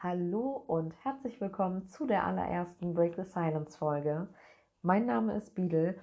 Hallo 0.00 0.62
und 0.68 0.94
herzlich 1.02 1.40
willkommen 1.40 1.88
zu 1.88 2.06
der 2.06 2.24
allerersten 2.24 2.94
Break 2.94 3.16
the 3.16 3.24
Silence 3.24 3.76
Folge. 3.76 4.28
Mein 4.80 5.06
Name 5.06 5.34
ist 5.34 5.56
Biedel 5.56 5.98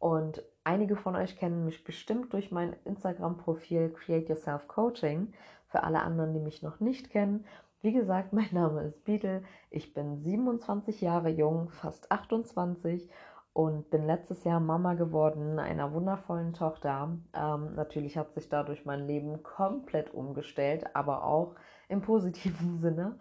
und 0.00 0.42
einige 0.64 0.96
von 0.96 1.14
euch 1.14 1.36
kennen 1.36 1.64
mich 1.64 1.84
bestimmt 1.84 2.32
durch 2.32 2.50
mein 2.50 2.74
Instagram-Profil 2.84 3.90
Create 3.90 4.28
Yourself 4.28 4.66
Coaching. 4.66 5.32
Für 5.68 5.84
alle 5.84 6.00
anderen, 6.02 6.34
die 6.34 6.40
mich 6.40 6.64
noch 6.64 6.80
nicht 6.80 7.10
kennen, 7.10 7.44
wie 7.82 7.92
gesagt, 7.92 8.32
mein 8.32 8.48
Name 8.50 8.82
ist 8.82 9.04
Biedel. 9.04 9.44
Ich 9.70 9.94
bin 9.94 10.18
27 10.18 11.00
Jahre 11.00 11.28
jung, 11.28 11.68
fast 11.70 12.10
28 12.10 13.08
und 13.52 13.90
bin 13.90 14.06
letztes 14.08 14.42
Jahr 14.42 14.58
Mama 14.58 14.94
geworden, 14.94 15.60
einer 15.60 15.92
wundervollen 15.92 16.52
Tochter. 16.52 17.16
Ähm, 17.32 17.74
natürlich 17.76 18.18
hat 18.18 18.34
sich 18.34 18.48
dadurch 18.48 18.84
mein 18.84 19.06
Leben 19.06 19.44
komplett 19.44 20.12
umgestellt, 20.12 20.96
aber 20.96 21.22
auch 21.22 21.54
im 21.88 22.02
positiven 22.02 22.78
Sinne. 22.78 23.18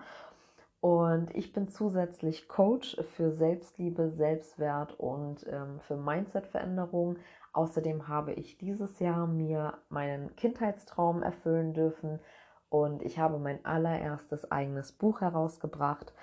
Und 0.82 1.36
ich 1.36 1.52
bin 1.52 1.68
zusätzlich 1.68 2.48
Coach 2.48 2.96
für 3.16 3.32
Selbstliebe, 3.32 4.12
Selbstwert 4.12 5.00
und 5.00 5.46
ähm, 5.48 5.80
für 5.82 5.98
Mindset-Veränderung. 5.98 7.18
Außerdem 7.54 8.08
habe 8.08 8.34
ich 8.34 8.58
dieses 8.58 9.00
Jahr 9.00 9.26
mir 9.26 9.80
meinen 9.90 10.36
Kindheitstraum 10.36 11.24
erfüllen 11.24 11.74
dürfen 11.74 12.20
und 12.70 13.02
ich 13.02 13.18
habe 13.18 13.40
mein 13.40 13.66
allererstes 13.66 14.52
eigenes 14.52 14.92
Buch 14.92 15.22
herausgebracht. 15.22 16.14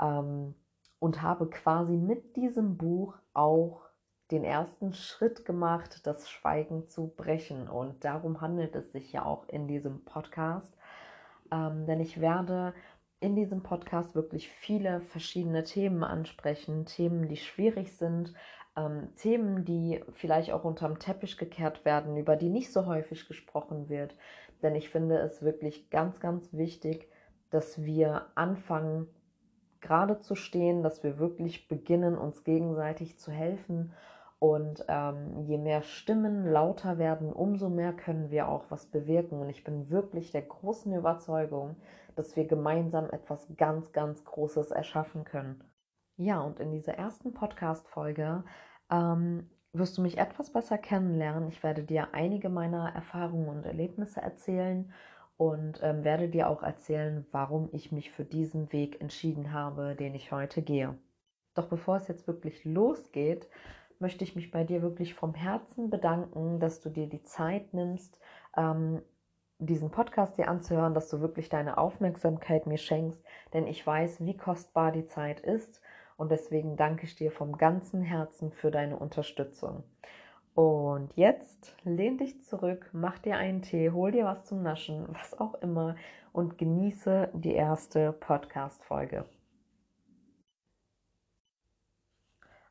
Ähm, 0.00 0.54
und 0.98 1.22
habe 1.22 1.48
quasi 1.48 1.96
mit 1.96 2.36
diesem 2.36 2.76
Buch 2.76 3.16
auch 3.32 3.82
den 4.30 4.44
ersten 4.44 4.92
Schritt 4.92 5.44
gemacht, 5.44 6.06
das 6.06 6.28
Schweigen 6.28 6.88
zu 6.88 7.08
brechen. 7.16 7.68
Und 7.68 8.04
darum 8.04 8.40
handelt 8.40 8.74
es 8.76 8.92
sich 8.92 9.12
ja 9.12 9.24
auch 9.24 9.48
in 9.48 9.68
diesem 9.68 10.04
Podcast. 10.04 10.76
Ähm, 11.52 11.86
denn 11.86 12.00
ich 12.00 12.20
werde 12.20 12.74
in 13.20 13.34
diesem 13.34 13.62
Podcast 13.62 14.14
wirklich 14.14 14.48
viele 14.48 15.00
verschiedene 15.00 15.64
Themen 15.64 16.04
ansprechen, 16.04 16.86
Themen, 16.86 17.28
die 17.28 17.36
schwierig 17.36 17.96
sind, 17.96 18.32
ähm, 18.76 19.08
Themen, 19.16 19.64
die 19.64 20.02
vielleicht 20.12 20.52
auch 20.52 20.64
unterm 20.64 20.98
Teppich 20.98 21.36
gekehrt 21.36 21.84
werden, 21.84 22.16
über 22.16 22.36
die 22.36 22.48
nicht 22.48 22.72
so 22.72 22.86
häufig 22.86 23.26
gesprochen 23.26 23.88
wird. 23.88 24.16
Denn 24.62 24.74
ich 24.74 24.90
finde 24.90 25.18
es 25.18 25.42
wirklich 25.42 25.90
ganz, 25.90 26.20
ganz 26.20 26.52
wichtig, 26.52 27.08
dass 27.50 27.82
wir 27.82 28.26
anfangen, 28.34 29.08
gerade 29.80 30.20
zu 30.20 30.34
stehen, 30.34 30.82
dass 30.82 31.02
wir 31.04 31.18
wirklich 31.18 31.68
beginnen, 31.68 32.16
uns 32.16 32.44
gegenseitig 32.44 33.18
zu 33.18 33.30
helfen. 33.30 33.92
Und 34.40 34.84
ähm, 34.88 35.40
je 35.40 35.58
mehr 35.58 35.82
Stimmen 35.82 36.46
lauter 36.46 36.98
werden, 36.98 37.32
umso 37.32 37.68
mehr 37.68 37.92
können 37.92 38.30
wir 38.30 38.48
auch 38.48 38.64
was 38.70 38.86
bewirken. 38.86 39.40
Und 39.40 39.48
ich 39.48 39.64
bin 39.64 39.90
wirklich 39.90 40.30
der 40.30 40.42
großen 40.42 40.94
Überzeugung, 40.94 41.76
dass 42.14 42.36
wir 42.36 42.46
gemeinsam 42.46 43.10
etwas 43.10 43.48
ganz, 43.56 43.92
ganz 43.92 44.24
Großes 44.24 44.70
erschaffen 44.70 45.24
können. 45.24 45.64
Ja, 46.16 46.40
und 46.40 46.60
in 46.60 46.70
dieser 46.70 46.94
ersten 46.94 47.34
Podcast-Folge 47.34 48.44
ähm, 48.90 49.50
wirst 49.72 49.98
du 49.98 50.02
mich 50.02 50.18
etwas 50.18 50.52
besser 50.52 50.78
kennenlernen. 50.78 51.48
Ich 51.48 51.62
werde 51.62 51.82
dir 51.82 52.08
einige 52.12 52.48
meiner 52.48 52.94
Erfahrungen 52.94 53.48
und 53.48 53.64
Erlebnisse 53.64 54.20
erzählen 54.20 54.92
und 55.36 55.80
ähm, 55.82 56.04
werde 56.04 56.28
dir 56.28 56.48
auch 56.48 56.62
erzählen, 56.62 57.26
warum 57.30 57.68
ich 57.72 57.92
mich 57.92 58.10
für 58.10 58.24
diesen 58.24 58.72
Weg 58.72 59.00
entschieden 59.00 59.52
habe, 59.52 59.94
den 59.94 60.14
ich 60.14 60.32
heute 60.32 60.62
gehe. 60.62 60.98
Doch 61.54 61.68
bevor 61.68 61.96
es 61.96 62.08
jetzt 62.08 62.26
wirklich 62.26 62.64
losgeht, 62.64 63.48
möchte 64.00 64.24
ich 64.24 64.36
mich 64.36 64.50
bei 64.50 64.64
dir 64.64 64.82
wirklich 64.82 65.14
vom 65.14 65.34
Herzen 65.34 65.90
bedanken, 65.90 66.60
dass 66.60 66.80
du 66.80 66.90
dir 66.90 67.08
die 67.08 67.22
Zeit 67.22 67.74
nimmst, 67.74 68.18
ähm, 68.56 69.02
diesen 69.58 69.90
Podcast 69.90 70.38
dir 70.38 70.48
anzuhören, 70.48 70.94
dass 70.94 71.08
du 71.08 71.20
wirklich 71.20 71.48
deine 71.48 71.78
Aufmerksamkeit 71.78 72.66
mir 72.66 72.78
schenkst, 72.78 73.22
denn 73.52 73.66
ich 73.66 73.84
weiß, 73.84 74.24
wie 74.24 74.36
kostbar 74.36 74.92
die 74.92 75.06
Zeit 75.06 75.40
ist 75.40 75.80
und 76.16 76.30
deswegen 76.30 76.76
danke 76.76 77.06
ich 77.06 77.16
dir 77.16 77.32
vom 77.32 77.58
ganzen 77.58 78.02
Herzen 78.02 78.52
für 78.52 78.70
deine 78.70 78.98
Unterstützung. 78.98 79.84
Und 80.54 81.12
jetzt 81.14 81.76
lehn 81.84 82.18
dich 82.18 82.42
zurück, 82.42 82.90
mach 82.92 83.18
dir 83.18 83.36
einen 83.36 83.62
Tee, 83.62 83.90
hol 83.90 84.10
dir 84.10 84.24
was 84.24 84.44
zum 84.44 84.62
Naschen, 84.62 85.06
was 85.12 85.38
auch 85.38 85.54
immer 85.62 85.94
und 86.32 86.58
genieße 86.58 87.30
die 87.32 87.54
erste 87.54 88.12
Podcast-Folge. 88.12 89.24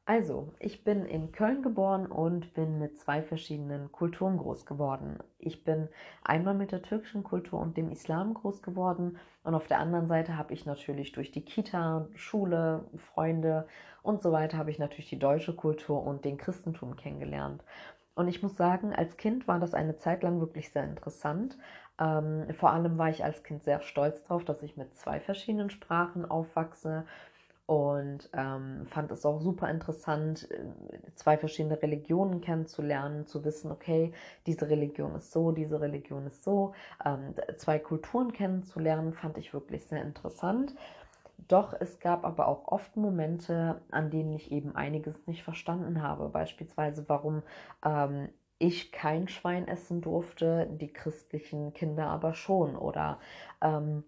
Also, 0.09 0.53
ich 0.59 0.85
bin 0.85 1.03
in 1.03 1.33
Köln 1.33 1.61
geboren 1.61 2.05
und 2.07 2.53
bin 2.53 2.79
mit 2.79 2.97
zwei 2.97 3.21
verschiedenen 3.21 3.91
Kulturen 3.91 4.37
groß 4.37 4.65
geworden. 4.65 5.19
Ich 5.37 5.65
bin 5.65 5.89
einmal 6.23 6.53
mit 6.53 6.71
der 6.71 6.81
türkischen 6.81 7.25
Kultur 7.25 7.59
und 7.59 7.75
dem 7.75 7.89
Islam 7.89 8.33
groß 8.33 8.61
geworden 8.63 9.17
und 9.43 9.53
auf 9.53 9.67
der 9.67 9.79
anderen 9.79 10.07
Seite 10.07 10.37
habe 10.37 10.53
ich 10.53 10.65
natürlich 10.65 11.11
durch 11.11 11.31
die 11.33 11.43
Kita, 11.43 12.07
Schule, 12.15 12.85
Freunde 12.95 13.67
und 14.01 14.21
so 14.23 14.31
weiter 14.31 14.57
habe 14.57 14.71
ich 14.71 14.79
natürlich 14.79 15.09
die 15.09 15.19
deutsche 15.19 15.53
Kultur 15.53 16.01
und 16.01 16.23
den 16.23 16.37
Christentum 16.37 16.95
kennengelernt. 16.95 17.61
Und 18.15 18.29
ich 18.29 18.41
muss 18.41 18.55
sagen, 18.55 18.95
als 18.95 19.17
Kind 19.17 19.45
war 19.47 19.59
das 19.59 19.73
eine 19.73 19.97
Zeit 19.97 20.23
lang 20.23 20.39
wirklich 20.39 20.71
sehr 20.71 20.85
interessant. 20.85 21.57
Ähm, 21.99 22.47
vor 22.57 22.71
allem 22.71 22.97
war 22.97 23.09
ich 23.09 23.23
als 23.23 23.43
Kind 23.43 23.63
sehr 23.63 23.81
stolz 23.81 24.23
darauf, 24.23 24.45
dass 24.45 24.63
ich 24.63 24.77
mit 24.77 24.95
zwei 24.95 25.19
verschiedenen 25.19 25.69
Sprachen 25.69 26.25
aufwachse 26.25 27.05
und 27.67 28.29
ähm, 28.31 28.87
fand 28.89 29.11
es 29.11 29.25
auch 29.25 29.41
super 29.41 29.69
interessant, 29.69 30.49
äh, 30.51 31.11
zwei 31.15 31.37
verschiedene 31.37 31.79
Religionen 31.81 32.39
kennenzulernen, 32.39 33.27
zu 33.27 33.43
wissen, 33.43 33.71
okay, 33.71 34.13
diese 34.45 34.69
Religion 34.69 35.15
ist 35.15 35.33
so, 35.33 35.51
diese 35.51 35.81
Religion 35.81 36.27
ist 36.27 36.45
so. 36.45 36.73
Ähm, 37.05 37.35
zwei 37.57 37.77
Kulturen 37.77 38.31
kennenzulernen, 38.31 39.13
fand 39.13 39.37
ich 39.37 39.53
wirklich 39.53 39.85
sehr 39.85 40.01
interessant. 40.01 40.73
Doch 41.49 41.73
es 41.77 41.99
gab 41.99 42.25
aber 42.25 42.47
auch 42.47 42.69
oft 42.69 42.95
Momente, 42.95 43.81
an 43.91 44.09
denen 44.11 44.33
ich 44.33 44.49
eben 44.51 44.73
einiges 44.73 45.27
nicht 45.27 45.43
verstanden 45.43 46.01
habe. 46.01 46.29
Beispielsweise, 46.29 47.03
warum 47.09 47.43
ähm, 47.85 48.29
ich 48.59 48.93
kein 48.93 49.27
Schwein 49.27 49.67
essen 49.67 49.99
durfte, 49.99 50.67
die 50.71 50.91
christlichen 50.91 51.73
Kinder 51.73 52.07
aber 52.07 52.33
schon. 52.33 52.77
Oder 52.77 53.19
ähm, 53.61 54.05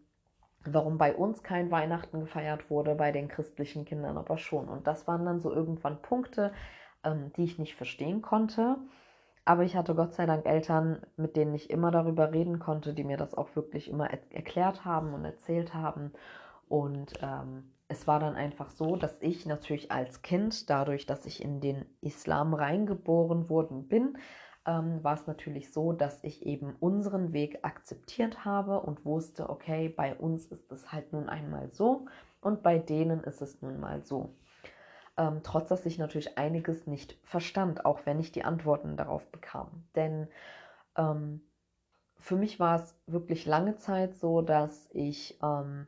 warum 0.66 0.98
bei 0.98 1.16
uns 1.16 1.44
kein 1.44 1.72
Weihnachten 1.72 2.20
gefeiert 2.20 2.70
wurde, 2.70 2.96
bei 2.96 3.12
den 3.12 3.28
christlichen 3.28 3.86
Kindern 3.86 4.18
aber 4.18 4.38
schon. 4.38 4.68
Und 4.68 4.88
das 4.88 5.08
waren 5.08 5.26
dann 5.26 5.42
so 5.42 5.52
irgendwann 5.54 6.02
Punkte, 6.02 6.52
ähm, 7.04 7.32
die 7.36 7.44
ich 7.44 7.60
nicht 7.60 7.76
verstehen 7.76 8.22
konnte. 8.22 8.78
Aber 9.46 9.64
ich 9.64 9.76
hatte 9.76 9.96
Gott 9.96 10.14
sei 10.14 10.26
Dank 10.26 10.46
Eltern, 10.46 11.02
mit 11.18 11.36
denen 11.36 11.56
ich 11.56 11.70
immer 11.70 11.92
darüber 11.92 12.32
reden 12.32 12.60
konnte, 12.60 12.94
die 12.94 13.04
mir 13.04 13.18
das 13.18 13.34
auch 13.34 13.56
wirklich 13.56 13.90
immer 13.90 14.10
er 14.12 14.20
erklärt 14.32 14.86
haben 14.86 15.14
und 15.14 15.26
erzählt 15.26 15.74
haben. 15.74 16.12
Und 16.68 17.14
ähm, 17.22 17.72
es 17.88 18.06
war 18.06 18.20
dann 18.20 18.36
einfach 18.36 18.70
so, 18.70 18.96
dass 18.96 19.18
ich 19.22 19.48
natürlich 19.48 19.92
als 19.92 20.22
Kind, 20.22 20.70
dadurch, 20.70 21.08
dass 21.08 21.26
ich 21.26 21.44
in 21.44 21.62
den 21.62 21.86
Islam 22.02 22.54
reingeboren 22.54 23.50
worden 23.50 23.88
bin, 23.88 24.18
ähm, 24.70 25.04
war 25.04 25.16
es 25.16 25.26
natürlich 25.26 25.74
so, 25.74 25.94
dass 25.94 26.24
ich 26.24 26.46
eben 26.46 26.76
unseren 26.80 27.34
Weg 27.34 27.60
akzeptiert 27.64 28.46
habe 28.46 28.80
und 28.80 29.04
wusste, 29.04 29.50
okay, 29.50 29.90
bei 29.90 30.16
uns 30.16 30.46
ist 30.46 30.72
es 30.72 30.92
halt 30.92 31.12
nun 31.12 31.28
einmal 31.28 31.70
so 31.72 32.06
und 32.40 32.62
bei 32.62 32.78
denen 32.78 33.24
ist 33.24 33.42
es 33.42 33.64
nun 33.64 33.80
mal 33.80 34.04
so. 34.04 34.36
Ähm, 35.18 35.42
trotz 35.44 35.70
dass 35.70 35.88
ich 35.88 35.98
natürlich 35.98 36.38
einiges 36.38 36.86
nicht 36.86 37.18
verstand, 37.24 37.84
auch 37.84 38.06
wenn 38.06 38.20
ich 38.20 38.32
die 38.32 38.46
Antworten 38.46 38.96
darauf 38.96 39.26
bekam. 39.32 39.86
Denn 39.96 40.28
ähm, 40.96 41.42
für 42.20 42.36
mich 42.36 42.60
war 42.60 42.76
es 42.76 42.96
wirklich 43.08 43.48
lange 43.48 43.76
Zeit 43.78 44.14
so, 44.16 44.42
dass 44.42 44.88
ich 44.92 45.40
ähm, 45.42 45.88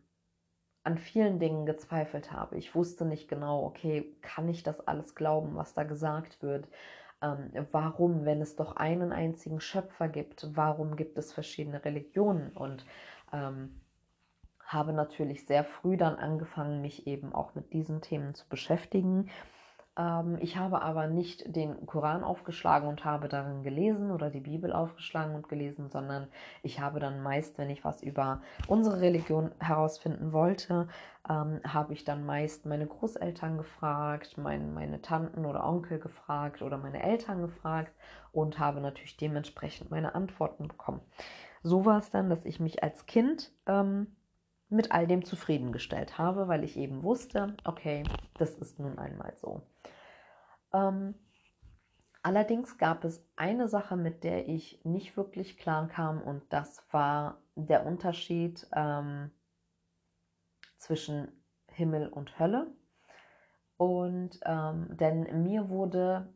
an 0.83 0.97
vielen 0.97 1.37
Dingen 1.37 1.67
gezweifelt 1.67 2.31
habe. 2.31 2.57
Ich 2.57 2.73
wusste 2.73 3.05
nicht 3.05 3.27
genau, 3.27 3.63
okay, 3.63 4.11
kann 4.21 4.49
ich 4.49 4.63
das 4.63 4.87
alles 4.87 5.13
glauben, 5.13 5.55
was 5.55 5.75
da 5.75 5.83
gesagt 5.83 6.41
wird? 6.41 6.67
Ähm, 7.21 7.51
warum, 7.71 8.25
wenn 8.25 8.41
es 8.41 8.55
doch 8.55 8.75
einen 8.75 9.11
einzigen 9.11 9.61
Schöpfer 9.61 10.07
gibt, 10.07 10.47
warum 10.55 10.95
gibt 10.95 11.17
es 11.17 11.33
verschiedene 11.33 11.83
Religionen? 11.83 12.49
Und 12.49 12.85
ähm, 13.31 13.81
habe 14.65 14.93
natürlich 14.93 15.45
sehr 15.45 15.63
früh 15.63 15.97
dann 15.97 16.15
angefangen, 16.15 16.81
mich 16.81 17.05
eben 17.07 17.33
auch 17.33 17.55
mit 17.55 17.73
diesen 17.73 18.01
Themen 18.01 18.33
zu 18.33 18.47
beschäftigen 18.47 19.29
ich 20.39 20.57
habe 20.57 20.81
aber 20.81 21.07
nicht 21.07 21.53
den 21.53 21.85
Koran 21.85 22.23
aufgeschlagen 22.23 22.87
und 22.87 23.03
habe 23.03 23.27
darin 23.27 23.61
gelesen 23.61 24.11
oder 24.11 24.29
die 24.29 24.39
Bibel 24.39 24.71
aufgeschlagen 24.71 25.35
und 25.35 25.49
gelesen, 25.49 25.89
sondern 25.89 26.29
ich 26.63 26.79
habe 26.79 27.01
dann 27.01 27.21
meist, 27.21 27.57
wenn 27.57 27.69
ich 27.69 27.83
was 27.83 28.01
über 28.01 28.41
unsere 28.67 29.01
Religion 29.01 29.51
herausfinden 29.59 30.31
wollte, 30.31 30.87
ähm, 31.29 31.59
habe 31.67 31.91
ich 31.91 32.05
dann 32.05 32.25
meist 32.25 32.65
meine 32.65 32.87
Großeltern 32.87 33.57
gefragt, 33.57 34.37
mein, 34.37 34.73
meine 34.73 35.01
Tanten 35.01 35.45
oder 35.45 35.67
Onkel 35.67 35.99
gefragt 35.99 36.61
oder 36.61 36.77
meine 36.77 37.03
Eltern 37.03 37.41
gefragt 37.41 37.93
und 38.31 38.59
habe 38.59 38.79
natürlich 38.79 39.17
dementsprechend 39.17 39.91
meine 39.91 40.15
Antworten 40.15 40.69
bekommen. 40.69 41.01
So 41.63 41.85
war 41.85 41.99
es 41.99 42.09
dann, 42.09 42.29
dass 42.29 42.45
ich 42.45 42.61
mich 42.61 42.81
als 42.81 43.05
Kind 43.05 43.51
ähm, 43.67 44.15
mit 44.69 44.93
all 44.93 45.05
dem 45.05 45.25
zufriedengestellt 45.25 46.17
habe, 46.17 46.47
weil 46.47 46.63
ich 46.63 46.77
eben 46.77 47.03
wusste, 47.03 47.57
okay, 47.65 48.03
das 48.37 48.55
ist 48.55 48.79
nun 48.79 48.97
einmal 48.97 49.33
so. 49.35 49.61
Ähm, 50.73 51.15
allerdings 52.23 52.77
gab 52.77 53.03
es 53.03 53.25
eine 53.35 53.67
Sache, 53.67 53.97
mit 53.97 54.23
der 54.23 54.47
ich 54.47 54.83
nicht 54.83 55.17
wirklich 55.17 55.57
klar 55.57 55.87
kam 55.87 56.21
und 56.21 56.43
das 56.49 56.83
war 56.91 57.41
der 57.55 57.85
Unterschied 57.85 58.67
ähm, 58.73 59.31
zwischen 60.77 61.27
Himmel 61.67 62.07
und 62.09 62.39
Hölle. 62.39 62.73
Und 63.77 64.39
ähm, 64.45 64.95
denn 64.97 65.43
mir 65.43 65.69
wurde 65.69 66.31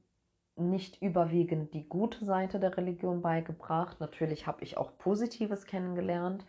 nicht 0.56 1.02
überwiegend 1.02 1.74
die 1.74 1.88
gute 1.88 2.24
Seite 2.26 2.60
der 2.60 2.76
Religion 2.78 3.22
beigebracht. 3.22 4.00
Natürlich 4.00 4.48
habe 4.48 4.64
ich 4.64 4.78
auch 4.78 4.98
Positives 4.98 5.66
kennengelernt. 5.66 6.46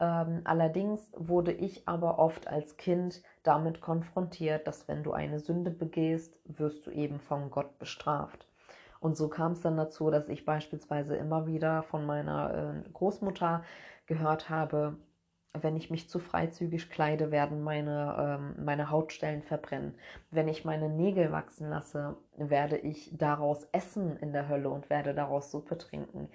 Ähm, 0.00 0.40
allerdings 0.44 1.12
wurde 1.14 1.52
ich 1.52 1.86
aber 1.86 2.18
oft 2.18 2.48
als 2.48 2.76
Kind 2.78 3.22
damit 3.42 3.82
konfrontiert, 3.82 4.66
dass 4.66 4.88
wenn 4.88 5.02
du 5.02 5.12
eine 5.12 5.38
Sünde 5.38 5.70
begehst, 5.70 6.38
wirst 6.44 6.86
du 6.86 6.90
eben 6.90 7.20
von 7.20 7.50
Gott 7.50 7.78
bestraft. 7.78 8.46
Und 9.00 9.16
so 9.16 9.28
kam 9.28 9.52
es 9.52 9.60
dann 9.60 9.76
dazu, 9.76 10.10
dass 10.10 10.28
ich 10.28 10.44
beispielsweise 10.44 11.16
immer 11.16 11.46
wieder 11.46 11.82
von 11.84 12.06
meiner 12.06 12.82
äh, 12.86 12.90
Großmutter 12.90 13.62
gehört 14.06 14.50
habe, 14.50 14.96
wenn 15.52 15.76
ich 15.76 15.90
mich 15.90 16.08
zu 16.08 16.18
freizügig 16.20 16.90
kleide, 16.90 17.30
werden 17.30 17.62
meine, 17.62 18.38
ähm, 18.40 18.64
meine 18.64 18.90
Hautstellen 18.90 19.42
verbrennen. 19.42 19.94
Wenn 20.30 20.48
ich 20.48 20.64
meine 20.64 20.88
Nägel 20.88 21.32
wachsen 21.32 21.70
lasse, 21.70 22.16
werde 22.36 22.76
ich 22.76 23.10
daraus 23.16 23.64
essen 23.72 24.16
in 24.18 24.32
der 24.32 24.48
Hölle 24.48 24.70
und 24.70 24.90
werde 24.90 25.12
daraus 25.12 25.50
Suppe 25.50 25.76
trinken. 25.76 26.28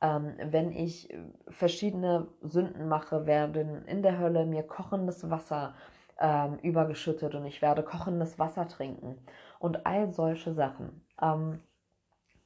Ähm, 0.00 0.34
wenn 0.42 0.72
ich 0.72 1.14
verschiedene 1.48 2.28
Sünden 2.40 2.88
mache, 2.88 3.26
werden 3.26 3.84
in 3.86 4.02
der 4.02 4.18
Hölle 4.18 4.46
mir 4.46 4.62
kochendes 4.62 5.28
Wasser 5.30 5.74
ähm, 6.18 6.58
übergeschüttet 6.62 7.34
und 7.34 7.44
ich 7.44 7.60
werde 7.60 7.82
kochendes 7.82 8.38
Wasser 8.38 8.68
trinken. 8.68 9.18
Und 9.58 9.86
all 9.86 10.10
solche 10.12 10.54
Sachen. 10.54 11.04
Ähm, 11.20 11.60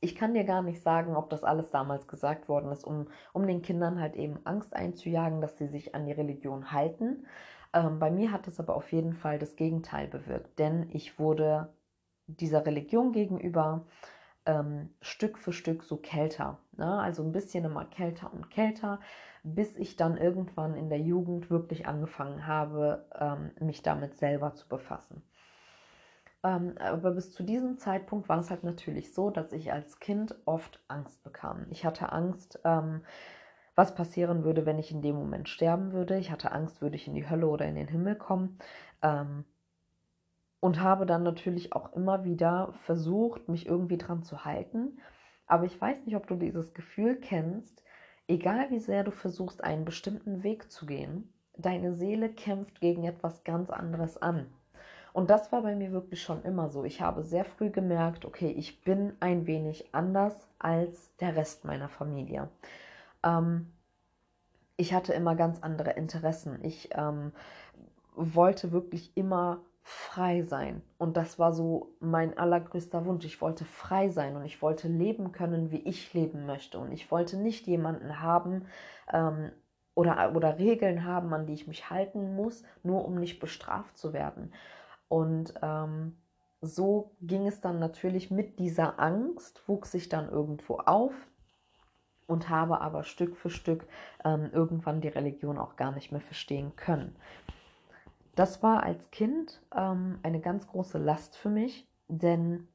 ich 0.06 0.14
kann 0.14 0.34
dir 0.34 0.44
gar 0.44 0.62
nicht 0.62 0.82
sagen, 0.82 1.16
ob 1.16 1.30
das 1.30 1.42
alles 1.42 1.72
damals 1.72 2.06
gesagt 2.06 2.48
worden 2.48 2.70
ist, 2.70 2.84
um, 2.84 3.08
um 3.32 3.44
den 3.44 3.60
Kindern 3.60 4.00
halt 4.00 4.14
eben 4.14 4.38
Angst 4.44 4.72
einzujagen, 4.72 5.40
dass 5.40 5.58
sie 5.58 5.66
sich 5.66 5.96
an 5.96 6.06
die 6.06 6.12
Religion 6.12 6.70
halten. 6.70 7.26
Ähm, 7.72 7.98
bei 7.98 8.12
mir 8.12 8.30
hat 8.30 8.46
es 8.46 8.60
aber 8.60 8.76
auf 8.76 8.92
jeden 8.92 9.14
Fall 9.14 9.40
das 9.40 9.56
Gegenteil 9.56 10.06
bewirkt, 10.06 10.60
denn 10.60 10.88
ich 10.92 11.18
wurde 11.18 11.74
dieser 12.28 12.64
Religion 12.64 13.10
gegenüber 13.10 13.84
ähm, 14.46 14.90
Stück 15.00 15.38
für 15.38 15.52
Stück 15.52 15.82
so 15.82 15.96
kälter. 15.96 16.60
Ne? 16.76 17.00
Also 17.00 17.24
ein 17.24 17.32
bisschen 17.32 17.64
immer 17.64 17.84
kälter 17.84 18.32
und 18.32 18.48
kälter, 18.48 19.00
bis 19.42 19.76
ich 19.76 19.96
dann 19.96 20.16
irgendwann 20.16 20.76
in 20.76 20.88
der 20.88 21.00
Jugend 21.00 21.50
wirklich 21.50 21.88
angefangen 21.88 22.46
habe, 22.46 23.06
ähm, 23.18 23.50
mich 23.58 23.82
damit 23.82 24.14
selber 24.14 24.54
zu 24.54 24.68
befassen. 24.68 25.24
Ähm, 26.46 26.78
aber 26.78 27.10
bis 27.10 27.32
zu 27.32 27.42
diesem 27.42 27.76
Zeitpunkt 27.78 28.28
war 28.28 28.38
es 28.38 28.50
halt 28.50 28.62
natürlich 28.62 29.12
so, 29.12 29.30
dass 29.30 29.52
ich 29.52 29.72
als 29.72 29.98
Kind 29.98 30.36
oft 30.44 30.80
Angst 30.86 31.24
bekam. 31.24 31.66
Ich 31.70 31.84
hatte 31.84 32.12
Angst, 32.12 32.60
ähm, 32.64 33.02
was 33.74 33.96
passieren 33.96 34.44
würde, 34.44 34.64
wenn 34.64 34.78
ich 34.78 34.92
in 34.92 35.02
dem 35.02 35.16
Moment 35.16 35.48
sterben 35.48 35.92
würde. 35.92 36.18
Ich 36.18 36.30
hatte 36.30 36.52
Angst, 36.52 36.80
würde 36.80 36.94
ich 36.94 37.08
in 37.08 37.14
die 37.14 37.28
Hölle 37.28 37.48
oder 37.48 37.66
in 37.66 37.74
den 37.74 37.88
Himmel 37.88 38.14
kommen. 38.14 38.58
Ähm, 39.02 39.44
und 40.60 40.80
habe 40.80 41.04
dann 41.04 41.24
natürlich 41.24 41.72
auch 41.72 41.92
immer 41.94 42.24
wieder 42.24 42.74
versucht, 42.84 43.48
mich 43.48 43.66
irgendwie 43.66 43.98
dran 43.98 44.22
zu 44.22 44.44
halten. 44.44 45.00
Aber 45.46 45.64
ich 45.64 45.80
weiß 45.80 46.06
nicht, 46.06 46.16
ob 46.16 46.28
du 46.28 46.36
dieses 46.36 46.74
Gefühl 46.74 47.16
kennst, 47.16 47.82
egal 48.28 48.70
wie 48.70 48.80
sehr 48.80 49.02
du 49.02 49.10
versuchst, 49.10 49.64
einen 49.64 49.84
bestimmten 49.84 50.44
Weg 50.44 50.70
zu 50.70 50.86
gehen, 50.86 51.32
deine 51.56 51.94
Seele 51.94 52.30
kämpft 52.32 52.80
gegen 52.80 53.04
etwas 53.04 53.42
ganz 53.42 53.70
anderes 53.70 54.16
an. 54.16 54.46
Und 55.16 55.30
das 55.30 55.50
war 55.50 55.62
bei 55.62 55.74
mir 55.74 55.92
wirklich 55.92 56.20
schon 56.20 56.42
immer 56.42 56.68
so. 56.68 56.84
Ich 56.84 57.00
habe 57.00 57.22
sehr 57.22 57.46
früh 57.46 57.70
gemerkt, 57.70 58.26
okay, 58.26 58.50
ich 58.50 58.82
bin 58.82 59.16
ein 59.18 59.46
wenig 59.46 59.94
anders 59.94 60.46
als 60.58 61.16
der 61.16 61.34
Rest 61.36 61.64
meiner 61.64 61.88
Familie. 61.88 62.50
Ähm, 63.22 63.72
ich 64.76 64.92
hatte 64.92 65.14
immer 65.14 65.34
ganz 65.34 65.62
andere 65.62 65.92
Interessen. 65.92 66.58
Ich 66.62 66.90
ähm, 66.92 67.32
wollte 68.14 68.72
wirklich 68.72 69.16
immer 69.16 69.62
frei 69.80 70.42
sein. 70.42 70.82
Und 70.98 71.16
das 71.16 71.38
war 71.38 71.54
so 71.54 71.94
mein 71.98 72.36
allergrößter 72.36 73.06
Wunsch. 73.06 73.24
Ich 73.24 73.40
wollte 73.40 73.64
frei 73.64 74.10
sein 74.10 74.36
und 74.36 74.44
ich 74.44 74.60
wollte 74.60 74.86
leben 74.86 75.32
können, 75.32 75.70
wie 75.70 75.80
ich 75.80 76.12
leben 76.12 76.44
möchte. 76.44 76.78
Und 76.78 76.92
ich 76.92 77.10
wollte 77.10 77.38
nicht 77.38 77.66
jemanden 77.66 78.20
haben 78.20 78.66
ähm, 79.10 79.50
oder, 79.94 80.36
oder 80.36 80.58
Regeln 80.58 81.06
haben, 81.06 81.32
an 81.32 81.46
die 81.46 81.54
ich 81.54 81.66
mich 81.66 81.88
halten 81.88 82.34
muss, 82.36 82.64
nur 82.82 83.06
um 83.06 83.14
nicht 83.14 83.40
bestraft 83.40 83.96
zu 83.96 84.12
werden. 84.12 84.52
Und 85.08 85.54
ähm, 85.62 86.16
so 86.60 87.12
ging 87.20 87.46
es 87.46 87.60
dann 87.60 87.78
natürlich 87.78 88.30
mit 88.30 88.58
dieser 88.58 88.98
Angst, 88.98 89.62
wuchs 89.68 89.94
ich 89.94 90.08
dann 90.08 90.28
irgendwo 90.28 90.78
auf 90.78 91.12
und 92.26 92.48
habe 92.48 92.80
aber 92.80 93.04
Stück 93.04 93.36
für 93.36 93.50
Stück 93.50 93.86
ähm, 94.24 94.50
irgendwann 94.52 95.00
die 95.00 95.08
Religion 95.08 95.58
auch 95.58 95.76
gar 95.76 95.92
nicht 95.92 96.12
mehr 96.12 96.20
verstehen 96.20 96.74
können. 96.76 97.16
Das 98.34 98.62
war 98.62 98.82
als 98.82 99.10
Kind 99.10 99.62
ähm, 99.74 100.18
eine 100.22 100.40
ganz 100.40 100.66
große 100.66 100.98
Last 100.98 101.36
für 101.36 101.48
mich, 101.48 101.88
denn 102.08 102.68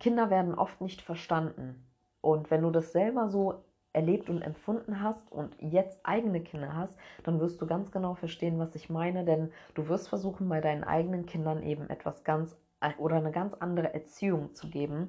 Kinder 0.00 0.30
werden 0.30 0.54
oft 0.54 0.80
nicht 0.80 1.02
verstanden. 1.02 1.86
Und 2.20 2.50
wenn 2.50 2.62
du 2.62 2.70
das 2.70 2.92
selber 2.92 3.28
so 3.28 3.64
erlebt 3.94 4.28
und 4.28 4.42
empfunden 4.42 5.00
hast 5.00 5.32
und 5.32 5.56
jetzt 5.60 6.00
eigene 6.02 6.42
Kinder 6.42 6.74
hast, 6.74 6.96
dann 7.22 7.40
wirst 7.40 7.62
du 7.62 7.66
ganz 7.66 7.90
genau 7.90 8.14
verstehen, 8.14 8.58
was 8.58 8.74
ich 8.74 8.90
meine, 8.90 9.24
denn 9.24 9.50
du 9.74 9.88
wirst 9.88 10.08
versuchen, 10.08 10.48
bei 10.48 10.60
deinen 10.60 10.84
eigenen 10.84 11.24
Kindern 11.26 11.62
eben 11.62 11.88
etwas 11.88 12.24
ganz 12.24 12.56
oder 12.98 13.16
eine 13.16 13.32
ganz 13.32 13.54
andere 13.54 13.94
Erziehung 13.94 14.54
zu 14.54 14.68
geben, 14.68 15.08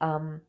ähm, 0.00 0.42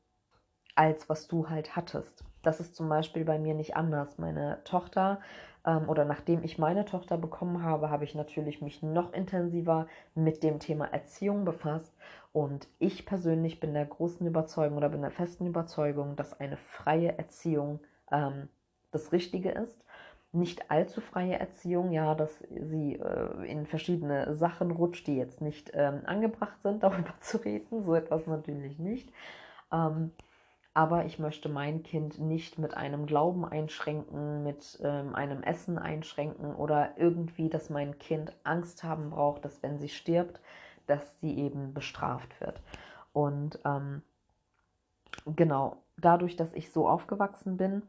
als 0.75 1.07
was 1.07 1.27
du 1.27 1.49
halt 1.49 1.75
hattest. 1.75 2.25
Das 2.45 2.59
ist 2.59 2.75
zum 2.75 2.89
Beispiel 2.89 3.25
bei 3.25 3.39
mir 3.39 3.55
nicht 3.55 3.75
anders. 3.75 4.17
Meine 4.17 4.59
Tochter 4.65 5.19
ähm, 5.65 5.89
oder 5.89 6.05
nachdem 6.05 6.43
ich 6.43 6.59
meine 6.59 6.85
Tochter 6.85 7.17
bekommen 7.17 7.63
habe, 7.63 7.89
habe 7.89 8.03
ich 8.03 8.13
natürlich 8.13 8.61
mich 8.61 8.83
noch 8.83 9.13
intensiver 9.13 9.87
mit 10.13 10.43
dem 10.43 10.59
Thema 10.59 10.85
Erziehung 10.85 11.43
befasst 11.43 11.93
und 12.33 12.67
ich 12.79 13.05
persönlich 13.05 13.59
bin 13.59 13.73
der 13.73 13.85
großen 13.85 14.27
Überzeugung 14.27 14.77
oder 14.77 14.89
bin 14.89 15.01
der 15.01 15.11
festen 15.11 15.47
Überzeugung, 15.47 16.15
dass 16.15 16.39
eine 16.39 16.57
freie 16.57 17.17
Erziehung 17.17 17.79
ähm, 18.11 18.49
das 18.91 19.11
Richtige 19.11 19.49
ist. 19.51 19.83
Nicht 20.31 20.69
allzu 20.69 21.01
freie 21.01 21.39
Erziehung, 21.39 21.93
ja, 21.93 22.13
dass 22.13 22.39
sie 22.39 22.95
äh, 22.95 23.49
in 23.49 23.65
verschiedene 23.65 24.35
Sachen 24.35 24.69
rutscht, 24.71 25.07
die 25.07 25.15
jetzt 25.15 25.41
nicht 25.41 25.71
ähm, 25.73 26.01
angebracht 26.05 26.61
sind, 26.61 26.83
darüber 26.83 27.13
zu 27.21 27.37
reden. 27.37 27.83
So 27.83 27.95
etwas 27.95 28.27
natürlich 28.27 28.77
nicht. 28.77 29.09
Ähm, 29.71 30.11
aber 30.75 31.05
ich 31.05 31.19
möchte 31.19 31.47
mein 31.47 31.83
Kind 31.83 32.19
nicht 32.19 32.59
mit 32.59 32.75
einem 32.75 33.05
Glauben 33.05 33.45
einschränken, 33.45 34.43
mit 34.43 34.77
ähm, 34.83 35.15
einem 35.15 35.41
Essen 35.41 35.79
einschränken 35.79 36.53
oder 36.53 36.97
irgendwie, 36.97 37.49
dass 37.49 37.69
mein 37.69 37.97
Kind 37.97 38.35
Angst 38.43 38.83
haben 38.83 39.09
braucht, 39.11 39.45
dass 39.45 39.63
wenn 39.63 39.79
sie 39.79 39.87
stirbt, 39.87 40.41
dass 40.85 41.17
sie 41.21 41.39
eben 41.39 41.73
bestraft 41.73 42.41
wird. 42.41 42.61
Und 43.13 43.57
ähm, 43.63 44.01
genau, 45.25 45.77
dadurch, 45.95 46.35
dass 46.35 46.53
ich 46.53 46.69
so 46.69 46.89
aufgewachsen 46.89 47.55
bin, 47.55 47.81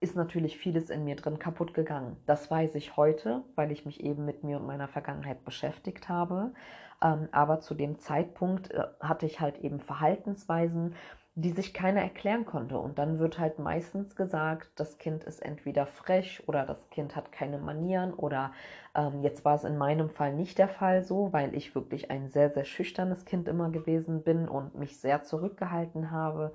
ist 0.00 0.16
natürlich 0.16 0.58
vieles 0.58 0.90
in 0.90 1.04
mir 1.04 1.14
drin 1.14 1.38
kaputt 1.38 1.74
gegangen. 1.74 2.16
Das 2.26 2.50
weiß 2.50 2.74
ich 2.74 2.96
heute, 2.96 3.44
weil 3.54 3.70
ich 3.70 3.86
mich 3.86 4.02
eben 4.02 4.24
mit 4.24 4.42
mir 4.42 4.58
und 4.58 4.66
meiner 4.66 4.88
Vergangenheit 4.88 5.44
beschäftigt 5.44 6.08
habe. 6.08 6.52
Ähm, 7.00 7.28
aber 7.30 7.60
zu 7.60 7.74
dem 7.74 8.00
Zeitpunkt 8.00 8.72
äh, 8.72 8.82
hatte 8.98 9.26
ich 9.26 9.40
halt 9.40 9.58
eben 9.58 9.78
Verhaltensweisen, 9.78 10.96
die 11.36 11.52
sich 11.52 11.74
keiner 11.74 12.00
erklären 12.00 12.46
konnte. 12.46 12.78
Und 12.78 12.98
dann 12.98 13.18
wird 13.18 13.38
halt 13.38 13.58
meistens 13.58 14.16
gesagt, 14.16 14.70
das 14.76 14.96
Kind 14.98 15.22
ist 15.24 15.40
entweder 15.42 15.86
frech 15.86 16.42
oder 16.48 16.64
das 16.64 16.88
Kind 16.90 17.14
hat 17.14 17.30
keine 17.30 17.58
Manieren 17.58 18.14
oder 18.14 18.52
ähm, 18.94 19.22
jetzt 19.22 19.44
war 19.44 19.54
es 19.54 19.64
in 19.64 19.76
meinem 19.76 20.08
Fall 20.08 20.32
nicht 20.34 20.58
der 20.58 20.68
Fall 20.68 21.02
so, 21.04 21.32
weil 21.34 21.54
ich 21.54 21.74
wirklich 21.74 22.10
ein 22.10 22.30
sehr, 22.30 22.50
sehr 22.50 22.64
schüchternes 22.64 23.26
Kind 23.26 23.48
immer 23.48 23.70
gewesen 23.70 24.22
bin 24.22 24.48
und 24.48 24.76
mich 24.76 24.98
sehr 24.98 25.24
zurückgehalten 25.24 26.10
habe. 26.10 26.54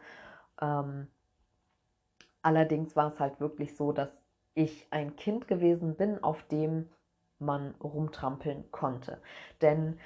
Ähm, 0.59 1.07
allerdings 2.41 2.95
war 2.95 3.13
es 3.13 3.19
halt 3.19 3.39
wirklich 3.39 3.75
so, 3.75 3.91
dass 3.91 4.09
ich 4.55 4.87
ein 4.91 5.15
Kind 5.15 5.47
gewesen 5.47 5.95
bin, 5.95 6.23
auf 6.23 6.41
dem 6.47 6.89
man 7.39 7.75
rumtrampeln 7.81 8.71
konnte. 8.71 9.19
Denn 9.61 9.99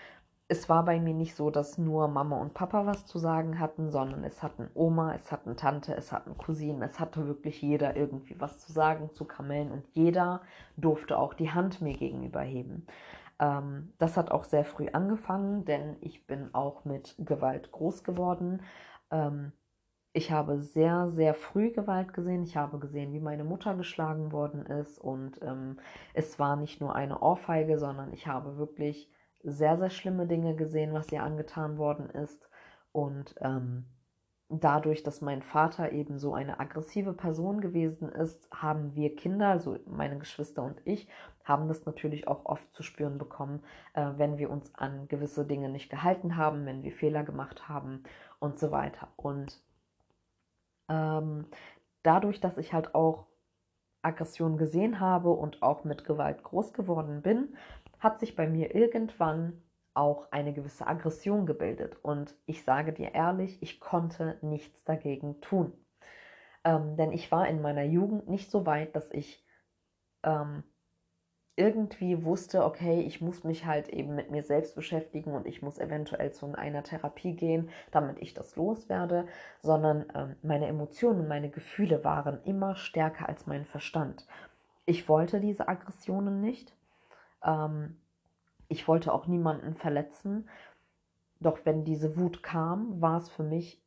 es 0.48 0.70
war 0.70 0.86
bei 0.86 1.00
mir 1.00 1.14
nicht 1.14 1.36
so, 1.36 1.50
dass 1.50 1.78
nur 1.78 2.08
Mama 2.08 2.38
und 2.38 2.54
Papa 2.54 2.86
was 2.86 3.06
zu 3.08 3.18
sagen 3.18 3.60
hatten, 3.60 3.90
sondern 3.90 4.24
es 4.24 4.44
hatten 4.44 4.70
Oma, 4.76 5.16
es 5.16 5.32
hatten 5.32 5.58
Tante, 5.58 5.96
es 5.96 6.12
hatten 6.12 6.38
Cousinen, 6.38 6.84
es 6.84 7.00
hatte 7.00 7.26
wirklich 7.28 7.62
jeder 7.62 7.96
irgendwie 7.96 8.40
was 8.40 8.60
zu 8.60 8.72
sagen 8.72 9.10
zu 9.14 9.26
Kamellen 9.26 9.72
und 9.72 9.88
jeder 9.94 10.42
durfte 10.78 11.18
auch 11.18 11.34
die 11.34 11.52
Hand 11.52 11.82
mir 11.82 11.94
gegenüber 11.98 12.42
heben. 12.42 12.86
Ähm, 13.40 13.94
das 13.98 14.18
hat 14.18 14.32
auch 14.32 14.44
sehr 14.44 14.66
früh 14.66 14.88
angefangen, 14.94 15.66
denn 15.66 15.98
ich 16.02 16.28
bin 16.28 16.54
auch 16.54 16.86
mit 16.86 17.16
Gewalt 17.18 17.72
groß 17.72 18.04
geworden. 18.04 18.62
Ähm, 19.12 19.52
ich 20.14 20.32
habe 20.32 20.62
sehr, 20.62 21.10
sehr 21.10 21.34
früh 21.34 21.72
Gewalt 21.72 22.14
gesehen. 22.14 22.44
Ich 22.44 22.56
habe 22.56 22.80
gesehen, 22.80 23.14
wie 23.14 23.20
meine 23.20 23.44
Mutter 23.44 23.76
geschlagen 23.76 24.32
worden 24.32 24.66
ist 24.66 25.00
und 25.00 25.42
ähm, 25.42 25.80
es 26.14 26.40
war 26.40 26.56
nicht 26.56 26.82
nur 26.82 26.96
eine 26.96 27.20
Ohrfeige, 27.20 27.80
sondern 27.80 28.14
ich 28.14 28.28
habe 28.28 28.58
wirklich 28.58 29.10
sehr, 29.46 29.78
sehr 29.78 29.90
schlimme 29.90 30.28
Dinge 30.28 30.56
gesehen, 30.56 30.94
was 30.94 31.12
ihr 31.12 31.24
angetan 31.24 31.78
worden 31.78 32.10
ist. 32.10 32.50
Und 32.92 33.36
ähm, 33.40 33.86
dadurch, 34.50 35.04
dass 35.04 35.22
mein 35.22 35.42
Vater 35.42 35.92
eben 35.92 36.20
so 36.20 36.34
eine 36.34 36.60
aggressive 36.60 37.14
Person 37.14 37.62
gewesen 37.62 38.10
ist, 38.10 38.50
haben 38.52 38.96
wir 38.96 39.16
Kinder, 39.16 39.50
also 39.50 39.78
meine 39.86 40.18
Geschwister 40.18 40.64
und 40.64 40.82
ich, 40.86 41.08
haben 41.44 41.68
das 41.68 41.86
natürlich 41.86 42.28
auch 42.28 42.46
oft 42.46 42.74
zu 42.74 42.84
spüren 42.84 43.18
bekommen, 43.18 43.62
äh, 43.94 44.12
wenn 44.18 44.38
wir 44.38 44.50
uns 44.50 44.74
an 44.76 45.08
gewisse 45.08 45.46
Dinge 45.46 45.70
nicht 45.70 45.90
gehalten 45.90 46.38
haben, 46.38 46.66
wenn 46.66 46.84
wir 46.84 46.92
Fehler 46.92 47.24
gemacht 47.24 47.70
haben 47.70 48.04
und 48.40 48.60
so 48.60 48.72
weiter. 48.72 49.10
Und 49.16 49.62
ähm, 50.90 51.46
dadurch, 52.04 52.40
dass 52.40 52.58
ich 52.58 52.74
halt 52.74 52.96
auch 52.96 53.28
Aggression 54.02 54.58
gesehen 54.58 55.00
habe 55.00 55.32
und 55.32 55.64
auch 55.64 55.84
mit 55.84 56.06
Gewalt 56.06 56.44
groß 56.44 56.74
geworden 56.74 57.22
bin, 57.22 57.56
hat 58.00 58.20
sich 58.20 58.36
bei 58.36 58.48
mir 58.48 58.76
irgendwann 58.76 59.62
auch 59.94 60.32
eine 60.32 60.54
gewisse 60.54 60.88
Aggression 60.88 61.46
gebildet. 61.46 61.98
Und 62.04 62.36
ich 62.46 62.64
sage 62.64 62.94
dir 62.94 63.14
ehrlich, 63.14 63.62
ich 63.62 63.80
konnte 63.80 64.38
nichts 64.42 64.84
dagegen 64.84 65.42
tun. 65.42 65.74
Ähm, 66.64 66.98
denn 66.98 67.12
ich 67.12 67.32
war 67.32 67.48
in 67.48 67.62
meiner 67.62 67.84
Jugend 67.84 68.28
nicht 68.30 68.52
so 68.52 68.66
weit, 68.66 68.96
dass 68.96 69.10
ich 69.12 69.46
ähm, 70.24 70.64
irgendwie 71.56 72.26
wusste, 72.26 72.66
okay, 72.66 73.02
ich 73.02 73.22
muss 73.22 73.44
mich 73.44 73.66
halt 73.66 73.88
eben 73.88 74.16
mit 74.16 74.30
mir 74.30 74.44
selbst 74.44 74.76
beschäftigen 74.76 75.32
und 75.34 75.48
ich 75.48 75.62
muss 75.62 75.80
eventuell 75.80 76.34
zu 76.34 76.54
einer 76.54 76.84
Therapie 76.84 77.36
gehen, 77.36 77.70
damit 77.92 78.20
ich 78.20 78.34
das 78.34 78.56
loswerde, 78.58 79.28
sondern 79.62 80.06
ähm, 80.14 80.36
meine 80.42 80.68
Emotionen 80.68 81.22
und 81.22 81.28
meine 81.30 81.50
Gefühle 81.50 82.04
waren 82.04 82.44
immer 82.44 82.76
stärker 82.76 83.30
als 83.30 83.48
mein 83.48 83.64
Verstand. 83.64 84.28
Ich 84.86 85.08
wollte 85.08 85.40
diese 85.40 85.68
Aggressionen 85.68 86.42
nicht. 86.42 86.75
Ähm, 87.46 87.98
ich 88.68 88.88
wollte 88.88 89.14
auch 89.14 89.28
niemanden 89.28 89.76
verletzen. 89.76 90.50
Doch 91.40 91.60
wenn 91.64 91.86
diese 91.86 92.18
Wut 92.18 92.44
kam, 92.44 93.02
war 93.02 93.18
es 93.18 93.30
für 93.30 93.44
mich 93.44 93.82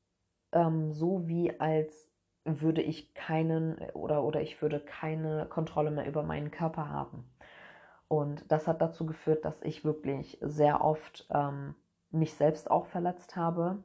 ähm, 0.52 0.92
so, 0.92 1.26
wie 1.26 1.58
als 1.60 2.08
würde 2.44 2.82
ich 2.82 3.14
keinen 3.14 3.78
oder, 3.92 4.22
oder 4.24 4.40
ich 4.40 4.62
würde 4.62 4.80
keine 4.80 5.46
Kontrolle 5.46 5.90
mehr 5.90 6.06
über 6.06 6.22
meinen 6.22 6.50
Körper 6.50 6.88
haben. 6.88 7.28
Und 8.08 8.50
das 8.50 8.66
hat 8.66 8.80
dazu 8.80 9.04
geführt, 9.04 9.44
dass 9.44 9.62
ich 9.62 9.84
wirklich 9.84 10.38
sehr 10.40 10.82
oft 10.82 11.28
ähm, 11.30 11.74
mich 12.10 12.34
selbst 12.34 12.70
auch 12.70 12.86
verletzt 12.86 13.36
habe. 13.36 13.82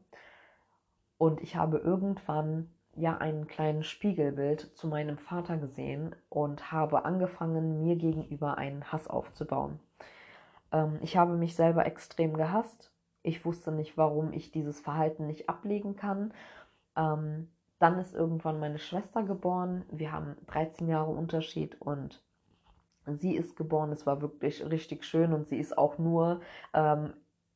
Und 1.18 1.42
ich 1.42 1.56
habe 1.56 1.78
irgendwann 1.78 2.74
ja 2.96 3.18
ein 3.18 3.48
kleines 3.48 3.88
Spiegelbild 3.88 4.76
zu 4.76 4.88
meinem 4.88 5.18
Vater 5.18 5.58
gesehen 5.58 6.16
und 6.30 6.72
habe 6.72 7.06
angefangen, 7.06 7.80
mir 7.80 7.96
gegenüber 7.96 8.58
einen 8.58 8.92
Hass 8.92 9.08
aufzubauen. 9.08 9.80
Ähm, 10.72 11.00
ich 11.02 11.18
habe 11.18 11.36
mich 11.36 11.56
selber 11.56 11.86
extrem 11.86 12.36
gehasst. 12.36 12.92
Ich 13.24 13.46
wusste 13.46 13.72
nicht, 13.72 13.98
warum 13.98 14.34
ich 14.34 14.52
dieses 14.52 14.80
Verhalten 14.80 15.28
nicht 15.28 15.50
ablegen 15.50 15.96
kann. 15.96 16.34
Ähm, 16.96 17.50
dann 17.80 18.00
ist 18.00 18.14
irgendwann 18.14 18.60
meine 18.60 18.80
Schwester 18.80 19.24
geboren. 19.24 19.86
Wir 19.92 20.12
haben 20.12 20.36
13 20.48 20.88
Jahre 20.88 21.12
Unterschied 21.12 21.82
und 21.82 22.22
sie 23.06 23.36
ist 23.36 23.56
geboren. 23.56 23.92
Es 23.92 24.06
war 24.06 24.22
wirklich 24.22 24.64
richtig 24.70 25.04
schön 25.04 25.34
und 25.34 25.48
sie 25.48 25.58
ist 25.58 25.78
auch 25.78 25.98
nur 25.98 26.42
ähm, 26.74 27.14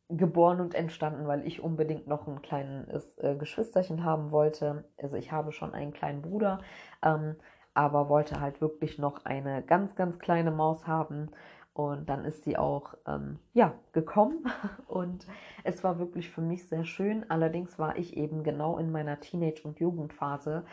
geboren 0.10 0.62
und 0.62 0.74
entstanden, 0.74 1.28
weil 1.28 1.46
ich 1.46 1.62
unbedingt 1.62 2.08
noch 2.08 2.28
ein 2.28 2.42
kleines 2.42 3.18
äh, 3.18 3.36
Geschwisterchen 3.36 4.04
haben 4.04 4.32
wollte. 4.32 4.86
Also 4.98 5.18
ich 5.18 5.32
habe 5.32 5.52
schon 5.52 5.74
einen 5.74 5.94
kleinen 5.94 6.22
Bruder, 6.22 6.60
ähm, 7.04 7.36
aber 7.74 8.10
wollte 8.10 8.40
halt 8.40 8.62
wirklich 8.62 8.98
noch 8.98 9.26
eine 9.26 9.62
ganz, 9.62 9.96
ganz 9.96 10.20
kleine 10.20 10.52
Maus 10.52 10.88
haben. 10.88 11.30
Und 11.74 12.10
dann 12.10 12.26
ist 12.26 12.44
sie 12.44 12.58
auch 12.58 12.96
ähm, 13.06 13.38
ja, 13.54 13.74
gekommen 13.92 14.46
und 14.88 15.28
es 15.64 15.84
war 15.84 16.00
wirklich 16.00 16.30
für 16.32 16.42
mich 16.42 16.68
sehr 16.68 16.86
schön. 16.86 17.30
Allerdings 17.30 17.78
war 17.78 17.98
ich 17.98 18.18
eben 18.18 18.44
genau 18.44 18.80
in 18.80 18.92
meiner 18.92 19.20
Teenage- 19.20 19.64
und 19.64 19.80
Jugendphase 19.80 20.64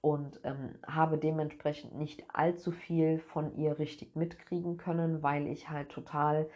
und 0.00 0.38
ähm, 0.44 0.74
habe 0.86 1.16
dementsprechend 1.16 1.96
nicht 1.96 2.24
allzu 2.32 2.70
viel 2.70 3.18
von 3.18 3.56
ihr 3.56 3.78
richtig 3.78 4.14
mitkriegen 4.14 4.76
können, 4.76 5.22
weil 5.22 5.46
ich 5.46 5.70
halt 5.70 5.88
total 5.88 6.46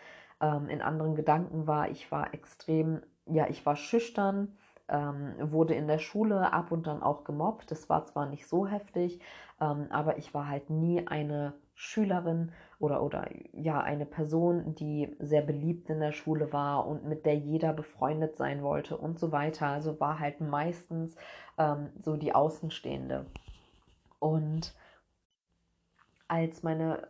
ähm, 0.40 0.68
in 0.68 0.83
anderen 0.83 1.14
Gedanken 1.14 1.66
war. 1.66 1.90
Ich 1.90 2.11
war 2.11 2.35
extrem, 2.35 3.02
ja, 3.26 3.47
ich 3.49 3.64
war 3.66 3.76
schüchtern, 3.76 4.57
ähm, 4.88 5.35
wurde 5.40 5.75
in 5.75 5.87
der 5.87 5.99
Schule 5.99 6.52
ab 6.52 6.73
und 6.73 6.87
dann 6.87 7.02
auch 7.02 7.25
gemobbt. 7.25 7.71
Das 7.71 7.88
war 7.88 8.04
zwar 8.04 8.26
nicht 8.26 8.47
so 8.47 8.66
heftig, 8.66 9.21
ähm, 9.61 9.87
aber 9.90 10.18
ich 10.18 10.33
war 10.35 10.49
halt 10.49 10.71
nie 10.71 11.07
eine 11.07 11.54
Schülerin 11.75 12.52
oder, 12.80 13.02
oder 13.02 13.28
ja, 13.52 13.80
eine 13.80 14.07
Person, 14.07 14.75
die 14.75 15.14
sehr 15.21 15.42
beliebt 15.42 15.90
in 15.90 16.00
der 16.00 16.12
Schule 16.12 16.52
war 16.52 16.87
und 16.87 17.04
mit 17.04 17.26
der 17.26 17.37
jeder 17.37 17.73
befreundet 17.73 18.37
sein 18.37 18.62
wollte 18.62 18.97
und 18.97 19.18
so 19.18 19.30
weiter. 19.30 19.68
Also 19.68 20.00
war 20.00 20.18
halt 20.18 20.40
meistens 20.40 21.16
ähm, 21.57 21.90
so 22.00 22.16
die 22.16 22.35
Außenstehende. 22.35 23.26
Und 24.18 24.75
als 26.26 26.62
meine 26.62 27.09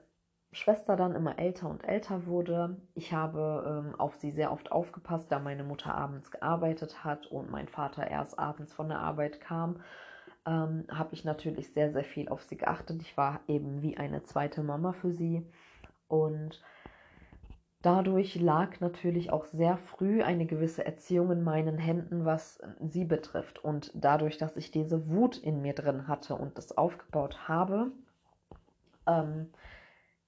Schwester 0.52 0.96
dann 0.96 1.14
immer 1.14 1.38
älter 1.38 1.68
und 1.68 1.84
älter 1.84 2.26
wurde, 2.26 2.76
ich 2.94 3.12
habe 3.12 3.84
ähm, 3.86 4.00
auf 4.00 4.16
sie 4.16 4.30
sehr 4.30 4.50
oft 4.50 4.72
aufgepasst, 4.72 5.30
da 5.30 5.38
meine 5.38 5.64
Mutter 5.64 5.94
abends 5.94 6.30
gearbeitet 6.30 7.04
hat 7.04 7.26
und 7.26 7.50
mein 7.50 7.68
Vater 7.68 8.06
erst 8.06 8.38
abends 8.38 8.72
von 8.72 8.88
der 8.88 9.00
Arbeit 9.00 9.40
kam 9.40 9.80
ähm, 10.48 10.84
habe 10.90 11.14
ich 11.14 11.24
natürlich 11.24 11.72
sehr, 11.72 11.92
sehr 11.92 12.04
viel 12.04 12.28
auf 12.28 12.42
sie 12.42 12.56
geachtet. 12.56 13.02
Ich 13.02 13.16
war 13.16 13.40
eben 13.48 13.82
wie 13.82 13.98
eine 13.98 14.22
zweite 14.24 14.62
Mama 14.62 14.92
für 14.92 15.12
sie. 15.12 15.46
Und 16.08 16.62
dadurch 17.82 18.36
lag 18.36 18.80
natürlich 18.80 19.30
auch 19.30 19.44
sehr 19.44 19.76
früh 19.76 20.22
eine 20.22 20.46
gewisse 20.46 20.86
Erziehung 20.86 21.30
in 21.32 21.42
meinen 21.42 21.76
Händen, 21.76 22.24
was 22.24 22.60
sie 22.80 23.04
betrifft. 23.04 23.62
Und 23.62 23.92
dadurch, 23.94 24.38
dass 24.38 24.56
ich 24.56 24.70
diese 24.70 25.10
Wut 25.10 25.36
in 25.36 25.60
mir 25.60 25.74
drin 25.74 26.08
hatte 26.08 26.34
und 26.34 26.56
das 26.56 26.76
aufgebaut 26.76 27.46
habe, 27.46 27.92
ähm, 29.06 29.50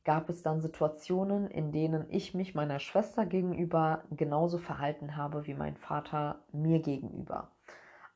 gab 0.05 0.29
es 0.29 0.43
dann 0.43 0.61
Situationen, 0.61 1.49
in 1.49 1.73
denen 1.73 2.07
ich 2.09 2.35
mich 2.35 2.55
meiner 2.55 2.79
Schwester 2.79 3.27
gegenüber 3.27 4.05
genauso 4.11 4.59
verhalten 4.59 5.17
habe 5.17 5.47
wie 5.47 5.55
mein 5.55 5.77
Vater 5.77 6.43
mir 6.53 6.81
gegenüber. 6.81 7.51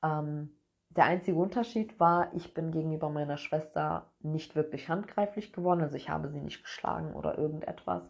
Ähm, 0.03 0.51
der 0.91 1.07
einzige 1.07 1.37
Unterschied 1.37 1.99
war, 1.99 2.33
ich 2.35 2.55
bin 2.55 2.71
gegenüber 2.71 3.11
meiner 3.11 3.37
Schwester 3.37 4.13
nicht 4.21 4.55
wirklich 4.55 4.89
handgreiflich 4.89 5.53
geworden, 5.53 5.81
also 5.81 5.97
ich 5.97 6.09
habe 6.09 6.29
sie 6.29 6.41
nicht 6.41 6.63
geschlagen 6.63 7.15
oder 7.15 7.37
irgendetwas, 7.37 8.03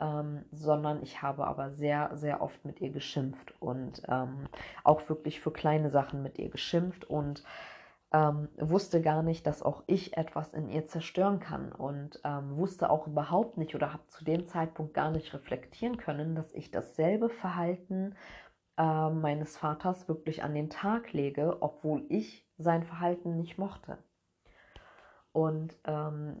ähm, 0.00 0.44
sondern 0.50 1.00
ich 1.02 1.22
habe 1.22 1.46
aber 1.46 1.70
sehr, 1.70 2.10
sehr 2.14 2.42
oft 2.42 2.64
mit 2.64 2.80
ihr 2.80 2.90
geschimpft 2.90 3.54
und 3.60 4.02
ähm, 4.08 4.48
auch 4.82 5.08
wirklich 5.08 5.40
für 5.40 5.52
kleine 5.52 5.90
Sachen 5.90 6.22
mit 6.22 6.38
ihr 6.38 6.50
geschimpft 6.50 7.04
und 7.04 7.44
ähm, 8.14 8.48
wusste 8.56 9.02
gar 9.02 9.24
nicht, 9.24 9.44
dass 9.44 9.60
auch 9.60 9.82
ich 9.88 10.16
etwas 10.16 10.54
in 10.54 10.68
ihr 10.68 10.86
zerstören 10.86 11.40
kann 11.40 11.72
und 11.72 12.20
ähm, 12.22 12.56
wusste 12.56 12.88
auch 12.88 13.08
überhaupt 13.08 13.58
nicht 13.58 13.74
oder 13.74 13.92
habe 13.92 14.06
zu 14.06 14.24
dem 14.24 14.46
Zeitpunkt 14.46 14.94
gar 14.94 15.10
nicht 15.10 15.34
reflektieren 15.34 15.96
können, 15.96 16.36
dass 16.36 16.52
ich 16.52 16.70
dasselbe 16.70 17.28
Verhalten 17.28 18.14
äh, 18.78 19.10
meines 19.10 19.56
Vaters 19.56 20.06
wirklich 20.06 20.44
an 20.44 20.54
den 20.54 20.70
Tag 20.70 21.12
lege, 21.12 21.56
obwohl 21.60 22.06
ich 22.08 22.48
sein 22.56 22.84
Verhalten 22.84 23.36
nicht 23.36 23.58
mochte. 23.58 23.98
Und 25.32 25.76
ähm, 25.84 26.40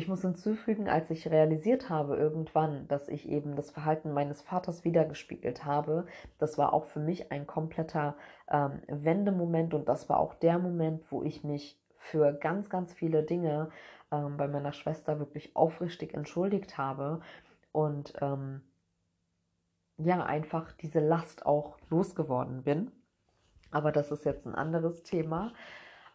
ich 0.00 0.08
muss 0.08 0.22
hinzufügen, 0.22 0.88
als 0.88 1.10
ich 1.10 1.30
realisiert 1.30 1.90
habe 1.90 2.16
irgendwann, 2.16 2.88
dass 2.88 3.06
ich 3.08 3.28
eben 3.28 3.54
das 3.54 3.70
Verhalten 3.70 4.12
meines 4.12 4.40
Vaters 4.40 4.82
wiedergespiegelt 4.82 5.66
habe, 5.66 6.06
das 6.38 6.56
war 6.56 6.72
auch 6.72 6.86
für 6.86 7.00
mich 7.00 7.30
ein 7.30 7.46
kompletter 7.46 8.16
ähm, 8.50 8.80
Wendemoment 8.88 9.74
und 9.74 9.90
das 9.90 10.08
war 10.08 10.18
auch 10.18 10.32
der 10.32 10.58
Moment, 10.58 11.12
wo 11.12 11.22
ich 11.22 11.44
mich 11.44 11.78
für 11.98 12.32
ganz, 12.32 12.70
ganz 12.70 12.94
viele 12.94 13.22
Dinge 13.22 13.68
ähm, 14.10 14.38
bei 14.38 14.48
meiner 14.48 14.72
Schwester 14.72 15.18
wirklich 15.18 15.54
aufrichtig 15.54 16.14
entschuldigt 16.14 16.78
habe 16.78 17.20
und 17.70 18.14
ähm, 18.22 18.62
ja, 19.98 20.24
einfach 20.24 20.72
diese 20.72 21.00
Last 21.00 21.44
auch 21.44 21.76
losgeworden 21.90 22.62
bin. 22.62 22.90
Aber 23.70 23.92
das 23.92 24.10
ist 24.10 24.24
jetzt 24.24 24.46
ein 24.46 24.54
anderes 24.54 25.02
Thema. 25.02 25.52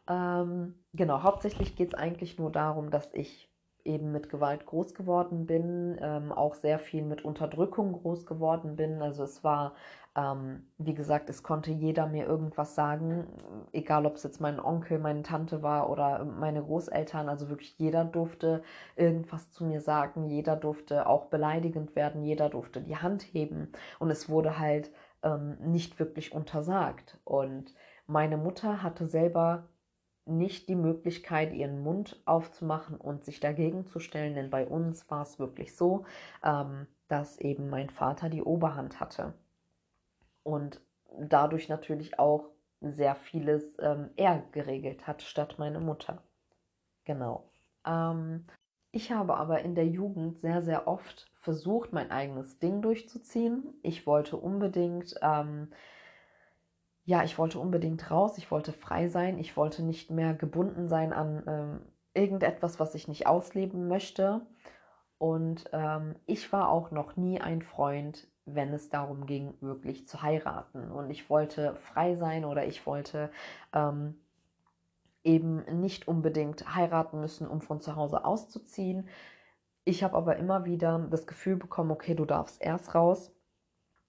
Ähm, 0.09 0.73
genau, 0.93 1.21
hauptsächlich 1.21 1.75
geht 1.75 1.93
es 1.93 1.99
eigentlich 1.99 2.39
nur 2.39 2.51
darum, 2.51 2.89
dass 2.89 3.13
ich 3.13 3.51
eben 3.85 4.11
mit 4.11 4.29
Gewalt 4.29 4.65
groß 4.65 4.93
geworden 4.93 5.45
bin, 5.45 5.97
ähm, 6.01 6.31
auch 6.31 6.55
sehr 6.55 6.79
viel 6.79 7.03
mit 7.03 7.23
Unterdrückung 7.23 7.93
groß 7.93 8.25
geworden 8.25 8.75
bin. 8.75 9.01
Also 9.01 9.23
es 9.23 9.43
war, 9.43 9.73
ähm, 10.15 10.67
wie 10.77 10.95
gesagt, 10.95 11.29
es 11.29 11.43
konnte 11.43 11.71
jeder 11.71 12.07
mir 12.07 12.25
irgendwas 12.25 12.75
sagen, 12.75 13.27
egal 13.71 14.05
ob 14.05 14.15
es 14.15 14.23
jetzt 14.23 14.41
mein 14.41 14.59
Onkel, 14.59 14.99
meine 14.99 15.21
Tante 15.23 15.61
war 15.61 15.89
oder 15.89 16.25
meine 16.25 16.63
Großeltern. 16.63 17.29
Also 17.29 17.49
wirklich 17.49 17.77
jeder 17.77 18.03
durfte 18.03 18.63
irgendwas 18.95 19.51
zu 19.51 19.63
mir 19.65 19.81
sagen, 19.81 20.25
jeder 20.25 20.55
durfte 20.55 21.07
auch 21.07 21.25
beleidigend 21.25 21.95
werden, 21.95 22.23
jeder 22.23 22.49
durfte 22.49 22.81
die 22.81 22.97
Hand 22.97 23.21
heben 23.23 23.71
und 23.99 24.09
es 24.09 24.29
wurde 24.29 24.59
halt 24.59 24.91
ähm, 25.23 25.57
nicht 25.61 25.99
wirklich 25.99 26.33
untersagt. 26.33 27.19
Und 27.23 27.73
meine 28.07 28.37
Mutter 28.37 28.83
hatte 28.83 29.05
selber 29.05 29.63
nicht 30.25 30.67
die 30.69 30.75
Möglichkeit, 30.75 31.53
ihren 31.53 31.81
Mund 31.83 32.21
aufzumachen 32.25 32.97
und 32.97 33.23
sich 33.23 33.39
dagegen 33.39 33.85
zu 33.85 33.99
stellen, 33.99 34.35
denn 34.35 34.49
bei 34.49 34.65
uns 34.67 35.09
war 35.09 35.21
es 35.21 35.39
wirklich 35.39 35.75
so, 35.75 36.05
ähm, 36.43 36.87
dass 37.07 37.37
eben 37.37 37.69
mein 37.69 37.89
Vater 37.89 38.29
die 38.29 38.41
Oberhand 38.41 38.99
hatte 38.99 39.33
und 40.43 40.81
dadurch 41.19 41.69
natürlich 41.69 42.19
auch 42.19 42.49
sehr 42.81 43.15
vieles 43.15 43.77
ähm, 43.79 44.09
er 44.15 44.43
geregelt 44.51 45.07
hat, 45.07 45.21
statt 45.21 45.55
meine 45.57 45.79
Mutter. 45.79 46.21
Genau. 47.03 47.49
Ähm, 47.85 48.45
ich 48.91 49.11
habe 49.11 49.35
aber 49.35 49.61
in 49.61 49.75
der 49.75 49.87
Jugend 49.87 50.39
sehr, 50.39 50.61
sehr 50.61 50.87
oft 50.87 51.29
versucht, 51.41 51.93
mein 51.93 52.11
eigenes 52.11 52.59
Ding 52.59 52.81
durchzuziehen. 52.81 53.73
Ich 53.81 54.07
wollte 54.07 54.37
unbedingt, 54.37 55.15
ähm, 55.21 55.69
ja, 57.05 57.23
ich 57.23 57.37
wollte 57.37 57.59
unbedingt 57.59 58.09
raus, 58.09 58.37
ich 58.37 58.49
wollte 58.51 58.73
frei 58.73 59.07
sein, 59.07 59.37
ich 59.37 59.55
wollte 59.55 59.83
nicht 59.83 60.09
mehr 60.09 60.33
gebunden 60.33 60.87
sein 60.87 61.13
an 61.13 61.43
ähm, 61.47 61.81
irgendetwas, 62.15 62.79
was 62.79 62.95
ich 62.95 63.07
nicht 63.07 63.27
ausleben 63.27 63.87
möchte. 63.87 64.41
Und 65.19 65.65
ähm, 65.71 66.15
ich 66.25 66.51
war 66.51 66.69
auch 66.69 66.91
noch 66.91 67.15
nie 67.15 67.39
ein 67.39 67.61
Freund, 67.61 68.27
wenn 68.45 68.73
es 68.73 68.89
darum 68.89 69.27
ging, 69.27 69.53
wirklich 69.61 70.07
zu 70.07 70.23
heiraten. 70.23 70.91
Und 70.91 71.09
ich 71.11 71.29
wollte 71.29 71.75
frei 71.75 72.15
sein 72.15 72.43
oder 72.43 72.65
ich 72.65 72.85
wollte 72.87 73.29
ähm, 73.73 74.15
eben 75.23 75.81
nicht 75.81 76.07
unbedingt 76.07 76.75
heiraten 76.75 77.19
müssen, 77.21 77.47
um 77.47 77.61
von 77.61 77.81
zu 77.81 77.95
Hause 77.95 78.25
auszuziehen. 78.25 79.07
Ich 79.83 80.03
habe 80.03 80.17
aber 80.17 80.37
immer 80.37 80.65
wieder 80.65 81.07
das 81.11 81.27
Gefühl 81.27 81.55
bekommen, 81.55 81.91
okay, 81.91 82.15
du 82.15 82.25
darfst 82.25 82.61
erst 82.61 82.95
raus, 82.95 83.34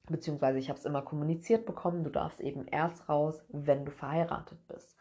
beziehungsweise 0.08 0.58
ich 0.58 0.68
habe 0.68 0.78
es 0.78 0.84
immer 0.84 1.02
kommuniziert 1.02 1.66
bekommen, 1.66 2.04
du 2.04 2.10
darfst 2.10 2.40
eben 2.40 2.66
erst 2.66 3.08
raus, 3.08 3.44
wenn 3.48 3.84
du 3.84 3.92
verheiratet 3.92 4.58
bist. 4.68 4.96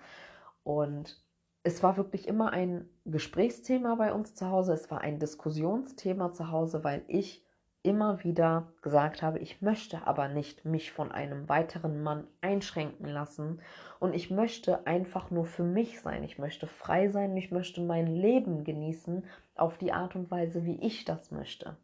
Und 0.63 1.21
es 1.63 1.81
war 1.81 1.97
wirklich 1.97 2.27
immer 2.27 2.51
ein 2.51 2.89
Gesprächsthema 3.05 3.95
bei 3.95 4.13
uns 4.13 4.35
zu 4.35 4.49
Hause, 4.49 4.73
es 4.73 4.91
war 4.91 5.01
ein 5.01 5.19
Diskussionsthema 5.19 6.31
zu 6.31 6.51
Hause, 6.51 6.83
weil 6.83 7.03
ich 7.07 7.43
immer 7.81 8.23
wieder 8.23 8.71
gesagt 8.81 9.21
habe, 9.21 9.37
ich 9.39 9.61
möchte 9.61 10.07
aber 10.07 10.27
nicht 10.27 10.65
mich 10.65 10.91
von 10.91 11.11
einem 11.11 11.47
weiteren 11.47 12.01
Mann 12.01 12.27
einschränken 12.41 13.07
lassen 13.07 13.61
und 13.99 14.15
ich 14.15 14.31
möchte 14.31 14.87
einfach 14.87 15.29
nur 15.29 15.45
für 15.45 15.63
mich 15.63 16.01
sein. 16.01 16.23
Ich 16.23 16.39
möchte 16.39 16.65
frei 16.65 17.09
sein, 17.09 17.37
ich 17.37 17.51
möchte 17.51 17.81
mein 17.81 18.07
Leben 18.07 18.63
genießen 18.63 19.23
auf 19.55 19.77
die 19.77 19.93
Art 19.93 20.15
und 20.15 20.31
Weise, 20.31 20.65
wie 20.65 20.79
ich 20.81 21.05
das 21.05 21.29
möchte. 21.29 21.77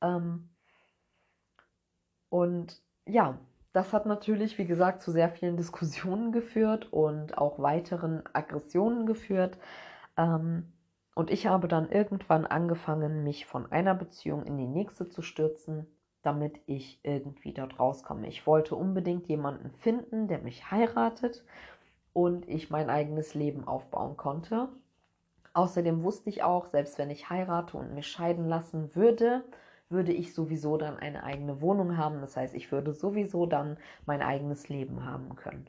Ähm 0.00 0.48
und 2.30 2.82
ja, 3.06 3.38
das 3.72 3.92
hat 3.92 4.06
natürlich, 4.06 4.58
wie 4.58 4.66
gesagt, 4.66 5.02
zu 5.02 5.12
sehr 5.12 5.28
vielen 5.28 5.56
Diskussionen 5.56 6.32
geführt 6.32 6.92
und 6.92 7.38
auch 7.38 7.58
weiteren 7.58 8.22
Aggressionen 8.32 9.06
geführt. 9.06 9.58
Ähm 10.16 10.72
und 11.14 11.32
ich 11.32 11.48
habe 11.48 11.66
dann 11.66 11.90
irgendwann 11.90 12.46
angefangen, 12.46 13.24
mich 13.24 13.44
von 13.44 13.72
einer 13.72 13.92
Beziehung 13.94 14.44
in 14.44 14.56
die 14.56 14.68
nächste 14.68 15.08
zu 15.08 15.20
stürzen, 15.20 15.88
damit 16.22 16.60
ich 16.66 17.00
irgendwie 17.02 17.52
dort 17.52 17.80
rauskomme. 17.80 18.28
Ich 18.28 18.46
wollte 18.46 18.76
unbedingt 18.76 19.26
jemanden 19.26 19.72
finden, 19.72 20.28
der 20.28 20.38
mich 20.38 20.70
heiratet 20.70 21.44
und 22.12 22.48
ich 22.48 22.70
mein 22.70 22.88
eigenes 22.88 23.34
Leben 23.34 23.66
aufbauen 23.66 24.16
konnte. 24.16 24.68
Außerdem 25.54 26.04
wusste 26.04 26.30
ich 26.30 26.44
auch, 26.44 26.66
selbst 26.66 26.98
wenn 26.98 27.10
ich 27.10 27.30
heirate 27.30 27.76
und 27.76 27.94
mich 27.94 28.06
scheiden 28.06 28.46
lassen 28.46 28.94
würde, 28.94 29.42
würde 29.90 30.12
ich 30.12 30.34
sowieso 30.34 30.76
dann 30.76 30.96
eine 30.98 31.24
eigene 31.24 31.60
Wohnung 31.60 31.96
haben. 31.96 32.20
Das 32.20 32.36
heißt, 32.36 32.54
ich 32.54 32.70
würde 32.72 32.92
sowieso 32.92 33.46
dann 33.46 33.78
mein 34.06 34.22
eigenes 34.22 34.68
Leben 34.68 35.04
haben 35.04 35.36
können. 35.36 35.68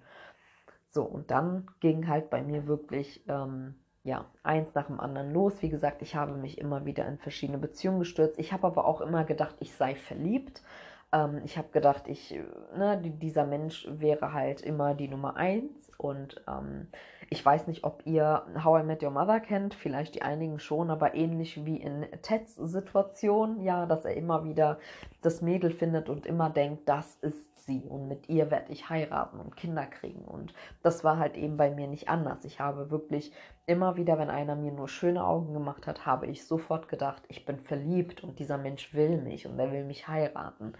So, 0.89 1.03
und 1.03 1.31
dann 1.31 1.67
ging 1.79 2.07
halt 2.07 2.29
bei 2.29 2.41
mir 2.41 2.67
wirklich 2.67 3.23
ähm, 3.27 3.75
ja, 4.03 4.25
eins 4.43 4.73
nach 4.75 4.87
dem 4.87 4.99
anderen 4.99 5.33
los. 5.33 5.61
Wie 5.61 5.69
gesagt, 5.69 6.01
ich 6.01 6.15
habe 6.15 6.33
mich 6.33 6.57
immer 6.57 6.85
wieder 6.85 7.07
in 7.07 7.17
verschiedene 7.17 7.57
Beziehungen 7.59 7.99
gestürzt. 7.99 8.39
Ich 8.39 8.53
habe 8.53 8.67
aber 8.67 8.85
auch 8.85 9.01
immer 9.01 9.23
gedacht, 9.23 9.55
ich 9.59 9.73
sei 9.73 9.95
verliebt. 9.95 10.63
Ähm, 11.11 11.41
ich 11.45 11.57
habe 11.57 11.69
gedacht, 11.69 12.07
ich, 12.07 12.31
ne, 12.75 12.99
dieser 13.01 13.45
Mensch 13.45 13.87
wäre 13.89 14.33
halt 14.33 14.61
immer 14.61 14.95
die 14.95 15.07
Nummer 15.07 15.35
eins. 15.35 15.88
Und 15.99 16.41
ähm, 16.47 16.87
ich 17.29 17.45
weiß 17.45 17.67
nicht, 17.67 17.83
ob 17.83 18.05
ihr 18.05 18.43
How 18.63 18.81
I 18.81 18.85
Met 18.85 19.03
Your 19.03 19.11
Mother 19.11 19.41
kennt, 19.41 19.73
vielleicht 19.73 20.15
die 20.15 20.21
einigen 20.21 20.57
schon, 20.57 20.89
aber 20.89 21.13
ähnlich 21.13 21.65
wie 21.65 21.75
in 21.75 22.07
Teds 22.21 22.55
Situation, 22.55 23.59
ja, 23.59 23.85
dass 23.85 24.05
er 24.05 24.15
immer 24.15 24.45
wieder 24.45 24.79
das 25.21 25.41
Mädel 25.41 25.71
findet 25.71 26.07
und 26.07 26.25
immer 26.25 26.49
denkt, 26.49 26.87
das 26.87 27.15
ist 27.15 27.65
sie 27.65 27.81
und 27.81 28.07
mit 28.07 28.29
ihr 28.29 28.49
werde 28.49 28.71
ich 28.71 28.89
heiraten 28.89 29.41
und 29.41 29.57
Kinder 29.57 29.85
kriegen. 29.87 30.23
Und 30.23 30.53
das 30.83 31.03
war 31.03 31.19
halt 31.19 31.35
eben 31.35 31.57
bei 31.57 31.69
mir 31.69 31.87
nicht 31.87 32.07
anders. 32.07 32.45
Ich 32.45 32.61
habe 32.61 32.91
wirklich 32.91 33.33
immer 33.65 33.97
wieder, 33.97 34.17
wenn 34.17 34.29
einer 34.29 34.55
mir 34.55 34.71
nur 34.71 34.87
schöne 34.87 35.25
Augen 35.25 35.53
gemacht 35.53 35.85
hat, 35.85 36.05
habe 36.05 36.27
ich 36.27 36.47
sofort 36.47 36.87
gedacht, 36.87 37.23
ich 37.27 37.45
bin 37.45 37.59
verliebt 37.59 38.23
und 38.23 38.39
dieser 38.39 38.57
Mensch 38.57 38.93
will 38.93 39.17
mich 39.21 39.47
und 39.47 39.59
er 39.59 39.73
will 39.73 39.83
mich 39.83 40.07
heiraten. 40.07 40.73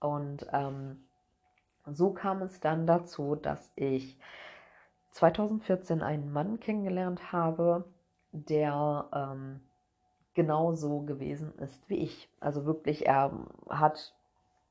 Und 0.00 0.46
ähm, 0.54 1.04
so 1.84 2.14
kam 2.14 2.40
es 2.40 2.60
dann 2.60 2.86
dazu, 2.86 3.34
dass 3.34 3.70
ich 3.76 4.18
2014 5.14 6.02
einen 6.02 6.32
Mann 6.32 6.60
kennengelernt 6.60 7.32
habe, 7.32 7.84
der 8.32 9.08
ähm, 9.14 9.60
genauso 10.34 11.00
gewesen 11.02 11.54
ist 11.58 11.88
wie 11.88 11.98
ich. 11.98 12.28
Also 12.40 12.66
wirklich, 12.66 13.06
er 13.06 13.32
hat 13.68 14.14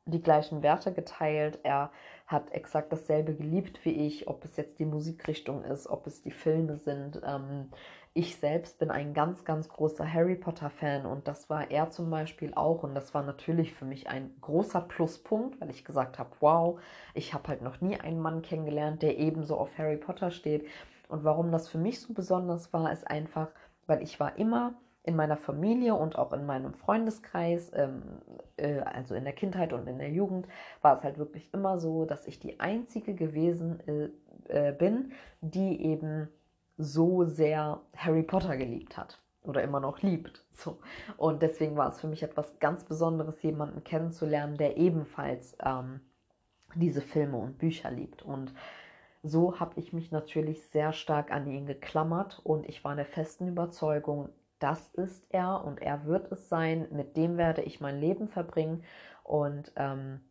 die 0.05 0.21
gleichen 0.21 0.61
Werte 0.61 0.93
geteilt. 0.93 1.59
Er 1.63 1.91
hat 2.27 2.51
exakt 2.51 2.91
dasselbe 2.91 3.35
geliebt 3.35 3.85
wie 3.85 4.05
ich, 4.05 4.27
ob 4.27 4.43
es 4.43 4.57
jetzt 4.57 4.79
die 4.79 4.85
Musikrichtung 4.85 5.63
ist, 5.63 5.87
ob 5.87 6.07
es 6.07 6.21
die 6.23 6.31
Filme 6.31 6.75
sind. 6.77 7.21
Ähm, 7.25 7.69
ich 8.15 8.35
selbst 8.37 8.77
bin 8.77 8.91
ein 8.91 9.13
ganz, 9.13 9.43
ganz 9.43 9.67
großer 9.69 10.11
Harry 10.11 10.35
Potter-Fan 10.35 11.05
und 11.05 11.27
das 11.27 11.49
war 11.49 11.71
er 11.71 11.89
zum 11.89 12.11
Beispiel 12.11 12.53
auch. 12.53 12.83
Und 12.83 12.93
das 12.93 13.13
war 13.15 13.23
natürlich 13.23 13.73
für 13.73 13.85
mich 13.85 14.07
ein 14.07 14.35
großer 14.41 14.81
Pluspunkt, 14.81 15.59
weil 15.59 15.71
ich 15.71 15.83
gesagt 15.83 16.19
habe, 16.19 16.29
wow, 16.39 16.79
ich 17.15 17.33
habe 17.33 17.47
halt 17.47 17.63
noch 17.63 17.81
nie 17.81 17.99
einen 17.99 18.19
Mann 18.21 18.43
kennengelernt, 18.43 19.01
der 19.01 19.17
ebenso 19.17 19.57
auf 19.57 19.75
Harry 19.79 19.97
Potter 19.97 20.29
steht. 20.29 20.67
Und 21.09 21.23
warum 21.23 21.51
das 21.51 21.67
für 21.69 21.79
mich 21.79 22.01
so 22.01 22.13
besonders 22.13 22.71
war, 22.71 22.91
ist 22.91 23.07
einfach, 23.07 23.49
weil 23.87 24.03
ich 24.03 24.19
war 24.19 24.37
immer 24.37 24.75
in 25.01 25.15
meiner 25.15 25.35
Familie 25.35 25.95
und 25.95 26.17
auch 26.17 26.33
in 26.33 26.45
meinem 26.45 26.73
Freundeskreis, 26.73 27.71
ähm, 27.73 28.03
äh, 28.57 28.79
also 28.79 29.15
in 29.15 29.23
der 29.23 29.33
Kindheit 29.33 29.73
und 29.73 29.87
in 29.87 29.97
der 29.97 30.11
Jugend, 30.11 30.47
war 30.81 30.97
es 30.97 31.03
halt 31.03 31.17
wirklich 31.17 31.53
immer 31.53 31.79
so, 31.79 32.05
dass 32.05 32.27
ich 32.27 32.39
die 32.39 32.59
Einzige 32.59 33.15
gewesen 33.15 33.79
äh, 33.87 34.69
äh, 34.69 34.71
bin, 34.71 35.11
die 35.41 35.83
eben 35.83 36.29
so 36.77 37.25
sehr 37.25 37.81
Harry 37.95 38.23
Potter 38.23 38.57
geliebt 38.57 38.97
hat 38.97 39.21
oder 39.43 39.61
immer 39.63 39.79
noch 39.79 40.01
liebt. 40.01 40.45
So. 40.51 40.79
Und 41.17 41.41
deswegen 41.41 41.75
war 41.75 41.89
es 41.89 41.99
für 41.99 42.07
mich 42.07 42.23
etwas 42.23 42.59
ganz 42.59 42.83
Besonderes, 42.85 43.41
jemanden 43.43 43.83
kennenzulernen, 43.83 44.57
der 44.57 44.77
ebenfalls 44.77 45.57
ähm, 45.63 46.01
diese 46.75 47.01
Filme 47.01 47.37
und 47.37 47.57
Bücher 47.57 47.91
liebt. 47.91 48.23
Und 48.23 48.53
so 49.21 49.59
habe 49.59 49.79
ich 49.79 49.93
mich 49.93 50.11
natürlich 50.11 50.67
sehr 50.67 50.93
stark 50.93 51.31
an 51.31 51.47
ihn 51.47 51.65
geklammert 51.65 52.39
und 52.43 52.67
ich 52.67 52.83
war 52.83 52.95
der 52.95 53.05
festen 53.05 53.47
Überzeugung, 53.47 54.29
das 54.59 54.89
ist 54.89 55.25
er 55.29 55.63
und 55.63 55.81
er 55.81 56.05
wird 56.05 56.31
es 56.31 56.49
sein, 56.49 56.87
mit 56.91 57.17
dem 57.17 57.37
werde 57.37 57.61
ich 57.61 57.81
mein 57.81 57.99
Leben 57.99 58.27
verbringen 58.27 58.83
und 59.23 59.71
ähm, 59.75 60.21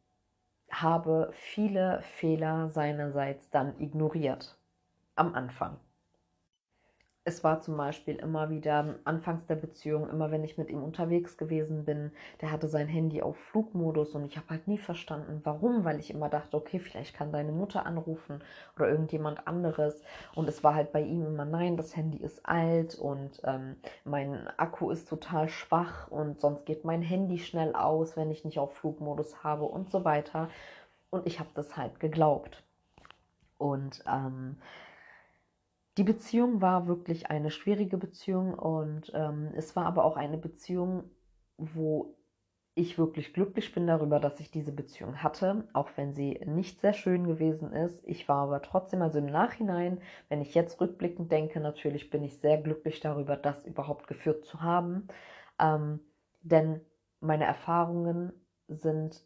habe 0.71 1.31
viele 1.33 2.01
Fehler 2.03 2.69
seinerseits 2.71 3.51
dann 3.51 3.79
ignoriert 3.79 4.59
am 5.17 5.35
Anfang 5.35 5.79
es 7.25 7.45
war 7.45 7.61
zum 7.61 7.77
Beispiel 7.77 8.17
immer 8.17 8.51
wieder 8.51 8.97
anfangs 9.05 9.47
der 9.47 9.55
Beziehung, 9.55 10.09
immer 10.11 10.33
wenn 10.33 10.43
ich 10.43 10.59
mit 10.59 10.71
ihm 10.71 10.83
unterwegs 10.83 11.37
gewesen 11.37 11.85
bin, 11.85 12.11
der 12.41 12.51
hatte 12.51 12.67
sein 12.67 12.89
Handy 12.89 13.23
auf 13.23 13.37
Flugmodus 13.37 14.15
und 14.17 14.25
ich 14.25 14.37
habe 14.37 14.49
halt 14.51 14.67
nie 14.67 14.79
verstanden, 14.79 15.41
warum, 15.45 15.85
weil 15.85 16.01
ich 16.01 16.11
immer 16.11 16.29
dachte, 16.29 16.57
okay, 16.57 16.81
vielleicht 16.81 17.15
kann 17.15 17.31
deine 17.31 17.53
Mutter 17.53 17.87
anrufen 17.87 18.43
oder 18.77 18.89
irgendjemand 18.89 19.47
anderes. 19.47 20.03
Und 20.35 20.49
es 20.49 20.65
war 20.65 20.75
halt 20.75 20.93
bei 20.93 21.03
ihm 21.03 21.25
immer, 21.25 21.45
nein, 21.45 21.77
das 21.77 21.97
Handy 21.97 22.19
ist 22.19 22.45
alt 22.45 22.97
und 22.97 23.41
ähm, 23.45 23.77
mein 24.05 24.49
Akku 24.57 24.91
ist 24.91 25.09
total 25.09 25.49
schwach 25.49 26.09
und 26.09 26.41
sonst 26.41 26.67
geht 26.67 26.85
mein 26.85 27.03
Handy 27.03 27.39
schnell 27.39 27.75
aus, 27.77 28.17
wenn 28.17 28.33
ich 28.33 28.45
nicht 28.45 28.59
auf 28.59 28.75
Flugmodus 28.75 29.45
habe 29.45 29.65
und 29.65 29.91
so 29.93 30.05
weiter. 30.05 30.49
Und 31.11 31.27
ich 31.27 31.39
habe 31.39 31.51
das 31.55 31.77
halt 31.77 32.01
geglaubt. 32.01 32.65
Und 33.59 34.03
ähm, 34.09 34.57
die 35.99 36.05
Beziehung 36.05 36.61
war 36.61 36.87
wirklich 36.87 37.31
eine 37.31 37.51
schwierige 37.51 37.99
Beziehung 37.99 38.55
und 38.55 39.13
ähm, 39.15 39.51
es 39.55 39.77
war 39.77 39.87
aber 39.87 40.05
auch 40.05 40.17
eine 40.17 40.39
Beziehung, 40.39 41.11
wo 41.59 42.17
ich 42.75 42.97
wirklich 42.97 43.35
glücklich 43.35 43.75
bin 43.75 43.87
darüber, 43.87 44.19
dass 44.19 44.41
ich 44.41 44.51
diese 44.51 44.73
Beziehung 44.73 45.23
hatte, 45.23 45.69
auch 45.75 45.91
wenn 45.97 46.15
sie 46.15 46.41
nicht 46.47 46.81
sehr 46.81 46.95
schön 46.95 47.27
gewesen 47.27 47.73
ist. 47.73 48.03
Ich 48.07 48.29
war 48.29 48.45
aber 48.45 48.63
trotzdem, 48.63 49.03
also 49.03 49.19
im 49.19 49.27
Nachhinein, 49.27 50.01
wenn 50.31 50.41
ich 50.41 50.55
jetzt 50.55 50.81
rückblickend 50.81 51.31
denke, 51.31 51.61
natürlich 51.61 52.09
bin 52.09 52.23
ich 52.23 52.39
sehr 52.39 52.57
glücklich 52.57 53.01
darüber, 53.01 53.37
das 53.37 53.67
überhaupt 53.67 54.07
geführt 54.07 54.47
zu 54.47 54.63
haben. 54.63 55.09
Ähm, 55.61 56.01
denn 56.41 56.81
meine 57.21 57.45
Erfahrungen 57.45 58.33
sind, 58.69 59.23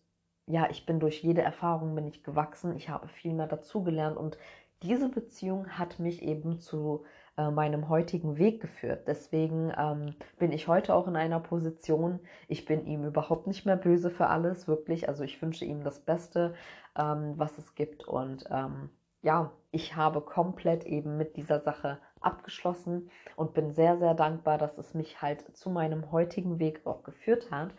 ja, 0.46 0.68
ich 0.68 0.84
bin 0.84 0.98
durch 0.98 1.22
jede 1.22 1.42
Erfahrung 1.42 1.94
bin 1.94 2.06
ich 2.08 2.24
gewachsen, 2.24 2.74
ich 2.76 2.88
habe 2.88 3.06
viel 3.08 3.32
mehr 3.32 3.46
dazugelernt 3.46 4.16
und 4.16 4.38
diese 4.82 5.08
Beziehung 5.08 5.68
hat 5.68 5.98
mich 5.98 6.22
eben 6.22 6.58
zu 6.58 7.04
äh, 7.36 7.50
meinem 7.50 7.88
heutigen 7.88 8.38
Weg 8.38 8.60
geführt. 8.60 9.06
Deswegen 9.06 9.72
ähm, 9.76 10.14
bin 10.38 10.52
ich 10.52 10.68
heute 10.68 10.94
auch 10.94 11.06
in 11.06 11.16
einer 11.16 11.40
Position, 11.40 12.20
ich 12.48 12.64
bin 12.64 12.86
ihm 12.86 13.04
überhaupt 13.04 13.46
nicht 13.46 13.66
mehr 13.66 13.76
böse 13.76 14.10
für 14.10 14.28
alles, 14.28 14.68
wirklich. 14.68 15.08
Also 15.08 15.24
ich 15.24 15.40
wünsche 15.42 15.64
ihm 15.64 15.82
das 15.84 16.00
Beste, 16.00 16.54
ähm, 16.96 17.34
was 17.36 17.58
es 17.58 17.74
gibt. 17.74 18.06
Und 18.06 18.44
ähm, 18.50 18.90
ja, 19.22 19.52
ich 19.70 19.96
habe 19.96 20.20
komplett 20.20 20.84
eben 20.84 21.16
mit 21.16 21.36
dieser 21.36 21.60
Sache 21.60 21.98
abgeschlossen 22.20 23.10
und 23.36 23.54
bin 23.54 23.72
sehr, 23.72 23.98
sehr 23.98 24.14
dankbar, 24.14 24.56
dass 24.56 24.78
es 24.78 24.94
mich 24.94 25.20
halt 25.20 25.56
zu 25.56 25.68
meinem 25.70 26.12
heutigen 26.12 26.58
Weg 26.58 26.86
auch 26.86 27.02
geführt 27.02 27.50
hat. 27.50 27.74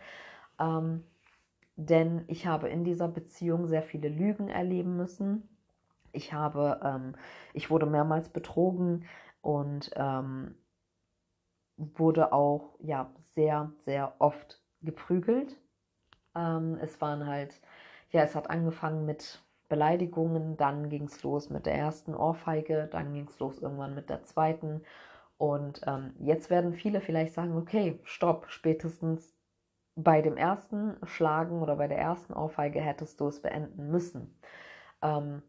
Ähm, 0.60 1.04
denn 1.76 2.24
ich 2.26 2.46
habe 2.46 2.68
in 2.68 2.84
dieser 2.84 3.08
Beziehung 3.08 3.66
sehr 3.66 3.82
viele 3.82 4.08
Lügen 4.08 4.48
erleben 4.48 4.96
müssen. 4.96 5.48
Ich 6.18 6.32
habe, 6.32 6.80
ähm, 6.82 7.14
ich 7.54 7.70
wurde 7.70 7.86
mehrmals 7.86 8.28
betrogen 8.28 9.04
und 9.40 9.90
ähm, 9.94 10.56
wurde 11.76 12.32
auch 12.32 12.74
ja 12.80 13.12
sehr, 13.30 13.72
sehr 13.78 14.14
oft 14.18 14.60
geprügelt. 14.82 15.56
Ähm, 16.34 16.76
es 16.80 17.00
waren 17.00 17.24
halt, 17.26 17.60
ja, 18.10 18.22
es 18.22 18.34
hat 18.34 18.50
angefangen 18.50 19.06
mit 19.06 19.40
Beleidigungen, 19.68 20.56
dann 20.56 20.88
ging 20.88 21.04
es 21.04 21.22
los 21.22 21.50
mit 21.50 21.66
der 21.66 21.76
ersten 21.76 22.16
Ohrfeige, 22.16 22.88
dann 22.90 23.12
ging 23.12 23.28
es 23.28 23.38
los 23.38 23.60
irgendwann 23.60 23.94
mit 23.94 24.10
der 24.10 24.24
zweiten. 24.24 24.82
Und 25.36 25.82
ähm, 25.86 26.14
jetzt 26.18 26.50
werden 26.50 26.74
viele 26.74 27.00
vielleicht 27.00 27.32
sagen, 27.32 27.56
okay, 27.56 28.00
stopp, 28.02 28.46
spätestens 28.50 29.36
bei 29.94 30.20
dem 30.20 30.36
ersten 30.36 30.96
Schlagen 31.06 31.62
oder 31.62 31.76
bei 31.76 31.86
der 31.86 31.98
ersten 31.98 32.32
Ohrfeige 32.32 32.80
hättest 32.80 33.20
du 33.20 33.28
es 33.28 33.40
beenden 33.40 33.88
müssen. 33.92 34.36
Ähm, 35.02 35.42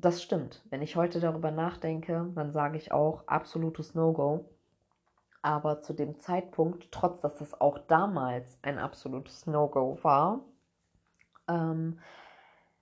das 0.00 0.22
stimmt. 0.22 0.62
Wenn 0.70 0.82
ich 0.82 0.96
heute 0.96 1.20
darüber 1.20 1.50
nachdenke, 1.50 2.30
dann 2.34 2.52
sage 2.52 2.76
ich 2.76 2.92
auch 2.92 3.26
absolutes 3.26 3.94
No-Go. 3.94 4.48
Aber 5.42 5.80
zu 5.80 5.94
dem 5.94 6.18
Zeitpunkt, 6.18 6.90
trotz 6.90 7.20
dass 7.22 7.36
das 7.36 7.60
auch 7.60 7.78
damals 7.78 8.58
ein 8.62 8.78
absolutes 8.78 9.46
No-Go 9.46 9.98
war, 10.02 10.40
ähm, 11.48 11.98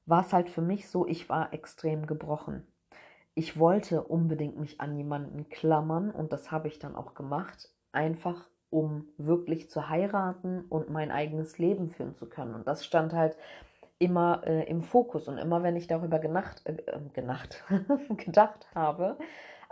war 0.06 0.22
es 0.22 0.32
halt 0.32 0.48
für 0.48 0.62
mich 0.62 0.88
so, 0.88 1.06
ich 1.06 1.28
war 1.28 1.52
extrem 1.52 2.06
gebrochen. 2.06 2.66
Ich 3.34 3.58
wollte 3.58 4.02
unbedingt 4.02 4.58
mich 4.58 4.80
an 4.80 4.96
jemanden 4.96 5.48
klammern 5.48 6.10
und 6.10 6.32
das 6.32 6.50
habe 6.50 6.68
ich 6.68 6.78
dann 6.78 6.96
auch 6.96 7.14
gemacht, 7.14 7.70
einfach 7.92 8.48
um 8.70 9.08
wirklich 9.16 9.70
zu 9.70 9.88
heiraten 9.88 10.64
und 10.68 10.90
mein 10.90 11.10
eigenes 11.10 11.58
Leben 11.58 11.88
führen 11.88 12.14
zu 12.16 12.28
können. 12.28 12.54
Und 12.54 12.66
das 12.66 12.84
stand 12.84 13.12
halt 13.12 13.36
immer 13.98 14.42
äh, 14.46 14.64
im 14.64 14.82
Fokus 14.82 15.28
und 15.28 15.38
immer 15.38 15.62
wenn 15.62 15.76
ich 15.76 15.86
darüber 15.86 16.18
genacht, 16.18 16.62
äh, 16.66 16.72
äh 16.72 17.00
genacht, 17.12 17.64
gedacht 18.16 18.66
habe, 18.74 19.18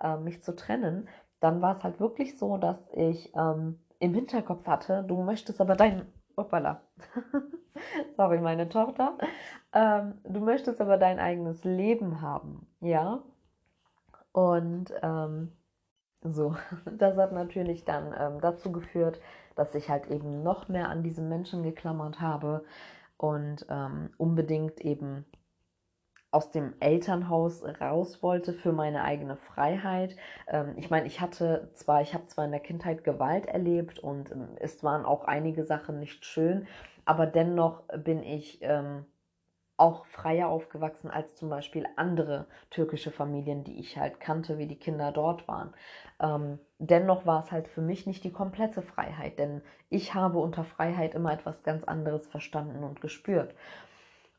äh, 0.02 0.16
mich 0.16 0.42
zu 0.42 0.54
trennen, 0.54 1.08
dann 1.40 1.62
war 1.62 1.76
es 1.76 1.84
halt 1.84 2.00
wirklich 2.00 2.38
so, 2.38 2.56
dass 2.56 2.78
ich 2.92 3.32
ähm, 3.36 3.78
im 3.98 4.14
Hinterkopf 4.14 4.66
hatte, 4.66 5.04
du 5.06 5.22
möchtest 5.22 5.60
aber 5.60 5.76
dein, 5.76 6.06
hoppala, 6.36 6.80
sorry, 8.16 8.40
meine 8.40 8.68
Tochter, 8.68 9.16
ähm, 9.72 10.14
du 10.24 10.40
möchtest 10.40 10.80
aber 10.80 10.98
dein 10.98 11.18
eigenes 11.18 11.64
Leben 11.64 12.20
haben, 12.20 12.66
ja. 12.80 13.22
Und 14.32 14.92
ähm, 15.02 15.52
so, 16.22 16.56
das 16.98 17.16
hat 17.16 17.32
natürlich 17.32 17.84
dann 17.84 18.14
ähm, 18.18 18.40
dazu 18.40 18.72
geführt, 18.72 19.20
dass 19.54 19.74
ich 19.74 19.88
halt 19.88 20.08
eben 20.08 20.42
noch 20.42 20.68
mehr 20.68 20.88
an 20.88 21.02
diesen 21.02 21.28
Menschen 21.28 21.62
geklammert 21.62 22.20
habe 22.20 22.64
und 23.18 23.66
ähm, 23.68 24.10
unbedingt 24.18 24.80
eben 24.80 25.24
aus 26.30 26.50
dem 26.50 26.74
Elternhaus 26.80 27.64
raus 27.80 28.22
wollte 28.22 28.52
für 28.52 28.72
meine 28.72 29.04
eigene 29.04 29.36
Freiheit. 29.36 30.16
Ähm, 30.48 30.74
ich 30.76 30.90
meine, 30.90 31.06
ich 31.06 31.20
hatte 31.20 31.70
zwar, 31.74 32.02
ich 32.02 32.14
habe 32.14 32.26
zwar 32.26 32.44
in 32.44 32.50
der 32.50 32.60
Kindheit 32.60 33.04
Gewalt 33.04 33.46
erlebt 33.46 33.98
und 33.98 34.32
ähm, 34.32 34.48
es 34.56 34.82
waren 34.84 35.06
auch 35.06 35.24
einige 35.24 35.64
Sachen 35.64 35.98
nicht 35.98 36.24
schön, 36.24 36.66
aber 37.04 37.26
dennoch 37.26 37.84
bin 38.04 38.22
ich 38.22 38.58
ähm, 38.60 39.06
auch 39.76 40.06
freier 40.06 40.48
aufgewachsen 40.48 41.10
als 41.10 41.36
zum 41.36 41.48
Beispiel 41.50 41.86
andere 41.96 42.46
türkische 42.70 43.10
Familien, 43.10 43.64
die 43.64 43.78
ich 43.78 43.98
halt 43.98 44.20
kannte, 44.20 44.58
wie 44.58 44.66
die 44.66 44.78
Kinder 44.78 45.12
dort 45.12 45.46
waren. 45.48 45.74
Ähm, 46.20 46.58
dennoch 46.78 47.26
war 47.26 47.44
es 47.44 47.52
halt 47.52 47.68
für 47.68 47.82
mich 47.82 48.06
nicht 48.06 48.24
die 48.24 48.32
komplette 48.32 48.82
Freiheit, 48.82 49.38
denn 49.38 49.62
ich 49.90 50.14
habe 50.14 50.38
unter 50.38 50.64
Freiheit 50.64 51.14
immer 51.14 51.32
etwas 51.32 51.62
ganz 51.62 51.84
anderes 51.84 52.26
verstanden 52.26 52.84
und 52.84 53.00
gespürt. 53.00 53.54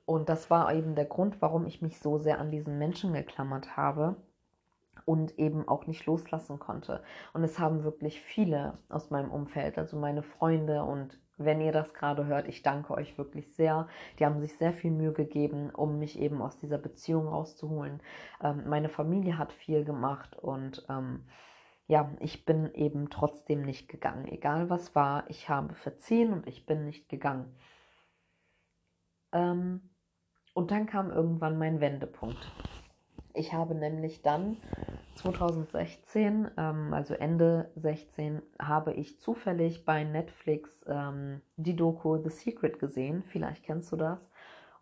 Und 0.05 0.29
das 0.29 0.49
war 0.49 0.73
eben 0.73 0.95
der 0.95 1.05
Grund, 1.05 1.41
warum 1.41 1.65
ich 1.65 1.81
mich 1.81 1.99
so 1.99 2.17
sehr 2.17 2.39
an 2.39 2.49
diesen 2.49 2.77
Menschen 2.79 3.13
geklammert 3.13 3.75
habe 3.77 4.15
und 5.05 5.37
eben 5.37 5.67
auch 5.67 5.85
nicht 5.85 6.05
loslassen 6.05 6.59
konnte. 6.59 7.03
Und 7.33 7.43
es 7.43 7.59
haben 7.59 7.83
wirklich 7.83 8.21
viele 8.21 8.77
aus 8.89 9.09
meinem 9.09 9.31
Umfeld, 9.31 9.77
also 9.77 9.97
meine 9.97 10.23
Freunde 10.23 10.83
und 10.83 11.19
wenn 11.37 11.61
ihr 11.61 11.71
das 11.71 11.93
gerade 11.93 12.25
hört, 12.25 12.47
ich 12.47 12.63
danke 12.63 12.93
euch 12.93 13.17
wirklich 13.17 13.53
sehr. 13.53 13.87
Die 14.19 14.25
haben 14.25 14.39
sich 14.39 14.57
sehr 14.57 14.73
viel 14.73 14.91
Mühe 14.91 15.13
gegeben, 15.13 15.69
um 15.69 15.99
mich 15.99 16.19
eben 16.19 16.41
aus 16.41 16.57
dieser 16.57 16.77
Beziehung 16.77 17.27
rauszuholen. 17.27 18.01
Ähm, 18.41 18.63
meine 18.67 18.89
Familie 18.89 19.37
hat 19.37 19.53
viel 19.53 19.85
gemacht 19.85 20.35
und 20.35 20.85
ähm, 20.89 21.25
ja, 21.87 22.11
ich 22.19 22.45
bin 22.45 22.73
eben 22.73 23.09
trotzdem 23.09 23.61
nicht 23.61 23.87
gegangen. 23.87 24.27
Egal 24.27 24.69
was 24.69 24.93
war, 24.93 25.29
ich 25.29 25.47
habe 25.47 25.73
verziehen 25.75 26.33
und 26.33 26.47
ich 26.47 26.65
bin 26.65 26.85
nicht 26.85 27.07
gegangen. 27.07 27.55
Ähm, 29.31 29.89
und 30.53 30.71
dann 30.71 30.85
kam 30.87 31.11
irgendwann 31.11 31.57
mein 31.57 31.79
Wendepunkt. 31.79 32.51
Ich 33.37 33.53
habe 33.53 33.75
nämlich 33.75 34.23
dann 34.23 34.57
2016, 35.15 36.49
ähm, 36.57 36.93
also 36.93 37.13
Ende 37.13 37.69
16, 37.75 38.41
habe 38.59 38.93
ich 38.93 39.19
zufällig 39.19 39.85
bei 39.85 40.03
Netflix 40.03 40.83
ähm, 40.87 41.41
die 41.55 41.75
Doku 41.75 42.17
The 42.17 42.31
Secret 42.31 42.79
gesehen. 42.79 43.23
Vielleicht 43.27 43.63
kennst 43.63 43.91
du 43.91 43.95
das. 43.95 44.19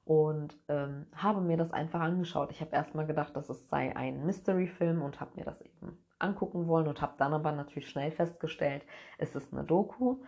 Und 0.06 0.56
ähm, 0.70 1.08
habe 1.14 1.42
mir 1.42 1.58
das 1.58 1.72
einfach 1.72 2.00
angeschaut. 2.00 2.52
Ich 2.52 2.62
habe 2.62 2.74
erstmal 2.74 3.06
gedacht, 3.06 3.36
dass 3.36 3.50
es 3.50 3.68
sei 3.68 3.94
ein 3.94 4.26
Mystery-Film 4.26 5.02
und 5.02 5.20
habe 5.20 5.32
mir 5.36 5.44
das 5.44 5.60
eben 5.62 5.98
angucken 6.20 6.68
wollen 6.68 6.88
und 6.88 7.02
habe 7.02 7.16
dann 7.18 7.34
aber 7.34 7.52
natürlich 7.52 7.90
schnell 7.90 8.12
festgestellt, 8.12 8.86
es 9.18 9.36
ist 9.36 9.52
eine 9.52 9.66
Doku. 9.66 10.22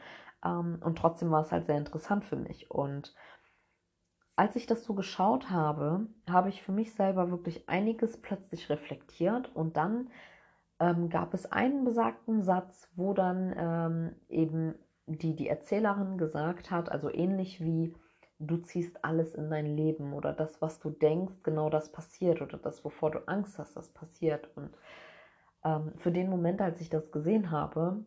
Ähm, 0.43 0.79
und 0.83 0.97
trotzdem 0.97 1.31
war 1.31 1.41
es 1.41 1.51
halt 1.53 1.65
sehr 1.65 1.77
interessant 1.77 2.25
für 2.25 2.35
mich. 2.35 2.69
Und 2.69 3.15
als 4.37 4.55
ich 4.55 4.67
das 4.67 4.85
so 4.85 4.93
geschaut 4.93 5.49
habe, 5.49 6.07
habe 6.29 6.49
ich 6.49 6.61
für 6.61 6.71
mich 6.71 6.93
selber 6.93 7.31
wirklich 7.31 7.67
einiges 7.67 8.17
plötzlich 8.17 8.69
reflektiert 8.69 9.53
und 9.55 9.77
dann 9.77 10.11
ähm, 10.79 11.09
gab 11.09 11.33
es 11.33 11.51
einen 11.51 11.83
besagten 11.83 12.43
Satz, 12.43 12.87
wo 12.95 13.15
dann 13.15 13.53
ähm, 13.57 14.15
eben 14.29 14.75
die, 15.07 15.35
die 15.35 15.47
Erzählerin 15.47 16.19
gesagt 16.19 16.69
hat, 16.69 16.91
also 16.91 17.09
ähnlich 17.09 17.61
wie 17.61 17.95
du 18.37 18.57
ziehst 18.57 19.03
alles 19.03 19.33
in 19.33 19.49
dein 19.49 19.65
Leben 19.65 20.13
oder 20.13 20.33
das, 20.33 20.61
was 20.61 20.79
du 20.79 20.91
denkst, 20.91 21.41
genau 21.41 21.71
das 21.71 21.91
passiert 21.91 22.39
oder 22.39 22.59
das, 22.59 22.85
wovor 22.85 23.09
du 23.09 23.27
Angst 23.27 23.57
hast, 23.57 23.75
das 23.75 23.89
passiert. 23.89 24.55
Und 24.55 24.69
ähm, 25.63 25.93
für 25.97 26.11
den 26.11 26.29
Moment, 26.29 26.61
als 26.61 26.79
ich 26.79 26.91
das 26.91 27.11
gesehen 27.11 27.49
habe, 27.49 28.05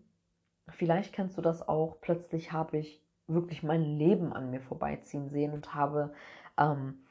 vielleicht 0.69 1.13
kennst 1.13 1.37
du 1.37 1.43
das 1.43 1.67
auch, 1.67 2.01
plötzlich 2.01 2.53
habe 2.53 2.79
ich 2.79 3.03
wirklich 3.33 3.63
mein 3.63 3.83
Leben 3.83 4.33
an 4.33 4.51
mir 4.51 4.61
vorbeiziehen 4.61 5.29
sehen 5.29 5.53
und 5.53 5.75
habe 5.75 6.13
ähm, 6.59 7.05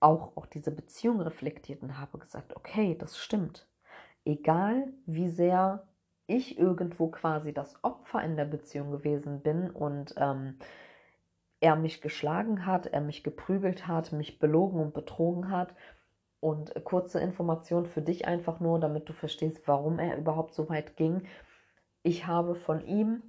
auch, 0.00 0.36
auch 0.36 0.46
diese 0.46 0.70
Beziehung 0.70 1.20
reflektiert 1.20 1.82
und 1.82 1.98
habe 1.98 2.18
gesagt, 2.18 2.56
okay, 2.56 2.96
das 2.98 3.18
stimmt. 3.18 3.66
Egal 4.24 4.92
wie 5.06 5.28
sehr 5.28 5.86
ich 6.26 6.58
irgendwo 6.58 7.08
quasi 7.08 7.52
das 7.52 7.82
Opfer 7.82 8.22
in 8.22 8.36
der 8.36 8.46
Beziehung 8.46 8.90
gewesen 8.90 9.42
bin 9.42 9.70
und 9.70 10.14
ähm, 10.16 10.58
er 11.60 11.76
mich 11.76 12.00
geschlagen 12.00 12.66
hat, 12.66 12.86
er 12.86 13.00
mich 13.00 13.22
geprügelt 13.22 13.86
hat, 13.86 14.12
mich 14.12 14.38
belogen 14.38 14.80
und 14.80 14.94
betrogen 14.94 15.50
hat. 15.50 15.74
Und 16.40 16.74
kurze 16.84 17.20
Information 17.20 17.86
für 17.86 18.02
dich 18.02 18.26
einfach 18.26 18.60
nur, 18.60 18.78
damit 18.78 19.08
du 19.08 19.14
verstehst, 19.14 19.66
warum 19.66 19.98
er 19.98 20.18
überhaupt 20.18 20.52
so 20.52 20.68
weit 20.68 20.96
ging. 20.96 21.22
Ich 22.02 22.26
habe 22.26 22.54
von 22.54 22.84
ihm 22.84 23.22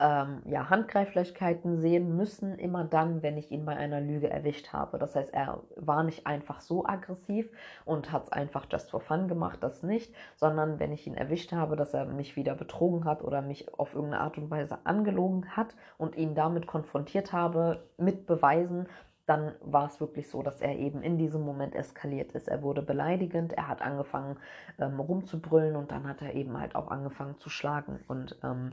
ähm, 0.00 0.42
ja, 0.44 0.70
Handgreiflichkeiten 0.70 1.80
sehen 1.80 2.16
müssen, 2.16 2.56
immer 2.56 2.84
dann, 2.84 3.22
wenn 3.22 3.36
ich 3.36 3.50
ihn 3.50 3.64
bei 3.64 3.76
einer 3.76 4.00
Lüge 4.00 4.30
erwischt 4.30 4.72
habe. 4.72 4.98
Das 4.98 5.16
heißt, 5.16 5.34
er 5.34 5.60
war 5.76 6.04
nicht 6.04 6.26
einfach 6.26 6.60
so 6.60 6.86
aggressiv 6.86 7.50
und 7.84 8.12
hat 8.12 8.24
es 8.24 8.32
einfach 8.32 8.66
just 8.70 8.90
for 8.90 9.00
fun 9.00 9.26
gemacht, 9.26 9.58
das 9.60 9.82
nicht, 9.82 10.14
sondern 10.36 10.78
wenn 10.78 10.92
ich 10.92 11.06
ihn 11.06 11.16
erwischt 11.16 11.52
habe, 11.52 11.74
dass 11.74 11.94
er 11.94 12.04
mich 12.04 12.36
wieder 12.36 12.54
betrogen 12.54 13.04
hat 13.04 13.22
oder 13.22 13.42
mich 13.42 13.74
auf 13.74 13.94
irgendeine 13.94 14.22
Art 14.22 14.38
und 14.38 14.50
Weise 14.50 14.78
angelogen 14.84 15.56
hat 15.56 15.74
und 15.96 16.16
ihn 16.16 16.34
damit 16.34 16.66
konfrontiert 16.66 17.32
habe 17.32 17.82
mit 17.96 18.26
Beweisen, 18.26 18.86
dann 19.26 19.52
war 19.60 19.86
es 19.86 20.00
wirklich 20.00 20.30
so, 20.30 20.42
dass 20.42 20.60
er 20.60 20.78
eben 20.78 21.02
in 21.02 21.18
diesem 21.18 21.42
Moment 21.42 21.74
eskaliert 21.74 22.32
ist. 22.32 22.48
Er 22.48 22.62
wurde 22.62 22.80
beleidigend, 22.80 23.52
er 23.52 23.68
hat 23.68 23.82
angefangen 23.82 24.38
ähm, 24.78 24.98
rumzubrüllen 25.00 25.76
und 25.76 25.90
dann 25.90 26.08
hat 26.08 26.22
er 26.22 26.34
eben 26.34 26.58
halt 26.58 26.74
auch 26.74 26.88
angefangen 26.88 27.36
zu 27.36 27.50
schlagen. 27.50 28.00
Und 28.08 28.38
ähm, 28.42 28.72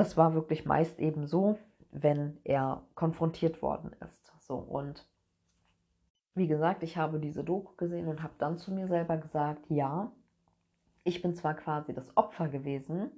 das 0.00 0.16
war 0.16 0.32
wirklich 0.32 0.64
meist 0.64 0.98
eben 0.98 1.26
so, 1.26 1.58
wenn 1.90 2.38
er 2.44 2.82
konfrontiert 2.94 3.60
worden 3.60 3.94
ist. 4.00 4.32
So 4.38 4.56
und 4.56 5.06
wie 6.34 6.46
gesagt, 6.46 6.82
ich 6.82 6.96
habe 6.96 7.20
diese 7.20 7.44
Doku 7.44 7.76
gesehen 7.76 8.08
und 8.08 8.22
habe 8.22 8.32
dann 8.38 8.56
zu 8.56 8.72
mir 8.72 8.88
selber 8.88 9.18
gesagt, 9.18 9.66
ja, 9.68 10.10
ich 11.04 11.20
bin 11.20 11.34
zwar 11.34 11.52
quasi 11.52 11.92
das 11.92 12.16
Opfer 12.16 12.48
gewesen, 12.48 13.10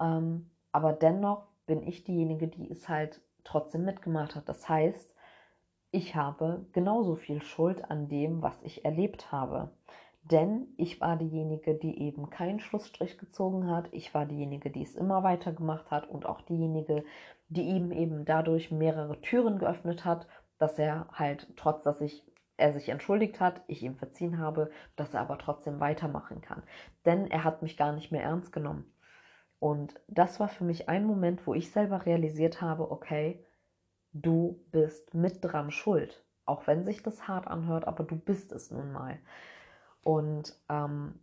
ähm, 0.00 0.50
aber 0.72 0.92
dennoch 0.92 1.46
bin 1.66 1.86
ich 1.86 2.02
diejenige, 2.02 2.48
die 2.48 2.68
es 2.68 2.88
halt 2.88 3.20
trotzdem 3.44 3.84
mitgemacht 3.84 4.34
hat. 4.34 4.48
Das 4.48 4.68
heißt, 4.68 5.14
ich 5.92 6.16
habe 6.16 6.66
genauso 6.72 7.14
viel 7.14 7.42
Schuld 7.42 7.88
an 7.88 8.08
dem, 8.08 8.42
was 8.42 8.60
ich 8.64 8.84
erlebt 8.84 9.30
habe. 9.30 9.70
Denn 10.22 10.68
ich 10.76 11.00
war 11.00 11.16
diejenige, 11.16 11.74
die 11.74 12.00
eben 12.00 12.30
keinen 12.30 12.60
Schlussstrich 12.60 13.18
gezogen 13.18 13.68
hat. 13.68 13.88
Ich 13.92 14.14
war 14.14 14.24
diejenige, 14.24 14.70
die 14.70 14.82
es 14.82 14.94
immer 14.94 15.22
weiter 15.24 15.52
gemacht 15.52 15.90
hat 15.90 16.08
und 16.08 16.26
auch 16.26 16.40
diejenige, 16.42 17.04
die 17.48 17.64
ihm 17.64 17.90
eben 17.90 18.24
dadurch 18.24 18.70
mehrere 18.70 19.20
Türen 19.20 19.58
geöffnet 19.58 20.04
hat, 20.04 20.28
dass 20.58 20.78
er 20.78 21.08
halt, 21.12 21.52
trotz 21.56 21.82
dass 21.82 22.00
ich 22.00 22.24
er 22.56 22.72
sich 22.72 22.88
entschuldigt 22.88 23.40
hat, 23.40 23.62
ich 23.66 23.82
ihm 23.82 23.96
verziehen 23.96 24.38
habe, 24.38 24.70
dass 24.94 25.14
er 25.14 25.20
aber 25.20 25.38
trotzdem 25.38 25.80
weitermachen 25.80 26.40
kann. 26.40 26.62
Denn 27.04 27.28
er 27.30 27.42
hat 27.44 27.62
mich 27.62 27.76
gar 27.76 27.92
nicht 27.92 28.12
mehr 28.12 28.22
ernst 28.22 28.52
genommen. 28.52 28.92
Und 29.58 30.00
das 30.06 30.38
war 30.38 30.48
für 30.48 30.64
mich 30.64 30.88
ein 30.88 31.04
Moment, 31.04 31.46
wo 31.46 31.54
ich 31.54 31.72
selber 31.72 32.06
realisiert 32.06 32.60
habe, 32.60 32.90
okay, 32.90 33.44
du 34.12 34.64
bist 34.70 35.14
mit 35.14 35.38
dran 35.40 35.70
schuld. 35.70 36.24
Auch 36.44 36.66
wenn 36.66 36.84
sich 36.84 37.02
das 37.02 37.26
hart 37.28 37.46
anhört, 37.46 37.86
aber 37.86 38.04
du 38.04 38.16
bist 38.16 38.52
es 38.52 38.70
nun 38.70 38.92
mal. 38.92 39.18
Und 40.02 40.56
ähm, 40.68 41.14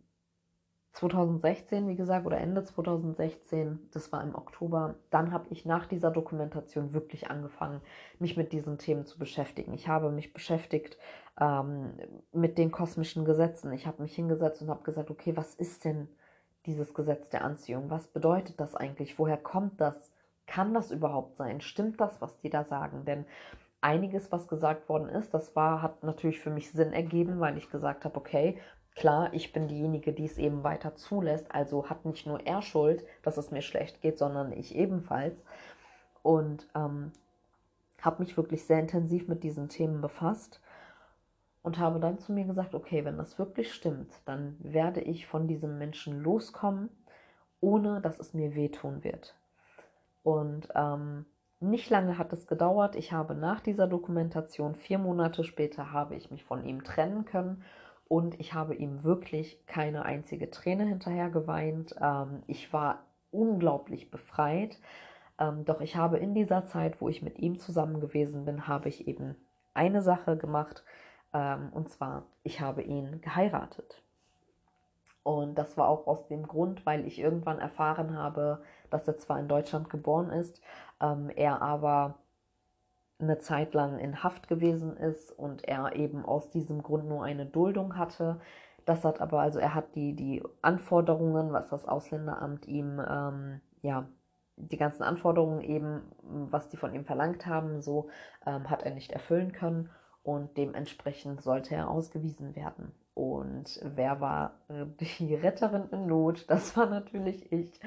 2016, 0.92 1.88
wie 1.88 1.96
gesagt, 1.96 2.26
oder 2.26 2.38
Ende 2.38 2.64
2016, 2.64 3.90
das 3.92 4.10
war 4.12 4.22
im 4.22 4.34
Oktober, 4.34 4.96
dann 5.10 5.32
habe 5.32 5.46
ich 5.50 5.64
nach 5.64 5.86
dieser 5.86 6.10
Dokumentation 6.10 6.92
wirklich 6.92 7.30
angefangen, 7.30 7.80
mich 8.18 8.36
mit 8.36 8.52
diesen 8.52 8.76
Themen 8.78 9.06
zu 9.06 9.18
beschäftigen. 9.18 9.72
Ich 9.72 9.86
habe 9.86 10.10
mich 10.10 10.32
beschäftigt 10.32 10.98
ähm, 11.40 11.92
mit 12.32 12.58
den 12.58 12.72
kosmischen 12.72 13.24
Gesetzen. 13.24 13.72
Ich 13.72 13.86
habe 13.86 14.02
mich 14.02 14.14
hingesetzt 14.14 14.62
und 14.62 14.70
habe 14.70 14.82
gesagt, 14.82 15.10
okay, 15.10 15.36
was 15.36 15.54
ist 15.54 15.84
denn 15.84 16.08
dieses 16.66 16.92
Gesetz 16.92 17.30
der 17.30 17.44
Anziehung? 17.44 17.88
Was 17.88 18.08
bedeutet 18.08 18.58
das 18.60 18.74
eigentlich? 18.74 19.18
Woher 19.18 19.38
kommt 19.38 19.80
das? 19.80 20.10
Kann 20.46 20.74
das 20.74 20.90
überhaupt 20.90 21.36
sein? 21.36 21.60
Stimmt 21.60 22.00
das, 22.00 22.20
was 22.20 22.38
die 22.40 22.50
da 22.50 22.64
sagen? 22.64 23.04
Denn 23.04 23.24
einiges, 23.80 24.30
was 24.30 24.48
gesagt 24.48 24.88
worden 24.88 25.08
ist, 25.08 25.32
das 25.32 25.56
war, 25.56 25.82
hat 25.82 26.02
natürlich 26.02 26.40
für 26.40 26.50
mich 26.50 26.70
Sinn 26.70 26.92
ergeben, 26.92 27.40
weil 27.40 27.56
ich 27.56 27.70
gesagt 27.70 28.04
habe, 28.04 28.16
okay, 28.16 28.58
klar, 28.94 29.32
ich 29.32 29.52
bin 29.52 29.68
diejenige, 29.68 30.12
die 30.12 30.24
es 30.24 30.38
eben 30.38 30.62
weiter 30.62 30.94
zulässt, 30.94 31.54
also 31.54 31.88
hat 31.88 32.04
nicht 32.04 32.26
nur 32.26 32.44
er 32.46 32.62
Schuld, 32.62 33.04
dass 33.22 33.36
es 33.36 33.50
mir 33.50 33.62
schlecht 33.62 34.00
geht, 34.00 34.18
sondern 34.18 34.52
ich 34.52 34.74
ebenfalls. 34.74 35.42
Und 36.22 36.68
ähm, 36.74 37.12
habe 38.02 38.22
mich 38.22 38.36
wirklich 38.36 38.64
sehr 38.64 38.80
intensiv 38.80 39.28
mit 39.28 39.42
diesen 39.42 39.68
Themen 39.68 40.00
befasst 40.00 40.60
und 41.62 41.78
habe 41.78 42.00
dann 42.00 42.18
zu 42.18 42.32
mir 42.32 42.44
gesagt, 42.44 42.74
okay, 42.74 43.04
wenn 43.04 43.18
das 43.18 43.38
wirklich 43.38 43.72
stimmt, 43.72 44.12
dann 44.24 44.56
werde 44.60 45.00
ich 45.00 45.26
von 45.26 45.46
diesem 45.46 45.78
Menschen 45.78 46.20
loskommen, 46.20 46.90
ohne 47.60 48.00
dass 48.00 48.18
es 48.18 48.34
mir 48.34 48.54
wehtun 48.54 49.04
wird. 49.04 49.34
Und 50.22 50.68
ähm, 50.74 51.26
nicht 51.60 51.90
lange 51.90 52.18
hat 52.18 52.32
es 52.32 52.46
gedauert. 52.46 52.96
Ich 52.96 53.12
habe 53.12 53.34
nach 53.34 53.60
dieser 53.60 53.86
Dokumentation, 53.86 54.74
vier 54.74 54.98
Monate 54.98 55.44
später, 55.44 55.92
habe 55.92 56.16
ich 56.16 56.30
mich 56.30 56.44
von 56.44 56.64
ihm 56.64 56.84
trennen 56.84 57.24
können 57.26 57.62
und 58.08 58.40
ich 58.40 58.54
habe 58.54 58.74
ihm 58.74 59.04
wirklich 59.04 59.64
keine 59.66 60.04
einzige 60.04 60.50
Träne 60.50 60.84
hinterher 60.84 61.30
geweint. 61.30 61.94
Ähm, 62.00 62.42
ich 62.46 62.72
war 62.72 63.04
unglaublich 63.30 64.10
befreit. 64.10 64.78
Ähm, 65.38 65.64
doch 65.64 65.80
ich 65.80 65.96
habe 65.96 66.18
in 66.18 66.34
dieser 66.34 66.66
Zeit, 66.66 67.00
wo 67.00 67.08
ich 67.08 67.22
mit 67.22 67.38
ihm 67.38 67.58
zusammen 67.58 68.00
gewesen 68.00 68.44
bin, 68.44 68.66
habe 68.66 68.88
ich 68.88 69.06
eben 69.06 69.36
eine 69.74 70.02
Sache 70.02 70.36
gemacht. 70.36 70.82
Ähm, 71.32 71.68
und 71.72 71.90
zwar, 71.90 72.24
ich 72.42 72.60
habe 72.60 72.82
ihn 72.82 73.20
geheiratet. 73.20 74.02
Und 75.22 75.56
das 75.56 75.76
war 75.76 75.88
auch 75.88 76.06
aus 76.06 76.26
dem 76.26 76.46
Grund, 76.48 76.86
weil 76.86 77.06
ich 77.06 77.20
irgendwann 77.20 77.58
erfahren 77.58 78.16
habe, 78.16 78.62
dass 78.88 79.06
er 79.06 79.18
zwar 79.18 79.38
in 79.38 79.48
Deutschland 79.48 79.90
geboren 79.90 80.30
ist, 80.30 80.60
ähm, 81.00 81.30
er 81.34 81.62
aber 81.62 82.18
eine 83.18 83.38
Zeit 83.38 83.74
lang 83.74 83.98
in 83.98 84.22
Haft 84.22 84.48
gewesen 84.48 84.96
ist 84.96 85.30
und 85.30 85.64
er 85.66 85.94
eben 85.96 86.24
aus 86.24 86.50
diesem 86.50 86.82
Grund 86.82 87.06
nur 87.06 87.24
eine 87.24 87.46
Duldung 87.46 87.96
hatte. 87.96 88.40
Das 88.86 89.04
hat 89.04 89.20
aber, 89.20 89.40
also 89.40 89.58
er 89.58 89.74
hat 89.74 89.94
die, 89.94 90.14
die 90.14 90.42
Anforderungen, 90.62 91.52
was 91.52 91.68
das 91.68 91.86
Ausländeramt 91.86 92.66
ihm, 92.66 93.00
ähm, 93.06 93.60
ja, 93.82 94.08
die 94.56 94.76
ganzen 94.76 95.02
Anforderungen 95.02 95.62
eben, 95.62 96.02
was 96.22 96.68
die 96.68 96.76
von 96.76 96.94
ihm 96.94 97.04
verlangt 97.04 97.46
haben, 97.46 97.80
so 97.80 98.08
ähm, 98.46 98.68
hat 98.68 98.82
er 98.82 98.94
nicht 98.94 99.12
erfüllen 99.12 99.52
können 99.52 99.90
und 100.22 100.56
dementsprechend 100.56 101.42
sollte 101.42 101.74
er 101.74 101.90
ausgewiesen 101.90 102.54
werden. 102.56 102.92
Und 103.14 103.80
wer 103.82 104.20
war 104.20 104.52
äh, 104.68 104.86
die 105.00 105.34
Retterin 105.34 105.88
in 105.92 106.06
Not? 106.06 106.48
Das 106.48 106.76
war 106.76 106.86
natürlich 106.86 107.50
ich. 107.52 107.80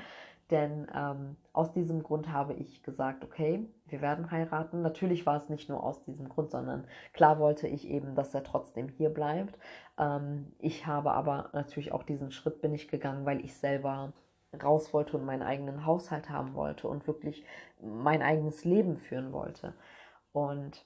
Denn 0.52 0.88
ähm, 0.94 1.38
aus 1.54 1.72
diesem 1.72 2.04
Grund 2.04 2.32
habe 2.32 2.54
ich 2.54 2.84
gesagt, 2.84 3.24
okay, 3.24 3.66
wir 3.88 4.02
werden 4.02 4.30
heiraten. 4.30 4.82
Natürlich 4.82 5.26
war 5.26 5.38
es 5.38 5.50
nicht 5.50 5.70
nur 5.70 5.84
aus 5.84 6.04
diesem 6.04 6.30
Grund, 6.30 6.52
sondern 6.52 6.86
klar 7.14 7.40
wollte 7.40 7.68
ich 7.68 7.88
eben, 7.90 8.14
dass 8.16 8.34
er 8.34 8.44
trotzdem 8.44 8.90
hier 8.90 9.10
bleibt. 9.10 9.58
Ähm, 9.98 10.54
ich 10.60 10.86
habe 10.86 11.12
aber 11.12 11.50
natürlich 11.54 11.92
auch 11.92 12.04
diesen 12.04 12.32
Schritt 12.32 12.62
bin 12.62 12.74
ich 12.74 12.88
gegangen, 12.90 13.26
weil 13.26 13.44
ich 13.44 13.56
selber 13.56 14.14
raus 14.62 14.94
wollte 14.94 15.18
und 15.18 15.26
meinen 15.26 15.42
eigenen 15.42 15.86
Haushalt 15.86 16.30
haben 16.30 16.54
wollte 16.54 16.88
und 16.88 17.08
wirklich 17.08 17.44
mein 17.82 18.22
eigenes 18.22 18.66
Leben 18.66 18.98
führen 18.98 19.32
wollte. 19.32 19.74
Und 20.32 20.86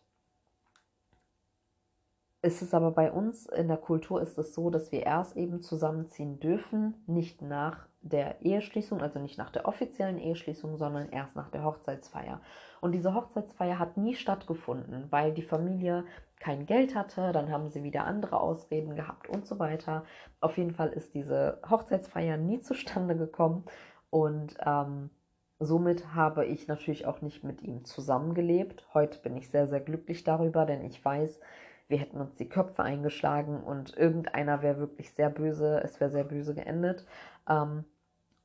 ist 2.41 2.61
es 2.61 2.73
aber 2.73 2.91
bei 2.91 3.11
uns 3.11 3.47
in 3.47 3.67
der 3.67 3.77
Kultur 3.77 4.21
ist 4.21 4.37
es 4.37 4.53
so, 4.53 4.69
dass 4.69 4.91
wir 4.91 5.03
erst 5.03 5.35
eben 5.35 5.61
zusammenziehen 5.61 6.39
dürfen, 6.39 7.03
nicht 7.07 7.41
nach 7.41 7.87
der 8.09 8.41
Eheschließung, 8.41 9.01
also 9.01 9.19
nicht 9.19 9.37
nach 9.37 9.49
der 9.49 9.67
offiziellen 9.67 10.17
Eheschließung, 10.17 10.77
sondern 10.77 11.09
erst 11.09 11.35
nach 11.35 11.49
der 11.49 11.63
Hochzeitsfeier. 11.63 12.41
Und 12.81 12.91
diese 12.91 13.13
Hochzeitsfeier 13.13 13.79
hat 13.79 13.97
nie 13.97 14.15
stattgefunden, 14.15 15.07
weil 15.09 15.33
die 15.33 15.41
Familie 15.41 16.05
kein 16.39 16.65
Geld 16.65 16.95
hatte, 16.95 17.31
dann 17.31 17.51
haben 17.51 17.69
sie 17.69 17.83
wieder 17.83 18.05
andere 18.05 18.39
Ausreden 18.39 18.95
gehabt 18.95 19.27
und 19.29 19.47
so 19.47 19.59
weiter. 19.59 20.03
Auf 20.39 20.57
jeden 20.57 20.73
Fall 20.73 20.89
ist 20.89 21.13
diese 21.13 21.59
Hochzeitsfeier 21.67 22.37
nie 22.37 22.59
zustande 22.61 23.15
gekommen 23.15 23.65
und 24.09 24.55
ähm, 24.65 25.09
somit 25.59 26.13
habe 26.13 26.45
ich 26.45 26.67
natürlich 26.67 27.05
auch 27.07 27.21
nicht 27.21 27.43
mit 27.43 27.61
ihm 27.61 27.85
zusammengelebt. 27.85 28.87
Heute 28.93 29.19
bin 29.19 29.35
ich 29.35 29.49
sehr, 29.49 29.67
sehr 29.67 29.81
glücklich 29.81 30.23
darüber, 30.23 30.65
denn 30.65 30.83
ich 30.83 31.03
weiß, 31.03 31.39
wir 31.87 31.97
hätten 31.97 32.19
uns 32.19 32.35
die 32.35 32.49
Köpfe 32.49 32.83
eingeschlagen 32.83 33.63
und 33.63 33.95
irgendeiner 33.95 34.61
wäre 34.61 34.79
wirklich 34.79 35.13
sehr 35.13 35.29
böse, 35.29 35.81
es 35.83 35.99
wäre 35.99 36.11
sehr 36.11 36.25
böse 36.25 36.53
geendet. 36.53 37.05
Ähm, 37.49 37.85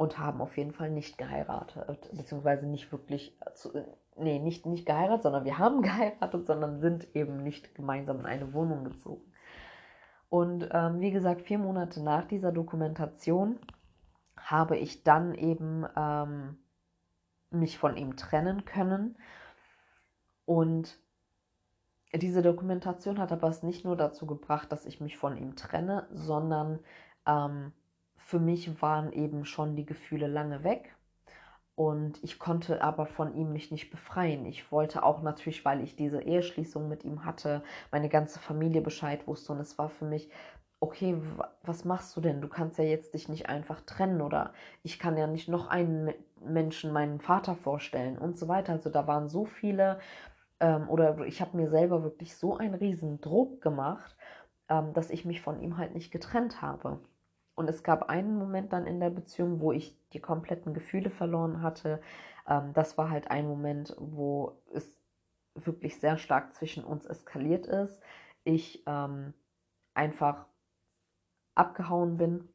und 0.02 0.18
haben 0.18 0.40
auf 0.40 0.56
jeden 0.56 0.72
Fall 0.72 0.90
nicht 0.90 1.16
geheiratet, 1.16 2.10
beziehungsweise 2.12 2.66
nicht 2.66 2.90
wirklich, 2.90 3.38
zu, 3.54 3.70
nee, 4.16 4.40
nicht, 4.40 4.66
nicht 4.66 4.84
geheiratet, 4.84 5.22
sondern 5.22 5.44
wir 5.44 5.58
haben 5.58 5.80
geheiratet, 5.82 6.44
sondern 6.44 6.80
sind 6.80 7.14
eben 7.14 7.42
nicht 7.42 7.74
gemeinsam 7.76 8.18
in 8.20 8.26
eine 8.26 8.52
Wohnung 8.52 8.82
gezogen. 8.84 9.32
Und 10.28 10.68
ähm, 10.72 11.00
wie 11.00 11.12
gesagt, 11.12 11.42
vier 11.42 11.58
Monate 11.58 12.02
nach 12.02 12.24
dieser 12.24 12.50
Dokumentation 12.50 13.60
habe 14.36 14.76
ich 14.76 15.04
dann 15.04 15.34
eben 15.34 15.86
ähm, 15.96 16.58
mich 17.50 17.78
von 17.78 17.96
ihm 17.96 18.16
trennen 18.16 18.64
können. 18.64 19.16
Und 20.46 20.98
diese 22.12 22.42
Dokumentation 22.42 23.20
hat 23.20 23.30
aber 23.30 23.48
es 23.48 23.62
nicht 23.62 23.84
nur 23.84 23.96
dazu 23.96 24.26
gebracht, 24.26 24.72
dass 24.72 24.84
ich 24.84 25.00
mich 25.00 25.16
von 25.16 25.36
ihm 25.36 25.54
trenne, 25.54 26.08
sondern 26.10 26.80
ähm, 27.26 27.72
für 28.24 28.38
mich 28.40 28.80
waren 28.82 29.12
eben 29.12 29.44
schon 29.44 29.76
die 29.76 29.86
Gefühle 29.86 30.26
lange 30.26 30.64
weg. 30.64 30.94
Und 31.74 32.22
ich 32.22 32.38
konnte 32.38 32.82
aber 32.82 33.06
von 33.06 33.34
ihm 33.34 33.52
mich 33.52 33.70
nicht 33.70 33.90
befreien. 33.90 34.44
Ich 34.44 34.70
wollte 34.70 35.02
auch 35.02 35.22
natürlich, 35.22 35.64
weil 35.64 35.80
ich 35.80 35.96
diese 35.96 36.22
Eheschließung 36.22 36.88
mit 36.88 37.04
ihm 37.04 37.24
hatte, 37.24 37.62
meine 37.90 38.08
ganze 38.08 38.38
Familie 38.38 38.82
Bescheid 38.82 39.26
wusste. 39.26 39.52
Und 39.52 39.60
es 39.60 39.78
war 39.78 39.88
für 39.88 40.04
mich, 40.04 40.28
okay, 40.80 41.16
was 41.62 41.84
machst 41.84 42.14
du 42.16 42.20
denn? 42.20 42.40
Du 42.40 42.48
kannst 42.48 42.78
ja 42.78 42.84
jetzt 42.84 43.14
dich 43.14 43.28
nicht 43.28 43.48
einfach 43.48 43.80
trennen 43.82 44.20
oder 44.20 44.52
ich 44.82 44.98
kann 44.98 45.16
ja 45.16 45.26
nicht 45.26 45.48
noch 45.48 45.68
einen 45.68 46.12
Menschen 46.44 46.92
meinen 46.92 47.20
Vater 47.20 47.54
vorstellen 47.54 48.18
und 48.18 48.38
so 48.38 48.48
weiter. 48.48 48.72
Also 48.72 48.90
da 48.90 49.06
waren 49.06 49.28
so 49.28 49.44
viele 49.46 50.00
ähm, 50.60 50.88
oder 50.88 51.18
ich 51.26 51.40
habe 51.40 51.56
mir 51.56 51.70
selber 51.70 52.02
wirklich 52.02 52.36
so 52.36 52.56
einen 52.56 52.74
riesen 52.74 53.20
Druck 53.20 53.60
gemacht, 53.62 54.16
ähm, 54.68 54.92
dass 54.94 55.10
ich 55.10 55.24
mich 55.24 55.40
von 55.40 55.60
ihm 55.60 55.76
halt 55.78 55.94
nicht 55.94 56.10
getrennt 56.10 56.62
habe. 56.62 57.00
Und 57.54 57.68
es 57.68 57.82
gab 57.82 58.08
einen 58.08 58.36
Moment 58.36 58.72
dann 58.72 58.86
in 58.86 59.00
der 59.00 59.10
Beziehung, 59.10 59.60
wo 59.60 59.72
ich 59.72 59.96
die 60.12 60.20
kompletten 60.20 60.74
Gefühle 60.74 61.10
verloren 61.10 61.62
hatte. 61.62 62.00
Ähm, 62.48 62.72
das 62.74 62.96
war 62.98 63.10
halt 63.10 63.30
ein 63.30 63.46
Moment, 63.46 63.94
wo 63.98 64.56
es 64.72 64.98
wirklich 65.54 66.00
sehr 66.00 66.16
stark 66.16 66.54
zwischen 66.54 66.84
uns 66.84 67.04
eskaliert 67.04 67.66
ist. 67.66 68.00
Ich 68.44 68.82
ähm, 68.86 69.34
einfach 69.94 70.46
abgehauen 71.54 72.16
bin 72.16 72.48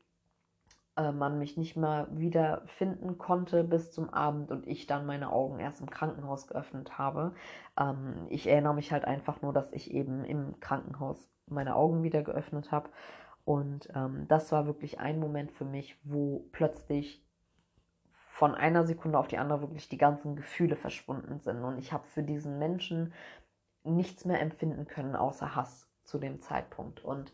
äh, 0.97 1.12
man 1.12 1.39
mich 1.39 1.55
nicht 1.57 1.77
mehr 1.77 2.07
wieder 2.12 2.63
finden 2.65 3.17
konnte 3.17 3.63
bis 3.63 3.91
zum 3.91 4.10
Abend 4.10 4.51
und 4.51 4.67
ich 4.67 4.88
dann 4.88 5.05
meine 5.05 5.31
Augen 5.31 5.60
erst 5.60 5.79
im 5.79 5.89
Krankenhaus 5.89 6.47
geöffnet 6.47 6.97
habe. 6.97 7.33
Ähm, 7.79 8.25
ich 8.29 8.47
erinnere 8.47 8.73
mich 8.73 8.91
halt 8.91 9.05
einfach 9.05 9.41
nur, 9.41 9.53
dass 9.53 9.71
ich 9.71 9.91
eben 9.91 10.25
im 10.25 10.60
Krankenhaus 10.60 11.29
meine 11.47 11.75
Augen 11.75 12.03
wieder 12.03 12.23
geöffnet 12.23 12.71
habe. 12.71 12.89
Und 13.47 13.88
ähm, 13.95 14.25
das 14.27 14.51
war 14.51 14.65
wirklich 14.65 14.99
ein 14.99 15.21
Moment 15.21 15.53
für 15.53 15.63
mich, 15.63 15.97
wo 16.03 16.49
plötzlich 16.51 17.25
von 18.12 18.53
einer 18.53 18.86
Sekunde 18.86 19.17
auf 19.17 19.29
die 19.29 19.38
andere 19.38 19.62
wirklich 19.62 19.88
die 19.88 19.97
ganzen 19.97 20.36
Gefühle 20.36 20.75
verschwunden 20.75 21.39
sind. 21.39 21.63
Und 21.63 21.77
ich 21.77 21.93
habe 21.93 22.05
für 22.07 22.23
diesen 22.23 22.60
Menschen 22.60 23.13
nichts 23.86 24.25
mehr 24.25 24.41
empfinden 24.41 24.86
können 24.86 25.15
außer 25.15 25.55
Hass 25.55 25.89
zu 26.03 26.19
dem 26.19 26.41
Zeitpunkt. 26.41 27.01
Und 27.05 27.31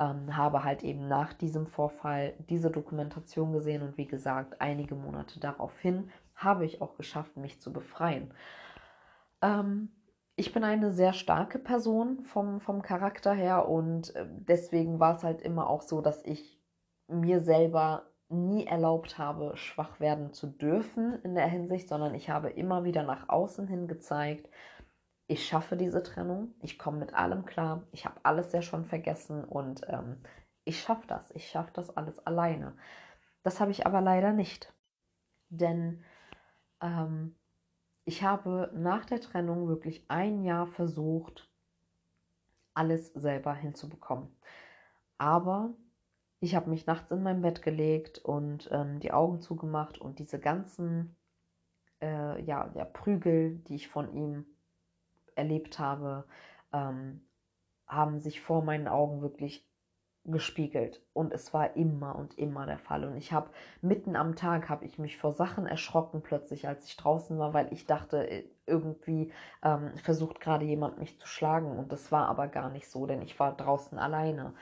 ähm, 0.00 0.36
habe 0.36 0.64
halt 0.64 0.82
eben 0.82 1.06
nach 1.06 1.32
diesem 1.32 1.68
Vorfall 1.68 2.34
diese 2.48 2.72
Dokumentation 2.72 3.52
gesehen 3.52 3.82
und 3.82 3.96
wie 3.96 4.08
gesagt, 4.08 4.60
einige 4.60 4.96
Monate 4.96 5.38
daraufhin 5.38 6.10
habe 6.34 6.64
ich 6.64 6.82
auch 6.82 6.96
geschafft, 6.96 7.36
mich 7.36 7.60
zu 7.60 7.72
befreien. 7.72 8.34
Ähm, 9.40 9.90
ich 10.36 10.52
bin 10.52 10.64
eine 10.64 10.92
sehr 10.92 11.12
starke 11.12 11.58
Person 11.58 12.24
vom, 12.24 12.60
vom 12.60 12.82
Charakter 12.82 13.32
her 13.32 13.68
und 13.68 14.14
äh, 14.16 14.26
deswegen 14.28 14.98
war 14.98 15.16
es 15.16 15.22
halt 15.22 15.40
immer 15.42 15.68
auch 15.68 15.82
so, 15.82 16.00
dass 16.00 16.24
ich 16.24 16.60
mir 17.06 17.40
selber 17.40 18.10
nie 18.28 18.66
erlaubt 18.66 19.18
habe, 19.18 19.56
schwach 19.56 20.00
werden 20.00 20.32
zu 20.32 20.46
dürfen 20.48 21.20
in 21.22 21.34
der 21.34 21.46
Hinsicht, 21.46 21.88
sondern 21.88 22.14
ich 22.14 22.30
habe 22.30 22.50
immer 22.50 22.84
wieder 22.84 23.02
nach 23.02 23.28
außen 23.28 23.68
hin 23.68 23.86
gezeigt, 23.86 24.48
ich 25.26 25.46
schaffe 25.46 25.76
diese 25.76 26.02
Trennung, 26.02 26.54
ich 26.60 26.78
komme 26.78 26.98
mit 26.98 27.14
allem 27.14 27.44
klar, 27.44 27.86
ich 27.92 28.04
habe 28.04 28.20
alles 28.24 28.52
ja 28.52 28.60
schon 28.62 28.84
vergessen 28.84 29.44
und 29.44 29.82
ähm, 29.88 30.22
ich 30.64 30.80
schaffe 30.80 31.06
das, 31.06 31.30
ich 31.32 31.48
schaffe 31.48 31.70
das 31.74 31.96
alles 31.96 32.18
alleine. 32.26 32.76
Das 33.42 33.60
habe 33.60 33.70
ich 33.70 33.86
aber 33.86 34.00
leider 34.00 34.32
nicht, 34.32 34.72
denn 35.48 36.02
ähm, 36.82 37.36
ich 38.04 38.22
habe 38.22 38.70
nach 38.74 39.04
der 39.06 39.20
Trennung 39.20 39.68
wirklich 39.68 40.04
ein 40.08 40.42
Jahr 40.44 40.66
versucht, 40.66 41.50
alles 42.74 43.12
selber 43.14 43.54
hinzubekommen. 43.54 44.28
Aber 45.18 45.74
ich 46.40 46.54
habe 46.54 46.70
mich 46.70 46.86
nachts 46.86 47.10
in 47.10 47.22
mein 47.22 47.40
Bett 47.40 47.62
gelegt 47.62 48.18
und 48.18 48.68
ähm, 48.72 49.00
die 49.00 49.12
Augen 49.12 49.40
zugemacht 49.40 49.98
und 49.98 50.18
diese 50.18 50.38
ganzen 50.38 51.16
äh, 52.02 52.42
ja, 52.42 52.70
ja, 52.74 52.84
Prügel, 52.84 53.56
die 53.60 53.76
ich 53.76 53.88
von 53.88 54.12
ihm 54.12 54.44
erlebt 55.36 55.78
habe, 55.78 56.26
ähm, 56.72 57.26
haben 57.86 58.20
sich 58.20 58.40
vor 58.40 58.62
meinen 58.62 58.88
Augen 58.88 59.22
wirklich 59.22 59.66
gespiegelt. 60.24 61.02
Und 61.12 61.32
es 61.32 61.52
war 61.52 61.76
immer 61.76 62.16
und 62.16 62.38
immer 62.38 62.66
der 62.66 62.78
Fall. 62.78 63.04
Und 63.04 63.16
ich 63.16 63.32
habe 63.32 63.50
mitten 63.82 64.16
am 64.16 64.36
Tag 64.36 64.68
habe 64.68 64.84
ich 64.84 64.98
mich 64.98 65.16
vor 65.16 65.32
Sachen 65.32 65.66
erschrocken 65.66 66.22
plötzlich 66.22 66.66
als 66.66 66.86
ich 66.86 66.96
draußen 66.96 67.38
war 67.38 67.54
weil 67.54 67.72
ich 67.72 67.86
dachte 67.86 68.28
äh, 68.28 68.44
irgendwie 68.66 69.32
ähm, 69.62 69.92
versucht 70.02 70.40
gerade 70.40 70.64
jemand 70.64 70.98
mich 70.98 71.18
zu 71.18 71.26
schlagen. 71.26 71.78
Und 71.78 71.92
das 71.92 72.10
war 72.12 72.28
aber 72.28 72.48
gar 72.48 72.70
nicht 72.70 72.88
so 72.90 73.06
denn 73.06 73.22
ich 73.22 73.38
war 73.38 73.56
draußen 73.56 73.98
alleine. 73.98 74.54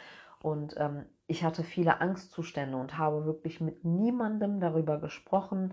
Und 0.42 0.74
ähm, 0.78 1.06
ich 1.26 1.44
hatte 1.44 1.62
viele 1.62 2.00
Angstzustände 2.00 2.76
und 2.76 2.98
habe 2.98 3.24
wirklich 3.24 3.60
mit 3.60 3.84
niemandem 3.84 4.60
darüber 4.60 4.98
gesprochen 4.98 5.72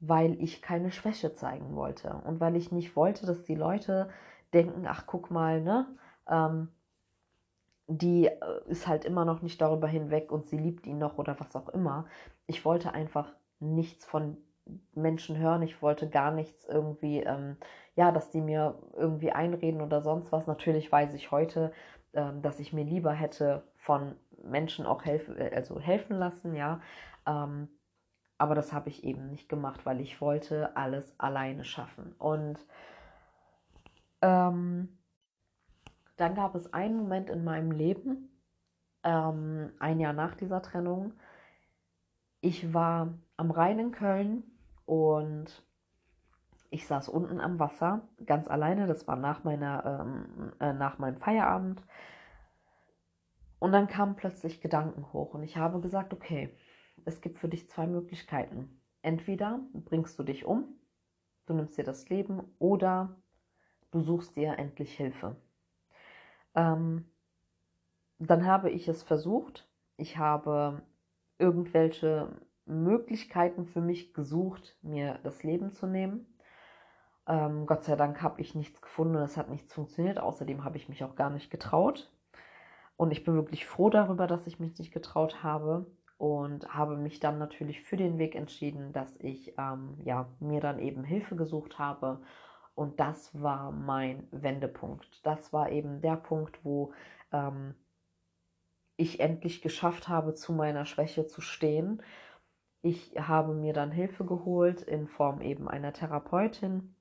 weil 0.00 0.40
ich 0.42 0.62
keine 0.62 0.92
Schwäche 0.92 1.34
zeigen 1.34 1.74
wollte. 1.74 2.20
Und 2.24 2.40
weil 2.40 2.56
ich 2.56 2.72
nicht 2.72 2.96
wollte, 2.96 3.26
dass 3.26 3.44
die 3.44 3.54
Leute 3.54 4.10
denken, 4.52 4.86
ach 4.86 5.04
guck 5.06 5.30
mal, 5.30 5.60
ne, 5.60 5.86
ähm, 6.28 6.68
die 7.88 8.26
äh, 8.26 8.36
ist 8.66 8.86
halt 8.86 9.04
immer 9.04 9.24
noch 9.24 9.42
nicht 9.42 9.60
darüber 9.60 9.86
hinweg 9.86 10.32
und 10.32 10.48
sie 10.48 10.58
liebt 10.58 10.86
ihn 10.86 10.98
noch 10.98 11.18
oder 11.18 11.38
was 11.38 11.54
auch 11.56 11.68
immer. 11.68 12.06
Ich 12.46 12.64
wollte 12.64 12.92
einfach 12.92 13.32
nichts 13.60 14.04
von 14.04 14.36
Menschen 14.94 15.38
hören, 15.38 15.62
ich 15.62 15.80
wollte 15.80 16.08
gar 16.08 16.32
nichts 16.32 16.64
irgendwie, 16.64 17.20
ähm, 17.22 17.56
ja, 17.94 18.10
dass 18.10 18.30
die 18.30 18.40
mir 18.40 18.78
irgendwie 18.96 19.30
einreden 19.32 19.80
oder 19.80 20.02
sonst 20.02 20.32
was. 20.32 20.46
Natürlich 20.46 20.90
weiß 20.90 21.14
ich 21.14 21.30
heute, 21.30 21.72
ähm, 22.14 22.42
dass 22.42 22.58
ich 22.60 22.72
mir 22.72 22.84
lieber 22.84 23.12
hätte 23.12 23.62
von 23.76 24.16
Menschen 24.42 24.86
auch 24.86 25.04
helfen, 25.04 25.36
äh, 25.38 25.52
also 25.54 25.78
helfen 25.80 26.16
lassen, 26.16 26.54
ja. 26.54 26.80
Ähm, 27.26 27.68
aber 28.38 28.54
das 28.54 28.72
habe 28.72 28.88
ich 28.88 29.04
eben 29.04 29.30
nicht 29.30 29.48
gemacht, 29.48 29.86
weil 29.86 30.00
ich 30.00 30.20
wollte 30.20 30.76
alles 30.76 31.18
alleine 31.18 31.64
schaffen. 31.64 32.14
Und 32.18 32.58
ähm, 34.22 34.95
dann 36.16 36.34
gab 36.34 36.54
es 36.54 36.72
einen 36.72 36.96
Moment 36.96 37.30
in 37.30 37.44
meinem 37.44 37.70
Leben, 37.70 38.30
ähm, 39.02 39.72
ein 39.78 40.00
Jahr 40.00 40.12
nach 40.12 40.34
dieser 40.34 40.62
Trennung. 40.62 41.12
Ich 42.40 42.72
war 42.72 43.14
am 43.36 43.50
Rhein 43.50 43.78
in 43.78 43.92
Köln 43.92 44.44
und 44.84 45.62
ich 46.70 46.86
saß 46.86 47.08
unten 47.08 47.40
am 47.40 47.58
Wasser, 47.58 48.08
ganz 48.24 48.48
alleine. 48.48 48.86
Das 48.86 49.06
war 49.06 49.16
nach, 49.16 49.44
meiner, 49.44 49.84
ähm, 50.00 50.52
äh, 50.60 50.72
nach 50.72 50.98
meinem 50.98 51.16
Feierabend. 51.16 51.82
Und 53.58 53.72
dann 53.72 53.88
kamen 53.88 54.16
plötzlich 54.16 54.60
Gedanken 54.60 55.12
hoch 55.12 55.34
und 55.34 55.42
ich 55.42 55.56
habe 55.56 55.80
gesagt, 55.80 56.12
okay, 56.12 56.54
es 57.04 57.20
gibt 57.20 57.38
für 57.38 57.48
dich 57.48 57.70
zwei 57.70 57.86
Möglichkeiten. 57.86 58.80
Entweder 59.02 59.60
bringst 59.72 60.18
du 60.18 60.22
dich 60.22 60.44
um, 60.44 60.64
du 61.46 61.54
nimmst 61.54 61.78
dir 61.78 61.84
das 61.84 62.08
Leben 62.08 62.42
oder 62.58 63.16
du 63.92 64.00
suchst 64.00 64.36
dir 64.36 64.58
endlich 64.58 64.94
Hilfe. 64.96 65.36
Ähm, 66.56 67.04
dann 68.18 68.46
habe 68.46 68.70
ich 68.70 68.88
es 68.88 69.02
versucht. 69.02 69.68
Ich 69.96 70.18
habe 70.18 70.82
irgendwelche 71.38 72.40
Möglichkeiten 72.64 73.66
für 73.66 73.80
mich 73.80 74.14
gesucht, 74.14 74.76
mir 74.82 75.20
das 75.22 75.42
Leben 75.42 75.72
zu 75.72 75.86
nehmen. 75.86 76.26
Ähm, 77.28 77.66
Gott 77.66 77.84
sei 77.84 77.96
Dank 77.96 78.22
habe 78.22 78.40
ich 78.40 78.54
nichts 78.54 78.80
gefunden, 78.80 79.16
es 79.16 79.36
hat 79.36 79.50
nichts 79.50 79.74
funktioniert. 79.74 80.18
Außerdem 80.18 80.64
habe 80.64 80.76
ich 80.76 80.88
mich 80.88 81.04
auch 81.04 81.14
gar 81.14 81.30
nicht 81.30 81.50
getraut. 81.50 82.12
Und 82.96 83.10
ich 83.10 83.24
bin 83.24 83.34
wirklich 83.34 83.66
froh 83.66 83.90
darüber, 83.90 84.26
dass 84.26 84.46
ich 84.46 84.58
mich 84.58 84.78
nicht 84.78 84.92
getraut 84.92 85.42
habe 85.42 85.86
und 86.18 86.72
habe 86.74 86.96
mich 86.96 87.20
dann 87.20 87.38
natürlich 87.38 87.82
für 87.82 87.96
den 87.96 88.18
Weg 88.18 88.34
entschieden, 88.34 88.92
dass 88.92 89.16
ich 89.18 89.54
ähm, 89.58 89.98
ja, 90.04 90.28
mir 90.40 90.60
dann 90.60 90.78
eben 90.78 91.04
Hilfe 91.04 91.36
gesucht 91.36 91.78
habe. 91.78 92.22
Und 92.76 93.00
das 93.00 93.30
war 93.42 93.72
mein 93.72 94.28
Wendepunkt. 94.30 95.24
Das 95.26 95.52
war 95.52 95.70
eben 95.70 96.02
der 96.02 96.16
Punkt, 96.16 96.62
wo 96.62 96.92
ähm, 97.32 97.74
ich 98.98 99.18
endlich 99.18 99.62
geschafft 99.62 100.08
habe, 100.08 100.34
zu 100.34 100.52
meiner 100.52 100.84
Schwäche 100.84 101.26
zu 101.26 101.40
stehen. 101.40 102.02
Ich 102.82 103.14
habe 103.18 103.54
mir 103.54 103.72
dann 103.72 103.90
Hilfe 103.90 104.26
geholt 104.26 104.82
in 104.82 105.08
Form 105.08 105.40
eben 105.40 105.68
einer 105.68 105.94
Therapeutin 105.94 106.94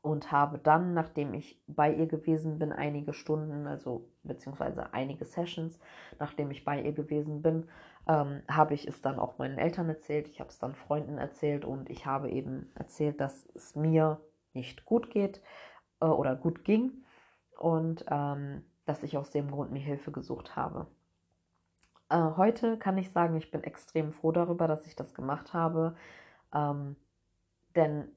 und 0.00 0.30
habe 0.30 0.58
dann, 0.58 0.94
nachdem 0.94 1.34
ich 1.34 1.60
bei 1.66 1.92
ihr 1.92 2.06
gewesen 2.06 2.60
bin, 2.60 2.70
einige 2.70 3.14
Stunden, 3.14 3.66
also 3.66 4.08
beziehungsweise 4.22 4.94
einige 4.94 5.24
Sessions, 5.24 5.80
nachdem 6.20 6.52
ich 6.52 6.64
bei 6.64 6.80
ihr 6.80 6.92
gewesen 6.92 7.42
bin, 7.42 7.68
ähm, 8.06 8.42
habe 8.48 8.74
ich 8.74 8.86
es 8.86 9.02
dann 9.02 9.18
auch 9.18 9.38
meinen 9.38 9.58
Eltern 9.58 9.88
erzählt, 9.88 10.28
ich 10.28 10.38
habe 10.38 10.50
es 10.50 10.60
dann 10.60 10.76
Freunden 10.76 11.18
erzählt 11.18 11.64
und 11.64 11.90
ich 11.90 12.06
habe 12.06 12.30
eben 12.30 12.70
erzählt, 12.76 13.20
dass 13.20 13.48
es 13.56 13.74
mir 13.74 14.20
nicht 14.54 14.84
gut 14.84 15.10
geht 15.10 15.42
äh, 16.00 16.06
oder 16.06 16.36
gut 16.36 16.64
ging 16.64 17.04
und 17.58 18.04
ähm, 18.08 18.64
dass 18.86 19.02
ich 19.02 19.16
aus 19.16 19.30
dem 19.30 19.50
Grund 19.50 19.72
mir 19.72 19.80
Hilfe 19.80 20.12
gesucht 20.12 20.56
habe. 20.56 20.86
Äh, 22.10 22.30
heute 22.36 22.78
kann 22.78 22.98
ich 22.98 23.10
sagen, 23.10 23.36
ich 23.36 23.50
bin 23.50 23.62
extrem 23.64 24.12
froh 24.12 24.32
darüber, 24.32 24.68
dass 24.68 24.86
ich 24.86 24.96
das 24.96 25.14
gemacht 25.14 25.52
habe, 25.52 25.96
ähm, 26.52 26.96
denn 27.74 28.08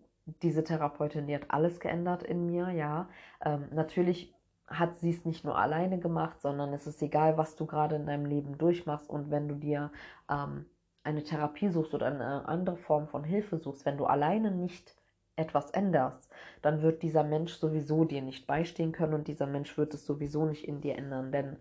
diese 0.41 0.63
Therapeutin, 0.63 1.27
die 1.27 1.35
hat 1.35 1.49
alles 1.49 1.79
geändert 1.79 2.23
in 2.23 2.45
mir, 2.45 2.69
ja. 2.71 3.07
Ähm, 3.43 3.67
natürlich 3.71 4.33
hat 4.67 4.97
sie 4.97 5.11
es 5.11 5.23
nicht 5.23 5.45
nur 5.45 5.57
alleine 5.57 5.99
gemacht, 5.99 6.41
sondern 6.41 6.73
es 6.73 6.85
ist 6.87 7.01
egal, 7.01 7.37
was 7.37 7.55
du 7.55 7.65
gerade 7.65 7.95
in 7.95 8.05
deinem 8.05 8.25
Leben 8.25 8.57
durchmachst 8.57 9.09
und 9.09 9.31
wenn 9.31 9.47
du 9.47 9.55
dir 9.55 9.91
ähm, 10.29 10.65
eine 11.03 11.23
Therapie 11.23 11.69
suchst 11.69 11.93
oder 11.93 12.07
eine 12.07 12.47
andere 12.47 12.75
Form 12.75 13.07
von 13.07 13.23
Hilfe 13.23 13.57
suchst, 13.57 13.85
wenn 13.85 13.97
du 13.97 14.05
alleine 14.05 14.51
nicht 14.51 14.97
etwas 15.37 15.71
änderst, 15.71 16.29
dann 16.61 16.81
wird 16.81 17.03
dieser 17.03 17.23
Mensch 17.23 17.53
sowieso 17.53 18.03
dir 18.03 18.21
nicht 18.21 18.47
beistehen 18.47 18.91
können 18.91 19.13
und 19.13 19.27
dieser 19.27 19.47
Mensch 19.47 19.77
wird 19.77 19.93
es 19.93 20.05
sowieso 20.05 20.45
nicht 20.45 20.67
in 20.67 20.81
dir 20.81 20.97
ändern. 20.97 21.31
Denn 21.31 21.57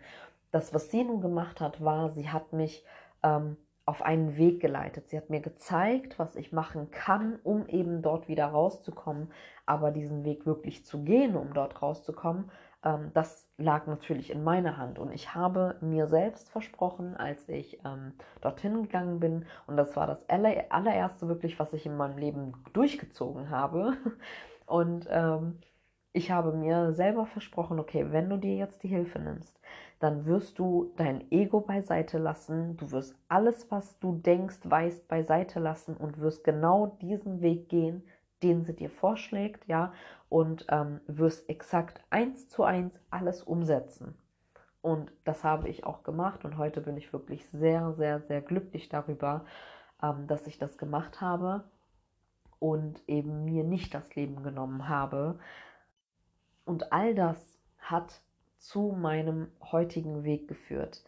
das, 0.50 0.74
was 0.74 0.90
sie 0.90 1.04
nun 1.04 1.20
gemacht 1.20 1.60
hat, 1.60 1.84
war, 1.84 2.10
sie 2.10 2.30
hat 2.30 2.52
mich 2.52 2.84
ähm, 3.22 3.56
auf 3.84 4.02
einen 4.02 4.36
Weg 4.36 4.60
geleitet. 4.60 5.08
Sie 5.08 5.16
hat 5.16 5.30
mir 5.30 5.40
gezeigt, 5.40 6.18
was 6.18 6.34
ich 6.34 6.52
machen 6.52 6.90
kann, 6.90 7.38
um 7.44 7.68
eben 7.68 8.02
dort 8.02 8.26
wieder 8.26 8.46
rauszukommen. 8.46 9.30
Aber 9.64 9.92
diesen 9.92 10.24
Weg 10.24 10.46
wirklich 10.46 10.84
zu 10.84 11.04
gehen, 11.04 11.36
um 11.36 11.54
dort 11.54 11.82
rauszukommen, 11.82 12.50
ähm, 12.86 13.10
das 13.14 13.48
lag 13.58 13.86
natürlich 13.86 14.30
in 14.30 14.44
meiner 14.44 14.76
Hand. 14.76 14.98
Und 14.98 15.12
ich 15.12 15.34
habe 15.34 15.76
mir 15.80 16.06
selbst 16.06 16.48
versprochen, 16.48 17.16
als 17.16 17.48
ich 17.48 17.80
ähm, 17.84 18.12
dorthin 18.40 18.82
gegangen 18.82 19.18
bin, 19.18 19.44
und 19.66 19.76
das 19.76 19.96
war 19.96 20.06
das 20.06 20.28
aller, 20.28 20.66
allererste 20.70 21.26
wirklich, 21.28 21.58
was 21.58 21.72
ich 21.72 21.84
in 21.84 21.96
meinem 21.96 22.16
Leben 22.18 22.52
durchgezogen 22.72 23.50
habe. 23.50 23.96
Und 24.66 25.06
ähm, 25.10 25.58
ich 26.12 26.30
habe 26.32 26.52
mir 26.52 26.92
selber 26.92 27.26
versprochen, 27.26 27.78
okay, 27.78 28.06
wenn 28.10 28.28
du 28.28 28.36
dir 28.36 28.56
jetzt 28.56 28.82
die 28.82 28.88
Hilfe 28.88 29.20
nimmst, 29.20 29.60
dann 30.00 30.26
wirst 30.26 30.58
du 30.58 30.92
dein 30.96 31.30
Ego 31.30 31.60
beiseite 31.60 32.18
lassen, 32.18 32.76
du 32.76 32.90
wirst 32.90 33.14
alles, 33.28 33.70
was 33.70 33.98
du 34.00 34.16
denkst, 34.16 34.58
weißt, 34.64 35.06
beiseite 35.08 35.60
lassen 35.60 35.96
und 35.96 36.18
wirst 36.20 36.42
genau 36.42 36.96
diesen 37.00 37.42
Weg 37.42 37.68
gehen, 37.68 38.02
den 38.42 38.64
sie 38.64 38.74
dir 38.74 38.90
vorschlägt, 38.90 39.66
ja, 39.68 39.92
und 40.28 40.66
ähm, 40.70 41.00
wirst 41.06 41.48
exakt 41.48 42.00
eins 42.10 42.48
zu 42.48 42.64
eins 42.64 43.00
alles 43.10 43.42
umsetzen. 43.42 44.16
Und 44.82 45.12
das 45.24 45.42
habe 45.44 45.68
ich 45.68 45.84
auch 45.84 46.02
gemacht 46.02 46.44
und 46.44 46.58
heute 46.58 46.80
bin 46.80 46.96
ich 46.96 47.12
wirklich 47.12 47.48
sehr, 47.50 47.92
sehr, 47.94 48.20
sehr 48.20 48.40
glücklich 48.40 48.88
darüber, 48.88 49.44
ähm, 50.02 50.26
dass 50.26 50.46
ich 50.46 50.58
das 50.58 50.78
gemacht 50.78 51.20
habe 51.20 51.64
und 52.58 53.02
eben 53.08 53.44
mir 53.44 53.64
nicht 53.64 53.94
das 53.94 54.14
Leben 54.14 54.42
genommen 54.42 54.88
habe. 54.88 55.38
Und 56.64 56.92
all 56.92 57.14
das 57.14 57.58
hat 57.78 58.20
zu 58.58 58.96
meinem 58.96 59.48
heutigen 59.60 60.24
Weg 60.24 60.48
geführt. 60.48 61.04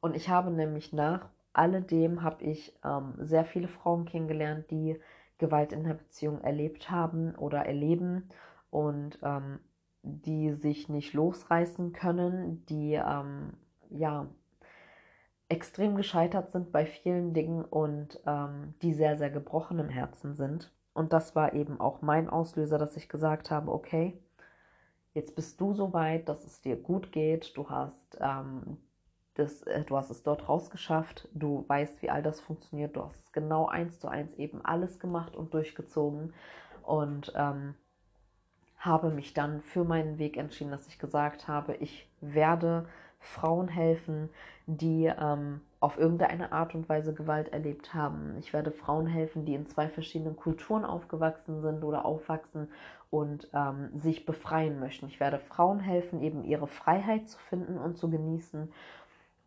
Und 0.00 0.16
ich 0.16 0.28
habe 0.28 0.50
nämlich 0.50 0.92
nach 0.92 1.28
alledem 1.52 2.22
habe 2.22 2.44
ich 2.44 2.78
ähm, 2.84 3.14
sehr 3.18 3.44
viele 3.44 3.68
Frauen 3.68 4.04
kennengelernt, 4.04 4.70
die 4.70 5.00
Gewalt 5.38 5.72
in 5.72 5.84
der 5.84 5.94
Beziehung 5.94 6.40
erlebt 6.42 6.90
haben 6.90 7.34
oder 7.34 7.64
erleben 7.66 8.28
und 8.76 9.18
ähm, 9.22 9.58
die 10.02 10.52
sich 10.52 10.90
nicht 10.90 11.14
losreißen 11.14 11.94
können, 11.94 12.66
die 12.66 12.92
ähm, 12.92 13.54
ja 13.88 14.28
extrem 15.48 15.96
gescheitert 15.96 16.50
sind 16.50 16.72
bei 16.72 16.84
vielen 16.84 17.32
Dingen 17.32 17.64
und 17.64 18.20
ähm, 18.26 18.74
die 18.82 18.92
sehr, 18.92 19.16
sehr 19.16 19.30
gebrochen 19.30 19.78
im 19.78 19.88
Herzen 19.88 20.34
sind. 20.34 20.70
Und 20.92 21.14
das 21.14 21.34
war 21.34 21.54
eben 21.54 21.80
auch 21.80 22.02
mein 22.02 22.28
Auslöser, 22.28 22.76
dass 22.76 22.98
ich 22.98 23.08
gesagt 23.08 23.50
habe, 23.50 23.72
okay, 23.72 24.20
jetzt 25.14 25.34
bist 25.34 25.58
du 25.58 25.72
so 25.72 25.94
weit, 25.94 26.28
dass 26.28 26.44
es 26.44 26.60
dir 26.60 26.76
gut 26.76 27.12
geht, 27.12 27.56
du 27.56 27.70
hast, 27.70 28.18
ähm, 28.20 28.76
das, 29.36 29.62
äh, 29.62 29.84
du 29.84 29.96
hast 29.96 30.10
es 30.10 30.22
dort 30.22 30.50
rausgeschafft, 30.50 31.28
du 31.32 31.64
weißt, 31.66 32.02
wie 32.02 32.10
all 32.10 32.22
das 32.22 32.40
funktioniert, 32.40 32.94
du 32.94 33.04
hast 33.04 33.24
es 33.24 33.32
genau 33.32 33.68
eins 33.68 34.00
zu 34.00 34.08
eins 34.08 34.34
eben 34.34 34.62
alles 34.62 34.98
gemacht 34.98 35.34
und 35.34 35.54
durchgezogen. 35.54 36.34
Und 36.82 37.32
ähm, 37.36 37.74
habe 38.78 39.10
mich 39.10 39.34
dann 39.34 39.60
für 39.62 39.84
meinen 39.84 40.18
Weg 40.18 40.36
entschieden, 40.36 40.70
dass 40.70 40.86
ich 40.86 40.98
gesagt 40.98 41.48
habe, 41.48 41.74
ich 41.76 42.08
werde 42.20 42.86
Frauen 43.18 43.68
helfen, 43.68 44.30
die 44.66 45.06
ähm, 45.06 45.60
auf 45.80 45.98
irgendeine 45.98 46.52
Art 46.52 46.74
und 46.74 46.88
Weise 46.88 47.14
Gewalt 47.14 47.52
erlebt 47.52 47.94
haben. 47.94 48.36
Ich 48.38 48.52
werde 48.52 48.70
Frauen 48.70 49.06
helfen, 49.06 49.44
die 49.44 49.54
in 49.54 49.66
zwei 49.66 49.88
verschiedenen 49.88 50.36
Kulturen 50.36 50.84
aufgewachsen 50.84 51.60
sind 51.60 51.84
oder 51.84 52.04
aufwachsen 52.04 52.68
und 53.10 53.48
ähm, 53.52 53.90
sich 53.98 54.26
befreien 54.26 54.80
möchten. 54.80 55.06
Ich 55.06 55.20
werde 55.20 55.38
Frauen 55.38 55.80
helfen, 55.80 56.20
eben 56.22 56.44
ihre 56.44 56.66
Freiheit 56.66 57.28
zu 57.28 57.38
finden 57.38 57.78
und 57.78 57.96
zu 57.96 58.10
genießen. 58.10 58.72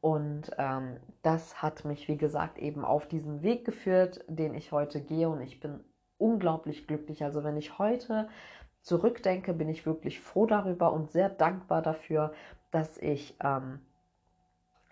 Und 0.02 0.52
ähm, 0.58 0.98
das 1.24 1.62
hat 1.62 1.84
mich, 1.84 2.08
wie 2.08 2.18
gesagt, 2.18 2.58
eben 2.58 2.86
auf 2.86 3.08
diesen 3.08 3.42
Weg 3.42 3.66
geführt, 3.66 4.24
den 4.28 4.54
ich 4.54 4.72
heute 4.72 5.02
gehe. 5.02 5.30
Und 5.30 5.42
ich 5.42 5.60
bin 5.60 5.82
unglaublich 6.18 6.88
glücklich. 6.88 7.24
Also 7.24 7.44
wenn 7.44 7.58
ich 7.58 7.80
heute 7.80 8.30
zurückdenke, 8.82 9.54
bin 9.54 9.70
ich 9.70 9.86
wirklich 9.86 10.20
froh 10.20 10.46
darüber 10.46 10.94
und 10.94 11.12
sehr 11.12 11.30
dankbar 11.30 11.82
dafür, 11.82 12.34
dass 12.72 12.98
ich 12.98 13.38
ähm, 13.44 13.80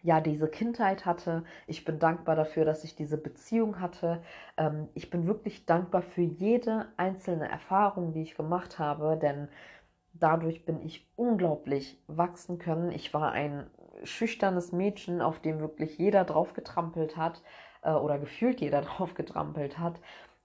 ja 0.04 0.22
diese 0.22 0.48
Kindheit 0.48 1.06
hatte. 1.06 1.44
Ich 1.68 1.86
bin 1.86 2.00
dankbar 2.00 2.36
dafür, 2.36 2.66
dass 2.66 2.84
ich 2.84 2.96
diese 2.96 3.18
Beziehung 3.18 3.80
hatte. 3.80 4.22
Ähm, 4.58 4.90
ich 4.94 5.10
bin 5.10 5.28
wirklich 5.28 5.66
dankbar 5.66 6.02
für 6.02 6.22
jede 6.22 6.88
einzelne 6.98 7.50
Erfahrung, 7.50 8.14
die 8.14 8.22
ich 8.22 8.36
gemacht 8.36 8.80
habe, 8.80 9.18
denn 9.18 9.50
dadurch 10.14 10.66
bin 10.66 10.82
ich 10.82 11.08
unglaublich 11.16 12.02
wachsen 12.08 12.60
können. 12.60 12.92
Ich 12.92 13.14
war 13.14 13.32
ein 13.32 13.70
schüchternes 14.04 14.72
Mädchen, 14.72 15.22
auf 15.22 15.40
dem 15.40 15.60
wirklich 15.60 15.98
jeder 15.98 16.24
drauf 16.24 16.54
getrampelt 16.54 17.18
hat 17.18 17.42
äh, 17.82 17.92
oder 17.92 18.20
gefühlt 18.20 18.62
jeder 18.62 18.82
drauf 18.84 19.14
getrampelt 19.14 19.80
hat 19.80 20.00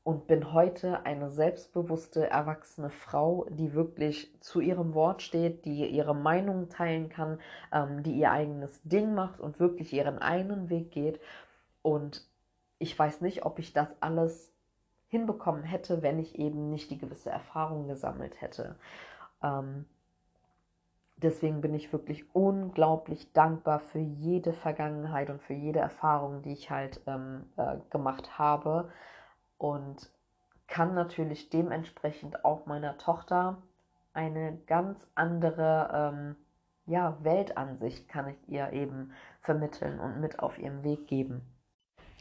und 0.04 0.26
bin 0.26 0.52
heute 0.52 1.06
eine 1.06 1.30
selbstbewusste, 1.30 2.28
erwachsene 2.28 2.90
Frau, 2.90 3.46
die 3.50 3.72
wirklich 3.72 4.34
zu 4.40 4.60
ihrem 4.60 4.94
Wort 4.94 5.22
steht, 5.22 5.64
die 5.64 5.86
ihre 5.86 6.14
Meinung 6.14 6.68
teilen 6.68 7.08
kann, 7.08 7.38
ähm, 7.72 8.02
die 8.02 8.12
ihr 8.12 8.32
eigenes 8.32 8.82
Ding 8.82 9.14
macht 9.14 9.38
und 9.40 9.60
wirklich 9.60 9.92
ihren 9.92 10.18
eigenen 10.18 10.70
Weg 10.70 10.90
geht. 10.90 11.20
Und 11.82 12.26
ich 12.78 12.98
weiß 12.98 13.20
nicht, 13.20 13.44
ob 13.46 13.60
ich 13.60 13.72
das 13.72 13.88
alles 14.00 14.52
hinbekommen 15.06 15.62
hätte, 15.62 16.02
wenn 16.02 16.18
ich 16.18 16.36
eben 16.36 16.70
nicht 16.70 16.90
die 16.90 16.98
gewisse 16.98 17.30
Erfahrung 17.30 17.86
gesammelt 17.86 18.40
hätte. 18.40 18.74
Ähm, 19.40 19.84
deswegen 21.16 21.60
bin 21.60 21.74
ich 21.74 21.92
wirklich 21.92 22.24
unglaublich 22.34 23.32
dankbar 23.32 23.78
für 23.78 24.00
jede 24.00 24.52
Vergangenheit 24.52 25.30
und 25.30 25.40
für 25.40 25.54
jede 25.54 25.78
Erfahrung, 25.78 26.42
die 26.42 26.54
ich 26.54 26.70
halt 26.70 27.00
ähm, 27.06 27.44
äh, 27.56 27.76
gemacht 27.90 28.36
habe 28.36 28.90
und 29.62 30.10
kann 30.66 30.92
natürlich 30.92 31.48
dementsprechend 31.48 32.44
auch 32.44 32.66
meiner 32.66 32.98
Tochter 32.98 33.62
eine 34.12 34.58
ganz 34.66 35.06
andere 35.14 35.88
ähm, 35.94 36.36
ja, 36.86 37.16
Weltansicht 37.22 38.08
kann 38.08 38.26
ich 38.26 38.48
ihr 38.48 38.72
eben 38.72 39.12
vermitteln 39.40 40.00
und 40.00 40.20
mit 40.20 40.40
auf 40.40 40.58
ihrem 40.58 40.82
Weg 40.82 41.06
geben. 41.06 41.42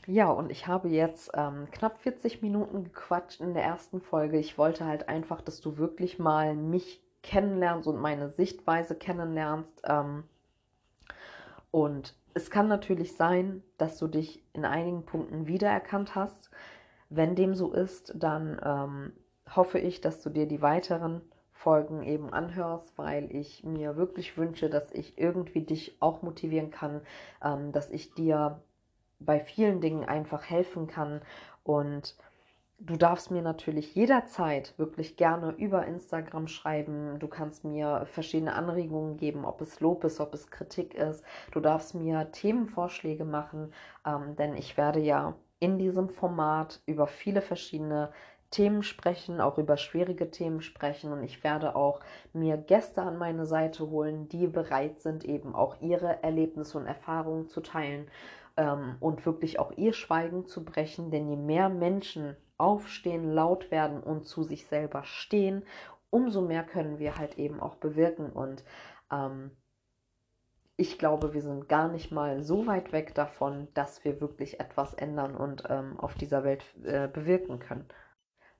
Ja, 0.05 0.29
und 0.29 0.51
ich 0.51 0.67
habe 0.67 0.89
jetzt 0.89 1.31
ähm, 1.33 1.67
knapp 1.71 1.97
40 1.97 2.43
Minuten 2.43 2.83
gequatscht 2.83 3.41
in 3.41 3.55
der 3.55 3.63
ersten 3.63 4.01
Folge. 4.01 4.37
Ich 4.37 4.59
wollte 4.59 4.85
halt 4.85 5.09
einfach, 5.09 5.41
dass 5.41 5.61
du 5.61 5.77
wirklich 5.77 6.19
mal 6.19 6.55
mich 6.55 7.01
kennenlernst 7.23 7.87
und 7.87 7.99
meine 7.99 8.29
Sichtweise 8.29 8.93
kennenlernst. 8.93 9.81
Ähm, 9.85 10.25
und 11.71 12.13
es 12.33 12.51
kann 12.51 12.67
natürlich 12.67 13.15
sein, 13.15 13.63
dass 13.77 13.97
du 13.97 14.07
dich 14.07 14.43
in 14.53 14.65
einigen 14.65 15.05
Punkten 15.05 15.47
wiedererkannt 15.47 16.15
hast. 16.15 16.51
Wenn 17.13 17.35
dem 17.35 17.55
so 17.55 17.73
ist, 17.73 18.13
dann 18.15 18.59
ähm, 18.63 19.13
hoffe 19.53 19.79
ich, 19.79 19.99
dass 19.99 20.21
du 20.21 20.29
dir 20.29 20.47
die 20.47 20.61
weiteren 20.61 21.21
Folgen 21.51 22.03
eben 22.03 22.31
anhörst, 22.31 22.97
weil 22.97 23.35
ich 23.35 23.65
mir 23.65 23.97
wirklich 23.97 24.37
wünsche, 24.37 24.69
dass 24.69 24.93
ich 24.93 25.17
irgendwie 25.17 25.61
dich 25.61 25.97
auch 25.99 26.21
motivieren 26.21 26.71
kann, 26.71 27.01
ähm, 27.43 27.73
dass 27.73 27.89
ich 27.91 28.13
dir 28.13 28.61
bei 29.19 29.41
vielen 29.41 29.81
Dingen 29.81 30.05
einfach 30.05 30.49
helfen 30.49 30.87
kann 30.87 31.21
und 31.63 32.15
Du 32.83 32.97
darfst 32.97 33.29
mir 33.29 33.43
natürlich 33.43 33.93
jederzeit 33.93 34.73
wirklich 34.79 35.15
gerne 35.15 35.51
über 35.51 35.85
Instagram 35.85 36.47
schreiben. 36.47 37.19
Du 37.19 37.27
kannst 37.27 37.63
mir 37.63 38.07
verschiedene 38.07 38.53
Anregungen 38.53 39.17
geben, 39.17 39.45
ob 39.45 39.61
es 39.61 39.81
Lob 39.81 40.03
ist, 40.03 40.19
ob 40.19 40.33
es 40.33 40.49
Kritik 40.49 40.95
ist. 40.95 41.23
Du 41.51 41.59
darfst 41.59 41.93
mir 41.93 42.31
Themenvorschläge 42.31 43.23
machen, 43.23 43.71
ähm, 44.03 44.35
denn 44.35 44.55
ich 44.55 44.77
werde 44.77 44.99
ja 44.99 45.35
in 45.61 45.77
diesem 45.77 46.09
Format 46.09 46.81
über 46.87 47.07
viele 47.07 47.41
verschiedene 47.41 48.11
Themen 48.49 48.83
sprechen, 48.83 49.39
auch 49.39 49.59
über 49.59 49.77
schwierige 49.77 50.31
Themen 50.31 50.61
sprechen. 50.61 51.13
Und 51.13 51.23
ich 51.23 51.43
werde 51.43 51.75
auch 51.75 52.01
mir 52.33 52.57
Gäste 52.57 53.03
an 53.03 53.17
meine 53.17 53.45
Seite 53.45 53.89
holen, 53.89 54.27
die 54.27 54.47
bereit 54.47 54.99
sind, 54.99 55.23
eben 55.23 55.55
auch 55.55 55.79
ihre 55.79 56.21
Erlebnisse 56.23 56.79
und 56.79 56.87
Erfahrungen 56.87 57.47
zu 57.47 57.61
teilen 57.61 58.09
ähm, 58.57 58.95
und 58.99 59.25
wirklich 59.25 59.59
auch 59.59 59.71
ihr 59.77 59.93
Schweigen 59.93 60.47
zu 60.47 60.65
brechen, 60.65 61.11
denn 61.11 61.29
je 61.29 61.37
mehr 61.37 61.69
Menschen 61.69 62.35
aufstehen, 62.57 63.31
laut 63.31 63.69
werden 63.69 64.01
und 64.01 64.25
zu 64.25 64.41
sich 64.43 64.65
selber 64.65 65.03
stehen, 65.03 65.63
umso 66.09 66.41
mehr 66.41 66.63
können 66.63 66.97
wir 66.97 67.17
halt 67.17 67.37
eben 67.37 67.59
auch 67.59 67.75
bewirken. 67.75 68.31
Und 68.31 68.63
ähm, 69.11 69.51
ich 70.81 70.97
glaube, 70.97 71.35
wir 71.35 71.43
sind 71.43 71.69
gar 71.69 71.89
nicht 71.89 72.11
mal 72.11 72.41
so 72.41 72.65
weit 72.65 72.91
weg 72.91 73.13
davon, 73.13 73.67
dass 73.75 74.03
wir 74.03 74.19
wirklich 74.19 74.59
etwas 74.59 74.95
ändern 74.95 75.35
und 75.35 75.63
ähm, 75.69 75.99
auf 75.99 76.15
dieser 76.15 76.43
Welt 76.43 76.65
äh, 76.83 77.07
bewirken 77.07 77.59
können. 77.59 77.85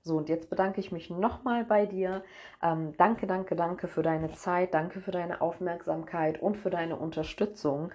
So, 0.02 0.18
und 0.18 0.28
jetzt 0.28 0.48
bedanke 0.48 0.78
ich 0.78 0.92
mich 0.92 1.10
nochmal 1.10 1.64
bei 1.64 1.84
dir. 1.84 2.22
Ähm, 2.62 2.94
danke, 2.96 3.26
danke, 3.26 3.56
danke 3.56 3.88
für 3.88 4.04
deine 4.04 4.30
Zeit, 4.34 4.72
danke 4.72 5.00
für 5.00 5.10
deine 5.10 5.40
Aufmerksamkeit 5.40 6.40
und 6.40 6.56
für 6.56 6.70
deine 6.70 6.94
Unterstützung. 6.94 7.90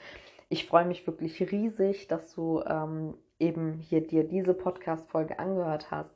Ich 0.50 0.68
freue 0.68 0.86
mich 0.86 1.08
wirklich 1.08 1.50
riesig, 1.50 2.10
dass 2.10 2.34
du 2.36 2.62
ähm, 2.68 3.14
eben 3.40 3.76
hier 3.76 4.06
dir 4.06 4.26
diese 4.26 4.54
Podcast-Folge 4.54 5.40
angehört 5.40 5.90
hast 5.90 6.14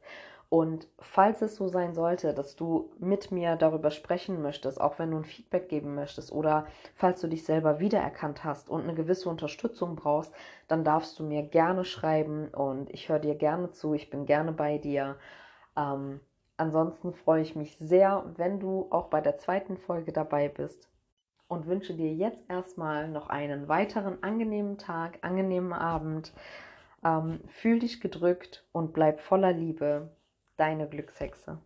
und 0.52 0.90
falls 1.00 1.42
es 1.42 1.56
so 1.56 1.70
sein 1.70 1.94
sollte, 1.94 2.34
dass 2.34 2.58
du 2.58 2.92
mit 3.00 3.32
mir 3.32 3.56
darüber 3.56 3.90
sprechen 3.90 4.42
möchtest, 4.42 4.82
auch 4.82 5.00
wenn 5.00 5.12
du 5.12 5.16
ein 5.20 5.24
Feedback 5.24 5.70
geben 5.70 5.96
möchtest 5.96 6.30
oder 6.34 6.68
falls 6.94 7.22
du 7.22 7.28
dich 7.28 7.46
selber 7.46 7.80
wiedererkannt 7.80 8.44
hast 8.44 8.70
und 8.70 8.82
eine 8.82 8.94
gewisse 8.94 9.30
Unterstützung 9.30 9.96
brauchst, 9.96 10.34
dann 10.68 10.84
darfst 10.84 11.18
du 11.18 11.24
mir 11.24 11.42
gerne 11.44 11.86
schreiben 11.86 12.50
und 12.50 12.90
ich 12.90 13.08
höre 13.08 13.20
dir 13.20 13.36
gerne 13.36 13.72
zu, 13.72 13.94
ich 13.94 14.10
bin 14.10 14.26
gerne 14.26 14.52
bei 14.52 14.78
dir. 14.78 15.16
Ähm, 15.78 16.20
ansonsten 16.58 17.14
freue 17.14 17.44
ich 17.44 17.56
mich 17.56 17.78
sehr, 17.78 18.26
wenn 18.36 18.60
du 18.60 18.88
auch 18.90 19.08
bei 19.08 19.22
der 19.22 19.38
zweiten 19.38 19.78
Folge 19.78 20.12
dabei 20.12 20.50
bist 20.50 20.90
und 21.48 21.66
wünsche 21.66 21.94
dir 21.94 22.14
jetzt 22.14 22.44
erstmal 22.50 23.08
noch 23.08 23.30
einen 23.30 23.70
weiteren 23.70 24.22
angenehmen 24.22 24.78
Tag, 24.78 25.20
angenehmen 25.22 25.72
Abend. 25.72 26.34
Ähm, 27.06 27.40
fühl 27.48 27.80
dich 27.80 28.02
gedrückt 28.02 28.66
und 28.74 28.92
bleib 28.92 29.22
voller 29.22 29.54
Liebe 29.54 30.10
deine 30.58 30.88
Glückshexe. 30.88 31.60